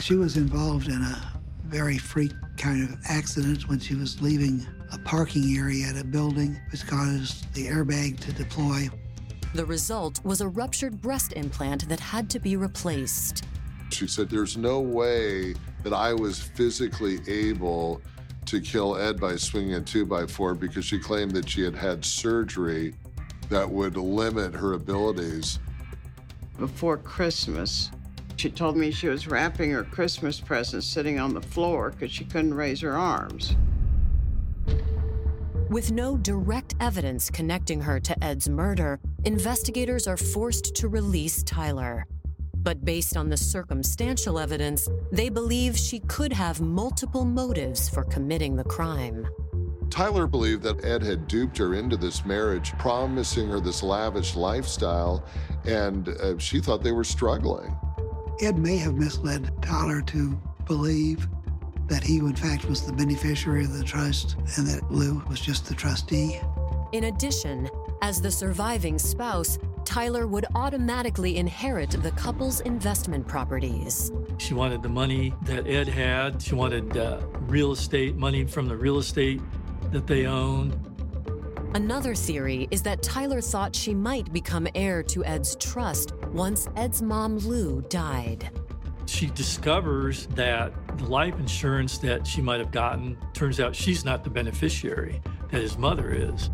She 0.00 0.16
was 0.16 0.36
involved 0.36 0.88
in 0.88 1.00
a 1.02 1.40
very 1.66 1.98
freak 1.98 2.32
kind 2.56 2.82
of 2.82 2.98
accident 3.08 3.68
when 3.68 3.78
she 3.78 3.94
was 3.94 4.20
leaving 4.20 4.66
a 4.92 4.98
parking 4.98 5.56
area 5.56 5.86
at 5.86 5.96
a 5.96 6.04
building, 6.04 6.60
which 6.72 6.84
caused 6.84 7.54
the 7.54 7.68
airbag 7.68 8.18
to 8.18 8.32
deploy. 8.32 8.88
The 9.54 9.66
result 9.66 10.18
was 10.24 10.40
a 10.40 10.48
ruptured 10.48 11.00
breast 11.00 11.32
implant 11.34 11.88
that 11.88 12.00
had 12.00 12.28
to 12.30 12.40
be 12.40 12.56
replaced. 12.56 13.44
She 13.90 14.06
said, 14.06 14.30
There's 14.30 14.56
no 14.56 14.80
way 14.80 15.54
that 15.82 15.92
I 15.92 16.12
was 16.12 16.40
physically 16.40 17.20
able 17.28 18.00
to 18.46 18.60
kill 18.60 18.96
Ed 18.96 19.20
by 19.20 19.36
swinging 19.36 19.74
a 19.74 19.80
2 19.80 20.06
by 20.06 20.26
4 20.26 20.54
because 20.54 20.84
she 20.84 20.98
claimed 20.98 21.32
that 21.32 21.48
she 21.48 21.62
had 21.62 21.74
had 21.74 22.04
surgery 22.04 22.94
that 23.48 23.68
would 23.68 23.96
limit 23.96 24.54
her 24.54 24.72
abilities 24.74 25.58
before 26.60 26.98
Christmas. 26.98 27.90
She 28.36 28.50
told 28.50 28.76
me 28.76 28.90
she 28.90 29.08
was 29.08 29.26
wrapping 29.26 29.70
her 29.72 29.82
Christmas 29.82 30.40
presents 30.40 30.86
sitting 30.86 31.18
on 31.18 31.34
the 31.34 31.40
floor 31.40 31.90
because 31.90 32.12
she 32.12 32.24
couldn't 32.24 32.54
raise 32.54 32.80
her 32.82 32.96
arms. 32.96 33.56
With 35.68 35.92
no 35.92 36.16
direct 36.16 36.74
evidence 36.80 37.30
connecting 37.30 37.80
her 37.80 38.00
to 38.00 38.24
Ed's 38.24 38.48
murder, 38.48 38.98
investigators 39.24 40.06
are 40.06 40.16
forced 40.16 40.74
to 40.76 40.88
release 40.88 41.42
Tyler. 41.42 42.06
But 42.62 42.84
based 42.84 43.16
on 43.16 43.28
the 43.28 43.36
circumstantial 43.36 44.38
evidence, 44.38 44.88
they 45.12 45.28
believe 45.28 45.76
she 45.76 46.00
could 46.00 46.32
have 46.32 46.60
multiple 46.60 47.24
motives 47.24 47.88
for 47.88 48.04
committing 48.04 48.56
the 48.56 48.64
crime. 48.64 49.26
Tyler 49.88 50.26
believed 50.26 50.62
that 50.62 50.84
Ed 50.84 51.02
had 51.02 51.26
duped 51.26 51.58
her 51.58 51.74
into 51.74 51.96
this 51.96 52.24
marriage, 52.24 52.72
promising 52.78 53.48
her 53.48 53.60
this 53.60 53.82
lavish 53.82 54.36
lifestyle, 54.36 55.24
and 55.64 56.08
uh, 56.08 56.38
she 56.38 56.60
thought 56.60 56.82
they 56.82 56.92
were 56.92 57.04
struggling. 57.04 57.76
Ed 58.40 58.58
may 58.58 58.76
have 58.76 58.94
misled 58.94 59.50
Tyler 59.62 60.00
to 60.02 60.40
believe 60.66 61.28
that 61.88 62.04
he, 62.04 62.18
in 62.18 62.36
fact, 62.36 62.66
was 62.66 62.82
the 62.82 62.92
beneficiary 62.92 63.64
of 63.64 63.76
the 63.76 63.82
trust 63.82 64.36
and 64.56 64.66
that 64.66 64.90
Lou 64.92 65.22
was 65.28 65.40
just 65.40 65.66
the 65.66 65.74
trustee. 65.74 66.40
In 66.92 67.04
addition, 67.04 67.68
as 68.00 68.20
the 68.20 68.30
surviving 68.30 68.98
spouse, 68.98 69.58
Tyler 69.84 70.26
would 70.26 70.46
automatically 70.54 71.36
inherit 71.36 71.90
the 71.90 72.10
couple's 72.12 72.60
investment 72.60 73.26
properties. 73.26 74.12
She 74.38 74.54
wanted 74.54 74.82
the 74.82 74.88
money 74.88 75.34
that 75.42 75.66
Ed 75.66 75.88
had. 75.88 76.40
She 76.40 76.54
wanted 76.54 76.96
uh, 76.96 77.20
real 77.48 77.72
estate, 77.72 78.16
money 78.16 78.44
from 78.44 78.68
the 78.68 78.76
real 78.76 78.98
estate 78.98 79.40
that 79.92 80.06
they 80.06 80.26
owned. 80.26 80.78
Another 81.74 82.16
theory 82.16 82.66
is 82.72 82.82
that 82.82 83.02
Tyler 83.02 83.40
thought 83.40 83.76
she 83.76 83.94
might 83.94 84.32
become 84.32 84.66
heir 84.74 85.04
to 85.04 85.24
Ed's 85.24 85.54
trust 85.56 86.14
once 86.32 86.68
Ed's 86.74 87.00
mom, 87.00 87.38
Lou, 87.38 87.80
died. 87.82 88.50
She 89.06 89.26
discovers 89.26 90.26
that 90.28 90.72
the 90.98 91.04
life 91.04 91.38
insurance 91.38 91.98
that 91.98 92.26
she 92.26 92.42
might 92.42 92.58
have 92.58 92.70
gotten 92.70 93.16
turns 93.34 93.60
out 93.60 93.74
she's 93.74 94.04
not 94.04 94.24
the 94.24 94.30
beneficiary, 94.30 95.20
that 95.50 95.60
his 95.60 95.78
mother 95.78 96.12
is. 96.12 96.50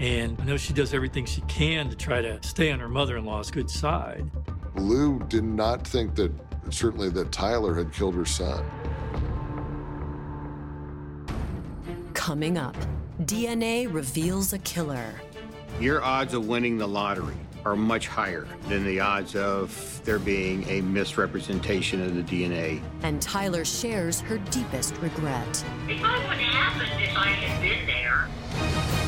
And 0.00 0.40
I 0.40 0.44
know 0.44 0.56
she 0.56 0.72
does 0.72 0.94
everything 0.94 1.26
she 1.26 1.42
can 1.42 1.90
to 1.90 1.94
try 1.94 2.22
to 2.22 2.42
stay 2.42 2.72
on 2.72 2.80
her 2.80 2.88
mother 2.88 3.18
in 3.18 3.26
law's 3.26 3.50
good 3.50 3.68
side. 3.68 4.30
Lou 4.74 5.18
did 5.28 5.44
not 5.44 5.86
think 5.86 6.14
that, 6.14 6.32
certainly, 6.70 7.10
that 7.10 7.30
Tyler 7.30 7.74
had 7.74 7.92
killed 7.92 8.14
her 8.14 8.24
son. 8.24 8.64
Coming 12.14 12.56
up, 12.56 12.76
DNA 13.24 13.92
reveals 13.92 14.54
a 14.54 14.58
killer. 14.60 15.12
Your 15.78 16.02
odds 16.02 16.32
of 16.32 16.48
winning 16.48 16.78
the 16.78 16.88
lottery 16.88 17.36
are 17.66 17.76
much 17.76 18.08
higher 18.08 18.48
than 18.68 18.86
the 18.86 19.00
odds 19.00 19.36
of 19.36 20.00
there 20.06 20.18
being 20.18 20.66
a 20.70 20.80
misrepresentation 20.80 22.02
of 22.02 22.14
the 22.14 22.22
DNA. 22.22 22.80
And 23.02 23.20
Tyler 23.20 23.66
shares 23.66 24.20
her 24.20 24.38
deepest 24.38 24.96
regret. 25.02 25.62
It 25.86 26.00
might 26.00 26.20
have 26.20 26.38
happened 26.38 27.02
if 27.02 27.14
I 27.14 27.26
had 27.26 27.60
been 27.60 27.86
there. 27.86 28.99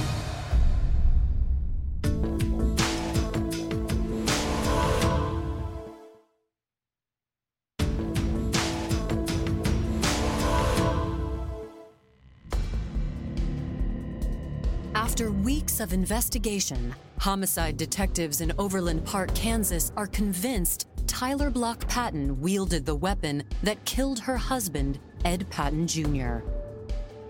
Weeks 15.73 15.81
of 15.81 15.95
investigation, 15.95 16.95
homicide 17.19 17.79
detectives 17.79 18.43
in 18.43 18.53
Overland 18.59 19.03
Park, 19.07 19.35
Kansas 19.35 19.91
are 19.97 20.07
convinced 20.07 20.87
Tyler 21.07 21.49
Block 21.49 21.89
Patton 21.89 22.39
wielded 22.43 22.85
the 22.85 22.95
weapon 22.95 23.43
that 23.63 23.83
killed 23.87 24.19
her 24.19 24.37
husband, 24.37 24.99
Ed 25.25 25.49
Patton 25.49 25.87
Jr. 25.87 26.41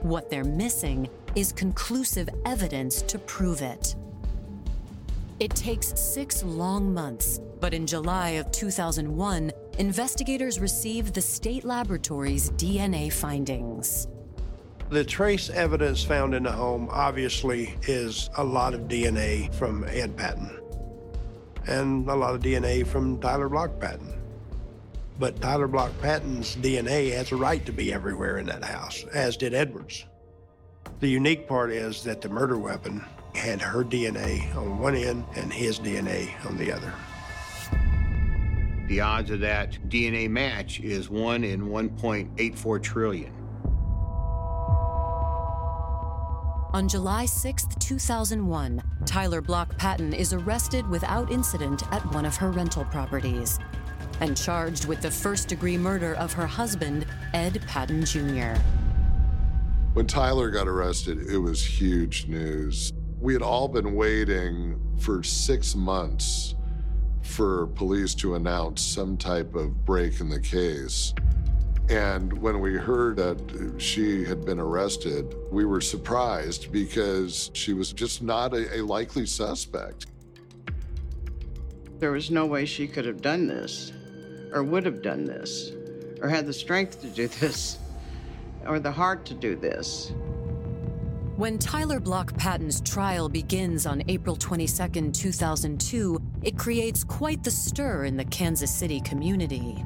What 0.01 0.29
they're 0.29 0.43
missing 0.43 1.09
is 1.37 1.53
conclusive 1.53 2.29
evidence 2.45 3.03
to 3.03 3.17
prove 3.17 3.63
it. 3.63 3.95
It 5.39 5.55
takes 5.55 5.97
six 5.97 6.43
long 6.43 6.93
months, 6.93 7.39
but 7.61 7.73
in 7.73 7.87
July 7.87 8.31
of 8.41 8.51
2001, 8.51 9.53
investigators 9.79 10.59
received 10.59 11.15
the 11.15 11.23
state 11.23 11.65
laboratory's 11.65 12.51
DNA 12.51 13.13
findings. 13.13 14.09
The 14.93 15.05
trace 15.05 15.49
evidence 15.49 16.05
found 16.05 16.35
in 16.35 16.43
the 16.43 16.53
home 16.53 16.91
obviously 16.93 17.75
is 17.85 18.29
a 18.37 18.45
lot 18.45 18.75
of 18.75 18.83
DNA 18.83 19.51
from 19.55 19.85
Ed 19.89 20.19
Patton 20.19 20.61
and 21.67 22.07
a 22.11 22.15
lot 22.15 22.35
of 22.35 22.43
DNA 22.43 22.87
from 22.87 23.19
Tyler 23.19 23.49
Block 23.49 23.81
Patton. 23.81 24.13
But 25.19 25.41
Tyler 25.41 25.67
Block 25.67 25.93
Patton's 26.03 26.57
DNA 26.57 27.11
has 27.17 27.33
a 27.33 27.37
right 27.37 27.65
to 27.65 27.73
be 27.73 27.91
everywhere 27.91 28.37
in 28.37 28.45
that 28.49 28.63
house, 28.63 29.03
as 29.15 29.39
did 29.39 29.55
Edwards. 29.55 30.05
The 31.01 31.09
unique 31.09 31.49
part 31.49 31.73
is 31.73 32.05
that 32.05 32.21
the 32.21 32.29
murder 32.29 32.59
weapon 32.59 33.03
had 33.35 33.63
her 33.63 33.85
DNA 33.85 34.55
on 34.55 34.79
one 34.79 34.95
end 34.95 35.25
and 35.37 35.51
his 35.51 35.79
DNA 35.81 36.35
on 36.45 36.59
the 36.59 36.71
other. 36.71 36.93
The 38.89 39.01
odds 39.01 39.31
of 39.31 39.41
that 39.41 39.73
DNA 39.89 40.29
match 40.29 40.81
is 40.81 41.09
1 41.09 41.45
in 41.45 41.63
1.84 41.63 42.83
trillion. 42.83 43.42
On 46.75 46.89
July 46.89 47.27
6, 47.27 47.67
2001, 47.81 48.83
Tyler 49.05 49.43
Block 49.43 49.77
Patton 49.77 50.15
is 50.15 50.33
arrested 50.33 50.89
without 50.89 51.31
incident 51.31 51.83
at 51.93 52.01
one 52.15 52.25
of 52.25 52.35
her 52.37 52.51
rental 52.51 52.87
properties 52.87 53.59
and 54.21 54.35
charged 54.35 54.87
with 54.87 55.03
the 55.03 55.11
first 55.11 55.49
degree 55.49 55.77
murder 55.77 56.15
of 56.15 56.33
her 56.33 56.47
husband, 56.47 57.05
Ed 57.35 57.63
Patton 57.69 58.07
Jr. 58.07 58.59
When 59.93 60.07
Tyler 60.07 60.49
got 60.49 60.67
arrested, 60.67 61.31
it 61.31 61.37
was 61.37 61.63
huge 61.63 62.27
news. 62.27 62.91
We 63.21 63.35
had 63.35 63.43
all 63.43 63.69
been 63.69 63.95
waiting 63.95 64.81
for 64.99 65.23
six 65.23 65.75
months 65.75 66.55
for 67.21 67.67
police 67.67 68.15
to 68.15 68.35
announce 68.35 68.81
some 68.81 69.19
type 69.19 69.55
of 69.55 69.85
break 69.85 70.21
in 70.21 70.31
the 70.31 70.41
case. 70.41 71.13
And 71.89 72.33
when 72.41 72.61
we 72.61 72.75
heard 72.75 73.17
that 73.17 73.75
she 73.79 74.25
had 74.25 74.45
been 74.45 74.59
arrested, 74.59 75.35
we 75.51 75.65
were 75.65 75.81
surprised 75.81 76.73
because 76.73 77.51
she 77.55 77.73
was 77.75 77.93
just 77.93 78.23
not 78.23 78.55
a, 78.55 78.79
a, 78.79 78.83
likely 78.83 79.27
suspect. 79.27 80.07
There 81.99 82.13
was 82.13 82.31
no 82.31 82.47
way 82.47 82.65
she 82.65 82.87
could 82.87 83.05
have 83.05 83.21
done 83.21 83.47
this, 83.47 83.93
or 84.53 84.63
would 84.63 84.87
have 84.87 85.03
done 85.03 85.25
this, 85.25 85.73
or 86.21 86.29
had 86.29 86.47
the 86.47 86.53
strength 86.53 87.01
to 87.03 87.09
do 87.09 87.29
this, 87.41 87.79
or 88.67 88.79
the 88.79 88.93
heart 88.93 89.25
to 89.27 89.35
do 89.35 89.57
this. 89.57 90.13
When 91.37 91.59
Tyler 91.59 91.99
Block 91.99 92.37
Patton's 92.37 92.81
trial 92.83 93.29
begins 93.29 93.87
on 93.87 94.03
April 94.07 94.37
22, 94.37 95.11
2002, 95.11 96.21
it 96.43 96.57
creates 96.57 97.03
quite 97.03 97.43
the 97.43 97.51
stir 97.51 98.05
in 98.05 98.17
the 98.17 98.25
Kansas 98.27 98.73
City 98.73 99.01
community. 99.01 99.85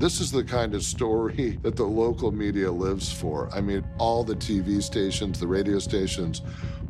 This 0.00 0.18
is 0.18 0.32
the 0.32 0.42
kind 0.42 0.74
of 0.74 0.82
story 0.82 1.58
that 1.62 1.76
the 1.76 1.84
local 1.84 2.32
media 2.32 2.72
lives 2.72 3.12
for. 3.12 3.50
I 3.52 3.60
mean, 3.60 3.84
all 3.98 4.24
the 4.24 4.34
TV 4.34 4.82
stations, 4.82 5.38
the 5.38 5.46
radio 5.46 5.78
stations, 5.78 6.40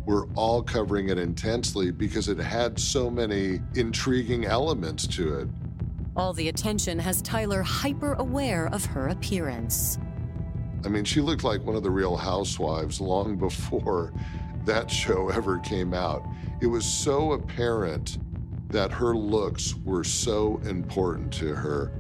were 0.07 0.29
all 0.37 0.63
covering 0.63 1.09
it 1.09 1.19
intensely 1.19 1.91
because 1.91 2.29
it 2.29 2.39
had 2.39 2.79
so 2.79 3.11
many 3.11 3.63
intriguing 3.75 4.45
elements 4.45 5.09
to 5.09 5.41
it. 5.41 5.49
All 6.15 6.33
the 6.33 6.51
attention 6.51 7.01
has 7.01 7.21
Tyler 7.21 7.63
hyper 7.63 8.13
aware 8.13 8.69
of 8.69 8.85
her 8.85 9.09
appearance. 9.09 9.99
I 10.85 10.89
mean, 10.89 11.05
she 11.05 11.21
looked 11.21 11.43
like 11.43 11.65
one 11.65 11.75
of 11.75 11.83
the 11.83 11.91
real 11.91 12.17
housewives 12.17 13.01
long 13.01 13.37
before 13.37 14.13
that 14.67 14.89
show 14.89 15.31
ever 15.31 15.59
came 15.59 15.95
out. 15.95 16.25
It 16.61 16.69
was 16.69 16.87
so 16.87 17.33
apparent 17.33 18.19
that 18.69 18.93
her 18.93 19.17
looks 19.17 19.75
were 19.85 20.05
so 20.05 20.61
important 20.65 21.33
to 21.33 21.57
her 21.57 21.91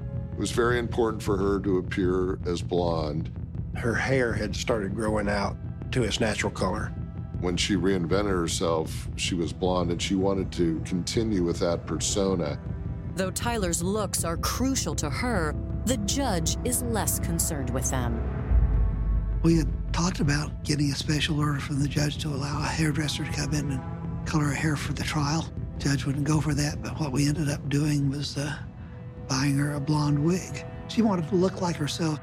was 0.40 0.52
very 0.52 0.78
important 0.78 1.22
for 1.22 1.36
her 1.36 1.60
to 1.60 1.76
appear 1.76 2.38
as 2.46 2.62
blonde. 2.62 3.30
Her 3.76 3.94
hair 3.94 4.32
had 4.32 4.56
started 4.56 4.94
growing 4.94 5.28
out 5.28 5.54
to 5.92 6.02
its 6.02 6.18
natural 6.18 6.50
color. 6.50 6.94
When 7.40 7.58
she 7.58 7.76
reinvented 7.76 8.30
herself, 8.30 9.10
she 9.16 9.34
was 9.34 9.52
blonde 9.52 9.90
and 9.90 10.00
she 10.00 10.14
wanted 10.14 10.50
to 10.52 10.80
continue 10.86 11.44
with 11.44 11.58
that 11.58 11.86
persona. 11.86 12.58
Though 13.16 13.30
Tyler's 13.30 13.82
looks 13.82 14.24
are 14.24 14.38
crucial 14.38 14.94
to 14.94 15.10
her, 15.10 15.54
the 15.84 15.98
judge 15.98 16.56
is 16.64 16.82
less 16.84 17.18
concerned 17.18 17.68
with 17.68 17.90
them. 17.90 18.18
We 19.42 19.58
had 19.58 19.68
talked 19.92 20.20
about 20.20 20.64
getting 20.64 20.90
a 20.90 20.96
special 20.96 21.38
order 21.38 21.60
from 21.60 21.82
the 21.82 21.88
judge 21.88 22.16
to 22.22 22.28
allow 22.28 22.60
a 22.60 22.66
hairdresser 22.66 23.26
to 23.26 23.32
come 23.32 23.52
in 23.52 23.72
and 23.72 24.26
color 24.26 24.44
her 24.44 24.54
hair 24.54 24.76
for 24.76 24.94
the 24.94 25.04
trial. 25.04 25.46
Judge 25.76 26.06
wouldn't 26.06 26.24
go 26.24 26.40
for 26.40 26.54
that, 26.54 26.80
but 26.80 26.98
what 26.98 27.12
we 27.12 27.28
ended 27.28 27.50
up 27.50 27.68
doing 27.68 28.08
was 28.08 28.38
uh, 28.38 28.56
buying 29.30 29.56
her 29.56 29.74
a 29.74 29.80
blonde 29.80 30.18
wig. 30.18 30.66
She 30.88 31.02
wanted 31.02 31.28
to 31.28 31.36
look 31.36 31.62
like 31.62 31.76
herself. 31.76 32.18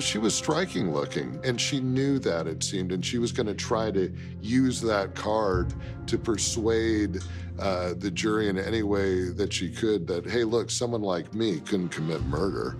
She 0.00 0.18
was 0.18 0.34
striking 0.34 0.92
looking, 0.92 1.38
and 1.44 1.60
she 1.60 1.80
knew 1.80 2.18
that, 2.20 2.46
it 2.46 2.62
seemed, 2.62 2.92
and 2.92 3.04
she 3.04 3.18
was 3.18 3.30
going 3.30 3.46
to 3.46 3.54
try 3.54 3.90
to 3.90 4.12
use 4.40 4.80
that 4.80 5.14
card 5.14 5.74
to 6.06 6.18
persuade 6.18 7.22
uh, 7.58 7.94
the 7.98 8.10
jury 8.10 8.48
in 8.48 8.58
any 8.58 8.82
way 8.82 9.28
that 9.30 9.52
she 9.52 9.70
could 9.70 10.06
that, 10.06 10.26
hey, 10.26 10.44
look, 10.44 10.70
someone 10.70 11.02
like 11.02 11.34
me 11.34 11.60
couldn't 11.60 11.90
commit 11.90 12.22
murder. 12.24 12.76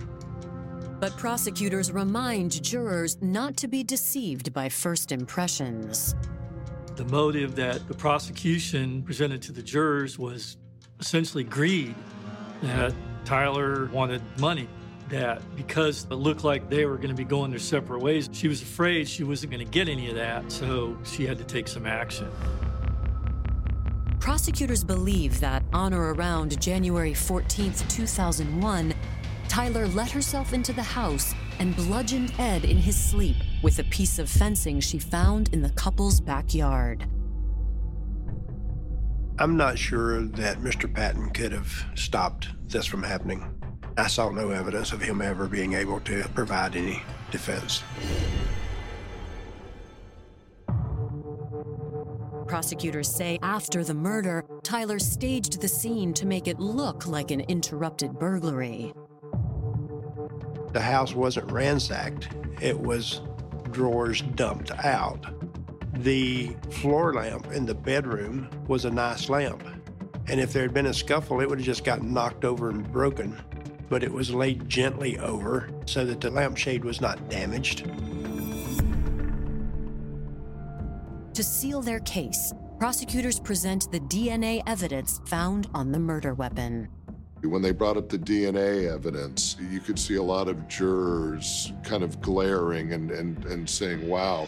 But 1.01 1.17
prosecutors 1.17 1.93
remind 1.93 2.63
jurors 2.63 3.19
not 3.21 3.57
to 3.59 3.69
be 3.69 3.85
deceived 3.85 4.53
by 4.53 4.69
first 4.69 5.13
impressions. 5.13 6.15
The 6.97 7.05
motive 7.05 7.55
that 7.57 7.87
the 7.89 7.95
prosecution 7.95 9.03
presented 9.03 9.43
to 9.43 9.53
the 9.53 9.63
jurors 9.63 10.19
was 10.19 10.57
essentially 10.99 11.45
greed 11.45 11.95
that 12.63 12.93
uh, 12.93 12.95
Tyler 13.25 13.87
wanted 13.93 14.23
money. 14.39 14.69
That 15.09 15.41
because 15.57 16.07
it 16.11 16.15
looked 16.15 16.45
like 16.45 16.69
they 16.69 16.85
were 16.85 16.97
going 16.97 17.09
to 17.09 17.15
be 17.15 17.25
going 17.25 17.51
their 17.51 17.59
separate 17.59 18.03
ways, 18.03 18.29
she 18.31 18.47
was 18.47 18.61
afraid 18.61 19.09
she 19.09 19.25
wasn't 19.25 19.53
going 19.53 19.65
to 19.65 19.71
get 19.71 19.89
any 19.89 20.11
of 20.11 20.17
that, 20.17 20.53
so 20.53 20.99
she 21.03 21.25
had 21.25 21.39
to 21.39 21.45
take 21.45 21.67
some 21.67 21.87
action. 21.87 22.31
Prosecutors 24.21 24.85
believe 24.85 25.41
that 25.41 25.63
on 25.73 25.95
or 25.95 26.13
around 26.13 26.61
January 26.61 27.15
14, 27.15 27.73
2001, 27.89 28.93
Tyler 29.49 29.89
let 29.89 30.11
herself 30.11 30.53
into 30.53 30.75
the 30.75 30.83
house 30.83 31.35
and 31.59 31.75
bludgeoned 31.75 32.35
Ed 32.39 32.65
in 32.65 32.77
his 32.77 32.97
sleep 32.97 33.37
with 33.63 33.79
a 33.79 33.85
piece 33.85 34.19
of 34.19 34.29
fencing 34.29 34.81
she 34.81 34.99
found 34.99 35.49
in 35.55 35.63
the 35.63 35.71
couple's 35.71 36.21
backyard. 36.21 37.07
I'm 39.41 39.57
not 39.57 39.79
sure 39.79 40.23
that 40.23 40.59
Mr. 40.59 40.93
Patton 40.93 41.31
could 41.31 41.53
have 41.53 41.73
stopped 41.95 42.49
this 42.69 42.87
from 42.87 43.05
happening. 43.05 43.55
I 43.97 44.09
saw 44.09 44.31
no 44.31 44.51
evidence 44.51 44.93
of 44.93 45.01
him 45.01 45.23
ever 45.23 45.47
being 45.47 45.75
able 45.75 46.01
to 46.01 46.25
provide 46.35 46.75
any 46.75 47.03
defense. 47.31 47.85
Prosecutors 52.49 53.09
say 53.15 53.39
after 53.43 53.85
the 53.85 53.95
murder, 53.95 54.45
Tyler 54.65 54.99
staged 54.99 55.61
the 55.61 55.69
scene 55.69 56.13
to 56.15 56.27
make 56.27 56.49
it 56.49 56.59
look 56.59 57.07
like 57.07 57.31
an 57.31 57.41
interrupted 57.43 58.19
burglary. 58.19 58.93
The 60.73 60.81
house 60.81 61.15
wasn't 61.15 61.53
ransacked, 61.53 62.29
it 62.61 62.79
was 62.79 63.21
drawers 63.71 64.23
dumped 64.23 64.73
out. 64.85 65.38
The 65.99 66.55
floor 66.71 67.13
lamp 67.13 67.51
in 67.51 67.67
the 67.67 67.75
bedroom 67.75 68.49
was 68.69 68.85
a 68.85 68.91
nice 68.91 69.29
lamp. 69.29 69.65
And 70.29 70.39
if 70.39 70.53
there 70.53 70.63
had 70.63 70.73
been 70.73 70.87
a 70.87 70.95
scuffle, 70.95 71.41
it 71.41 71.49
would 71.49 71.59
have 71.59 71.67
just 71.67 71.83
gotten 71.83 72.15
knocked 72.15 72.45
over 72.45 72.71
and 72.71 72.89
broken. 72.93 73.37
But 73.89 74.05
it 74.05 74.13
was 74.13 74.33
laid 74.33 74.69
gently 74.69 75.19
over 75.19 75.71
so 75.87 76.05
that 76.05 76.21
the 76.21 76.31
lampshade 76.31 76.85
was 76.85 77.01
not 77.01 77.29
damaged. 77.29 77.91
To 81.35 81.43
seal 81.43 81.83
their 81.83 82.01
case, 82.01 82.53
prosecutors 82.79 83.41
present 83.41 83.91
the 83.91 84.01
DNA 84.01 84.63
evidence 84.69 85.21
found 85.25 85.69
on 85.75 85.91
the 85.91 85.99
murder 85.99 86.33
weapon. 86.35 86.89
When 87.43 87.63
they 87.63 87.73
brought 87.73 87.97
up 87.97 88.09
the 88.09 88.19
DNA 88.19 88.93
evidence, 88.93 89.57
you 89.59 89.81
could 89.81 89.99
see 89.99 90.15
a 90.15 90.23
lot 90.23 90.47
of 90.47 90.69
jurors 90.69 91.73
kind 91.83 92.05
of 92.05 92.21
glaring 92.21 92.93
and, 92.93 93.11
and, 93.11 93.45
and 93.47 93.69
saying, 93.69 94.09
wow, 94.09 94.47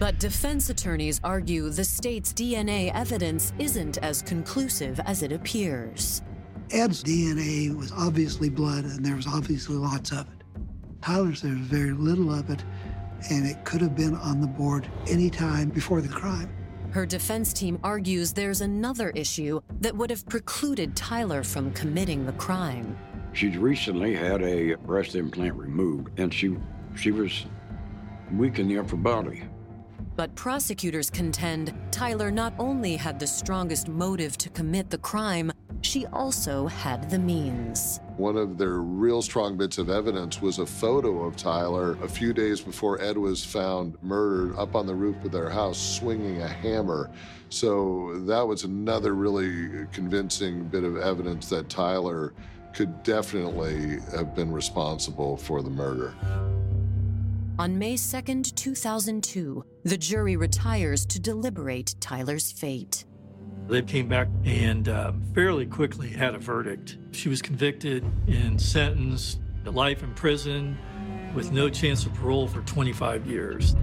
but 0.00 0.18
defense 0.18 0.70
attorneys 0.70 1.20
argue 1.22 1.68
the 1.68 1.84
state's 1.84 2.32
DNA 2.32 2.90
evidence 2.94 3.52
isn't 3.58 3.98
as 3.98 4.22
conclusive 4.22 4.98
as 5.04 5.22
it 5.22 5.30
appears. 5.30 6.22
Ed's 6.70 7.04
DNA 7.04 7.76
was 7.76 7.92
obviously 7.92 8.48
blood, 8.48 8.84
and 8.84 9.04
there 9.04 9.14
was 9.14 9.26
obviously 9.26 9.76
lots 9.76 10.10
of 10.10 10.20
it. 10.20 10.44
Tyler's, 11.02 11.42
there 11.42 11.52
was 11.52 11.60
very 11.60 11.92
little 11.92 12.32
of 12.32 12.48
it, 12.48 12.64
and 13.30 13.46
it 13.46 13.62
could 13.66 13.82
have 13.82 13.94
been 13.94 14.14
on 14.16 14.40
the 14.40 14.46
board 14.46 14.88
any 15.06 15.28
time 15.28 15.68
before 15.68 16.00
the 16.00 16.08
crime. 16.08 16.50
Her 16.92 17.04
defense 17.04 17.52
team 17.52 17.78
argues 17.84 18.32
there's 18.32 18.62
another 18.62 19.10
issue 19.10 19.60
that 19.82 19.94
would 19.94 20.08
have 20.08 20.26
precluded 20.30 20.96
Tyler 20.96 21.42
from 21.42 21.72
committing 21.72 22.24
the 22.24 22.32
crime. 22.32 22.96
She'd 23.34 23.56
recently 23.56 24.14
had 24.14 24.42
a 24.42 24.76
breast 24.76 25.14
implant 25.14 25.56
removed, 25.56 26.18
and 26.18 26.32
she 26.32 26.56
she 26.96 27.10
was 27.10 27.44
weak 28.32 28.58
in 28.58 28.66
the 28.66 28.78
upper 28.78 28.96
body. 28.96 29.44
But 30.20 30.34
prosecutors 30.34 31.08
contend 31.08 31.72
Tyler 31.90 32.30
not 32.30 32.52
only 32.58 32.94
had 32.96 33.18
the 33.18 33.26
strongest 33.26 33.88
motive 33.88 34.36
to 34.36 34.50
commit 34.50 34.90
the 34.90 34.98
crime, 34.98 35.50
she 35.80 36.04
also 36.08 36.66
had 36.66 37.08
the 37.08 37.18
means. 37.18 38.00
One 38.18 38.36
of 38.36 38.58
their 38.58 38.80
real 38.80 39.22
strong 39.22 39.56
bits 39.56 39.78
of 39.78 39.88
evidence 39.88 40.42
was 40.42 40.58
a 40.58 40.66
photo 40.66 41.24
of 41.24 41.38
Tyler 41.38 41.96
a 42.02 42.06
few 42.06 42.34
days 42.34 42.60
before 42.60 43.00
Ed 43.00 43.16
was 43.16 43.42
found 43.42 43.96
murdered 44.02 44.58
up 44.58 44.74
on 44.76 44.86
the 44.86 44.94
roof 44.94 45.24
of 45.24 45.32
their 45.32 45.48
house 45.48 45.78
swinging 45.78 46.42
a 46.42 46.48
hammer. 46.48 47.10
So 47.48 48.20
that 48.26 48.46
was 48.46 48.64
another 48.64 49.14
really 49.14 49.86
convincing 49.90 50.64
bit 50.64 50.84
of 50.84 50.98
evidence 50.98 51.48
that 51.48 51.70
Tyler 51.70 52.34
could 52.74 53.02
definitely 53.04 54.00
have 54.14 54.34
been 54.34 54.52
responsible 54.52 55.38
for 55.38 55.62
the 55.62 55.70
murder. 55.70 56.14
On 57.60 57.78
May 57.78 57.98
2, 57.98 58.42
2002, 58.42 59.62
the 59.84 59.98
jury 59.98 60.34
retires 60.34 61.04
to 61.04 61.20
deliberate 61.20 61.94
Tyler's 62.00 62.50
fate. 62.50 63.04
They 63.68 63.82
came 63.82 64.08
back 64.08 64.28
and 64.46 64.88
um, 64.88 65.22
fairly 65.34 65.66
quickly 65.66 66.08
had 66.08 66.34
a 66.34 66.38
verdict. 66.38 66.96
She 67.12 67.28
was 67.28 67.42
convicted 67.42 68.02
and 68.26 68.58
sentenced 68.58 69.40
to 69.64 69.72
life 69.72 70.02
in 70.02 70.14
prison 70.14 70.78
with 71.34 71.52
no 71.52 71.68
chance 71.68 72.06
of 72.06 72.14
parole 72.14 72.48
for 72.48 72.62
25 72.62 73.26
years. 73.26 73.76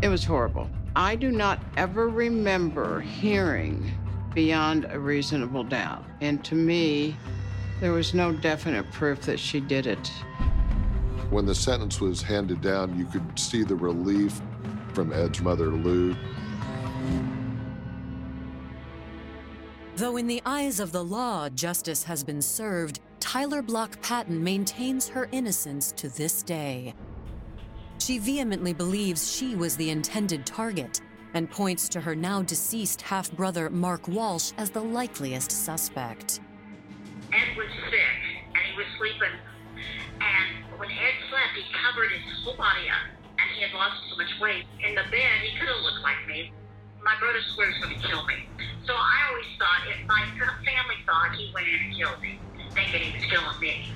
It 0.00 0.08
was 0.08 0.24
horrible. 0.24 0.70
I 0.96 1.16
do 1.16 1.30
not 1.30 1.62
ever 1.76 2.08
remember 2.08 3.00
hearing 3.00 3.90
beyond 4.32 4.86
a 4.88 4.98
reasonable 4.98 5.64
doubt. 5.64 6.02
And 6.22 6.42
to 6.46 6.54
me, 6.54 7.14
there 7.82 7.92
was 7.92 8.14
no 8.14 8.32
definite 8.32 8.90
proof 8.90 9.20
that 9.26 9.38
she 9.38 9.60
did 9.60 9.86
it. 9.86 10.10
When 11.30 11.44
the 11.44 11.54
sentence 11.54 12.00
was 12.00 12.22
handed 12.22 12.62
down, 12.62 12.98
you 12.98 13.04
could 13.04 13.38
see 13.38 13.62
the 13.62 13.76
relief 13.76 14.40
from 14.94 15.12
Ed's 15.12 15.42
mother, 15.42 15.66
Lou. 15.66 16.16
Though 19.96 20.16
in 20.16 20.26
the 20.26 20.40
eyes 20.46 20.80
of 20.80 20.90
the 20.90 21.04
law, 21.04 21.50
justice 21.50 22.02
has 22.04 22.24
been 22.24 22.40
served, 22.40 23.00
Tyler 23.20 23.60
Block 23.60 24.00
Patton 24.00 24.42
maintains 24.42 25.06
her 25.08 25.28
innocence 25.32 25.92
to 25.92 26.08
this 26.08 26.42
day. 26.42 26.94
She 27.98 28.18
vehemently 28.18 28.72
believes 28.72 29.30
she 29.30 29.54
was 29.54 29.76
the 29.76 29.90
intended 29.90 30.46
target 30.46 31.02
and 31.34 31.50
points 31.50 31.90
to 31.90 32.00
her 32.00 32.14
now 32.14 32.40
deceased 32.42 33.02
half 33.02 33.30
brother 33.32 33.68
Mark 33.68 34.08
Walsh 34.08 34.52
as 34.56 34.70
the 34.70 34.80
likeliest 34.80 35.50
suspect. 35.50 36.40
Ed 37.32 37.56
was 37.56 37.68
sick 37.90 38.00
and 38.54 38.64
he 38.72 38.76
was 38.78 38.86
sleeping. 38.96 39.36
When 40.78 40.90
Ed 40.90 41.14
slept, 41.28 41.58
he 41.58 41.66
covered 41.74 42.12
his 42.12 42.22
whole 42.44 42.56
body 42.56 42.86
up. 42.88 43.10
And 43.38 43.50
he 43.54 43.62
had 43.62 43.74
lost 43.74 43.98
so 44.10 44.16
much 44.16 44.30
weight. 44.40 44.64
In 44.78 44.94
the 44.94 45.02
bed, 45.10 45.42
he 45.42 45.58
could 45.58 45.68
have 45.68 45.82
looked 45.82 46.02
like 46.02 46.22
me. 46.26 46.52
My 47.02 47.18
brother 47.18 47.40
swears 47.54 47.74
going 47.82 47.98
to 47.98 48.06
kill 48.06 48.24
me. 48.26 48.46
So 48.86 48.94
I 48.94 49.28
always 49.30 49.46
thought 49.58 49.86
if 49.90 50.06
my 50.06 50.22
family 50.38 50.98
thought 51.04 51.34
he 51.34 51.50
went 51.52 51.66
in 51.66 51.74
and 51.86 51.94
killed 51.96 52.22
me, 52.22 52.38
thinking 52.74 53.00
he 53.02 53.18
was 53.18 53.26
killing 53.26 53.60
me. 53.60 53.92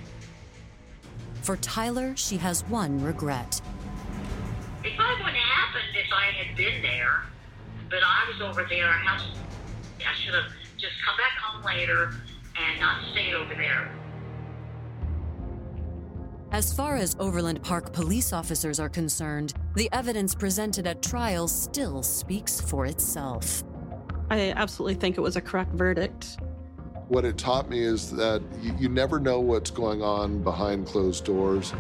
For 1.43 1.57
Tyler, 1.57 2.15
she 2.17 2.37
has 2.39 2.63
one 2.65 3.03
regret. 3.03 3.61
It 4.85 4.97
probably 4.97 5.25
wouldn't 5.25 5.39
have 5.39 5.71
happened 5.71 5.97
if 5.97 6.13
I 6.13 6.27
had 6.35 6.57
been 6.57 6.83
there. 6.83 7.23
But 7.91 8.01
I 8.03 8.31
was 8.31 8.43
over 8.43 8.67
there. 8.69 8.89
I 8.89 9.19
should 10.23 10.35
have 10.35 10.51
just 10.79 10.95
come 11.05 11.17
back 11.17 11.39
home 11.39 11.65
later 11.65 12.15
and 12.59 12.81
not 12.81 13.03
stayed 13.13 13.35
over 13.35 13.55
there. 13.55 13.91
As 16.53 16.71
far 16.71 16.97
as 16.97 17.17
Overland 17.19 17.63
Park 17.63 17.95
police 17.95 18.31
officers 18.31 18.79
are 18.79 18.91
concerned, 18.91 19.55
the 19.75 19.89
evidence 19.91 20.35
presented 20.35 20.87
at 20.87 21.01
trial 21.01 21.49
still 21.49 22.03
speaks 22.03 22.61
for 22.61 22.85
itself. 22.85 23.65
I 24.29 24.53
absolutely 24.55 24.97
think 24.97 25.17
it 25.17 25.23
was 25.23 25.37
a 25.37 25.41
correct 25.41 25.73
verdict. 25.73 26.37
What 27.09 27.25
it 27.25 27.39
taught 27.39 27.71
me 27.71 27.81
is 27.83 28.11
that 28.11 28.43
you, 28.61 28.75
you 28.79 28.89
never 28.91 29.19
know 29.19 29.41
what's 29.41 29.71
going 29.71 30.03
on 30.03 30.43
behind 30.43 30.87
closed 30.87 31.25
doors. 31.25 31.73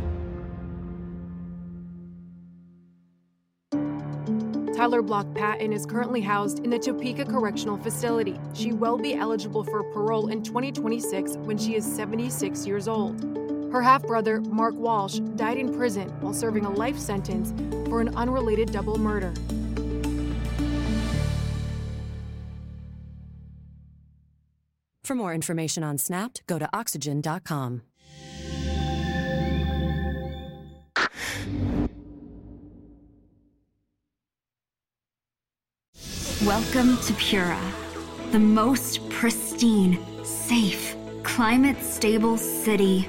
Tyler 4.74 5.02
Block 5.02 5.26
Patton 5.34 5.74
is 5.74 5.84
currently 5.84 6.22
housed 6.22 6.60
in 6.60 6.70
the 6.70 6.78
Topeka 6.78 7.26
Correctional 7.26 7.76
Facility. 7.76 8.40
She 8.54 8.72
will 8.72 8.96
be 8.96 9.16
eligible 9.16 9.64
for 9.64 9.82
parole 9.92 10.28
in 10.28 10.42
2026 10.42 11.36
when 11.40 11.58
she 11.58 11.76
is 11.76 11.84
76 11.84 12.66
years 12.66 12.88
old. 12.88 13.51
Her 13.72 13.80
half 13.80 14.02
brother, 14.02 14.42
Mark 14.42 14.74
Walsh, 14.74 15.18
died 15.34 15.56
in 15.56 15.74
prison 15.74 16.10
while 16.20 16.34
serving 16.34 16.66
a 16.66 16.70
life 16.70 16.98
sentence 16.98 17.54
for 17.88 18.02
an 18.02 18.14
unrelated 18.16 18.70
double 18.70 18.98
murder. 18.98 19.32
For 25.02 25.14
more 25.14 25.32
information 25.32 25.82
on 25.82 25.96
Snapped, 25.96 26.46
go 26.46 26.58
to 26.58 26.68
oxygen.com. 26.74 27.80
Welcome 36.44 36.98
to 36.98 37.14
Pura, 37.14 37.58
the 38.32 38.38
most 38.38 39.08
pristine, 39.08 39.98
safe, 40.24 40.94
climate 41.22 41.82
stable 41.82 42.36
city 42.36 43.08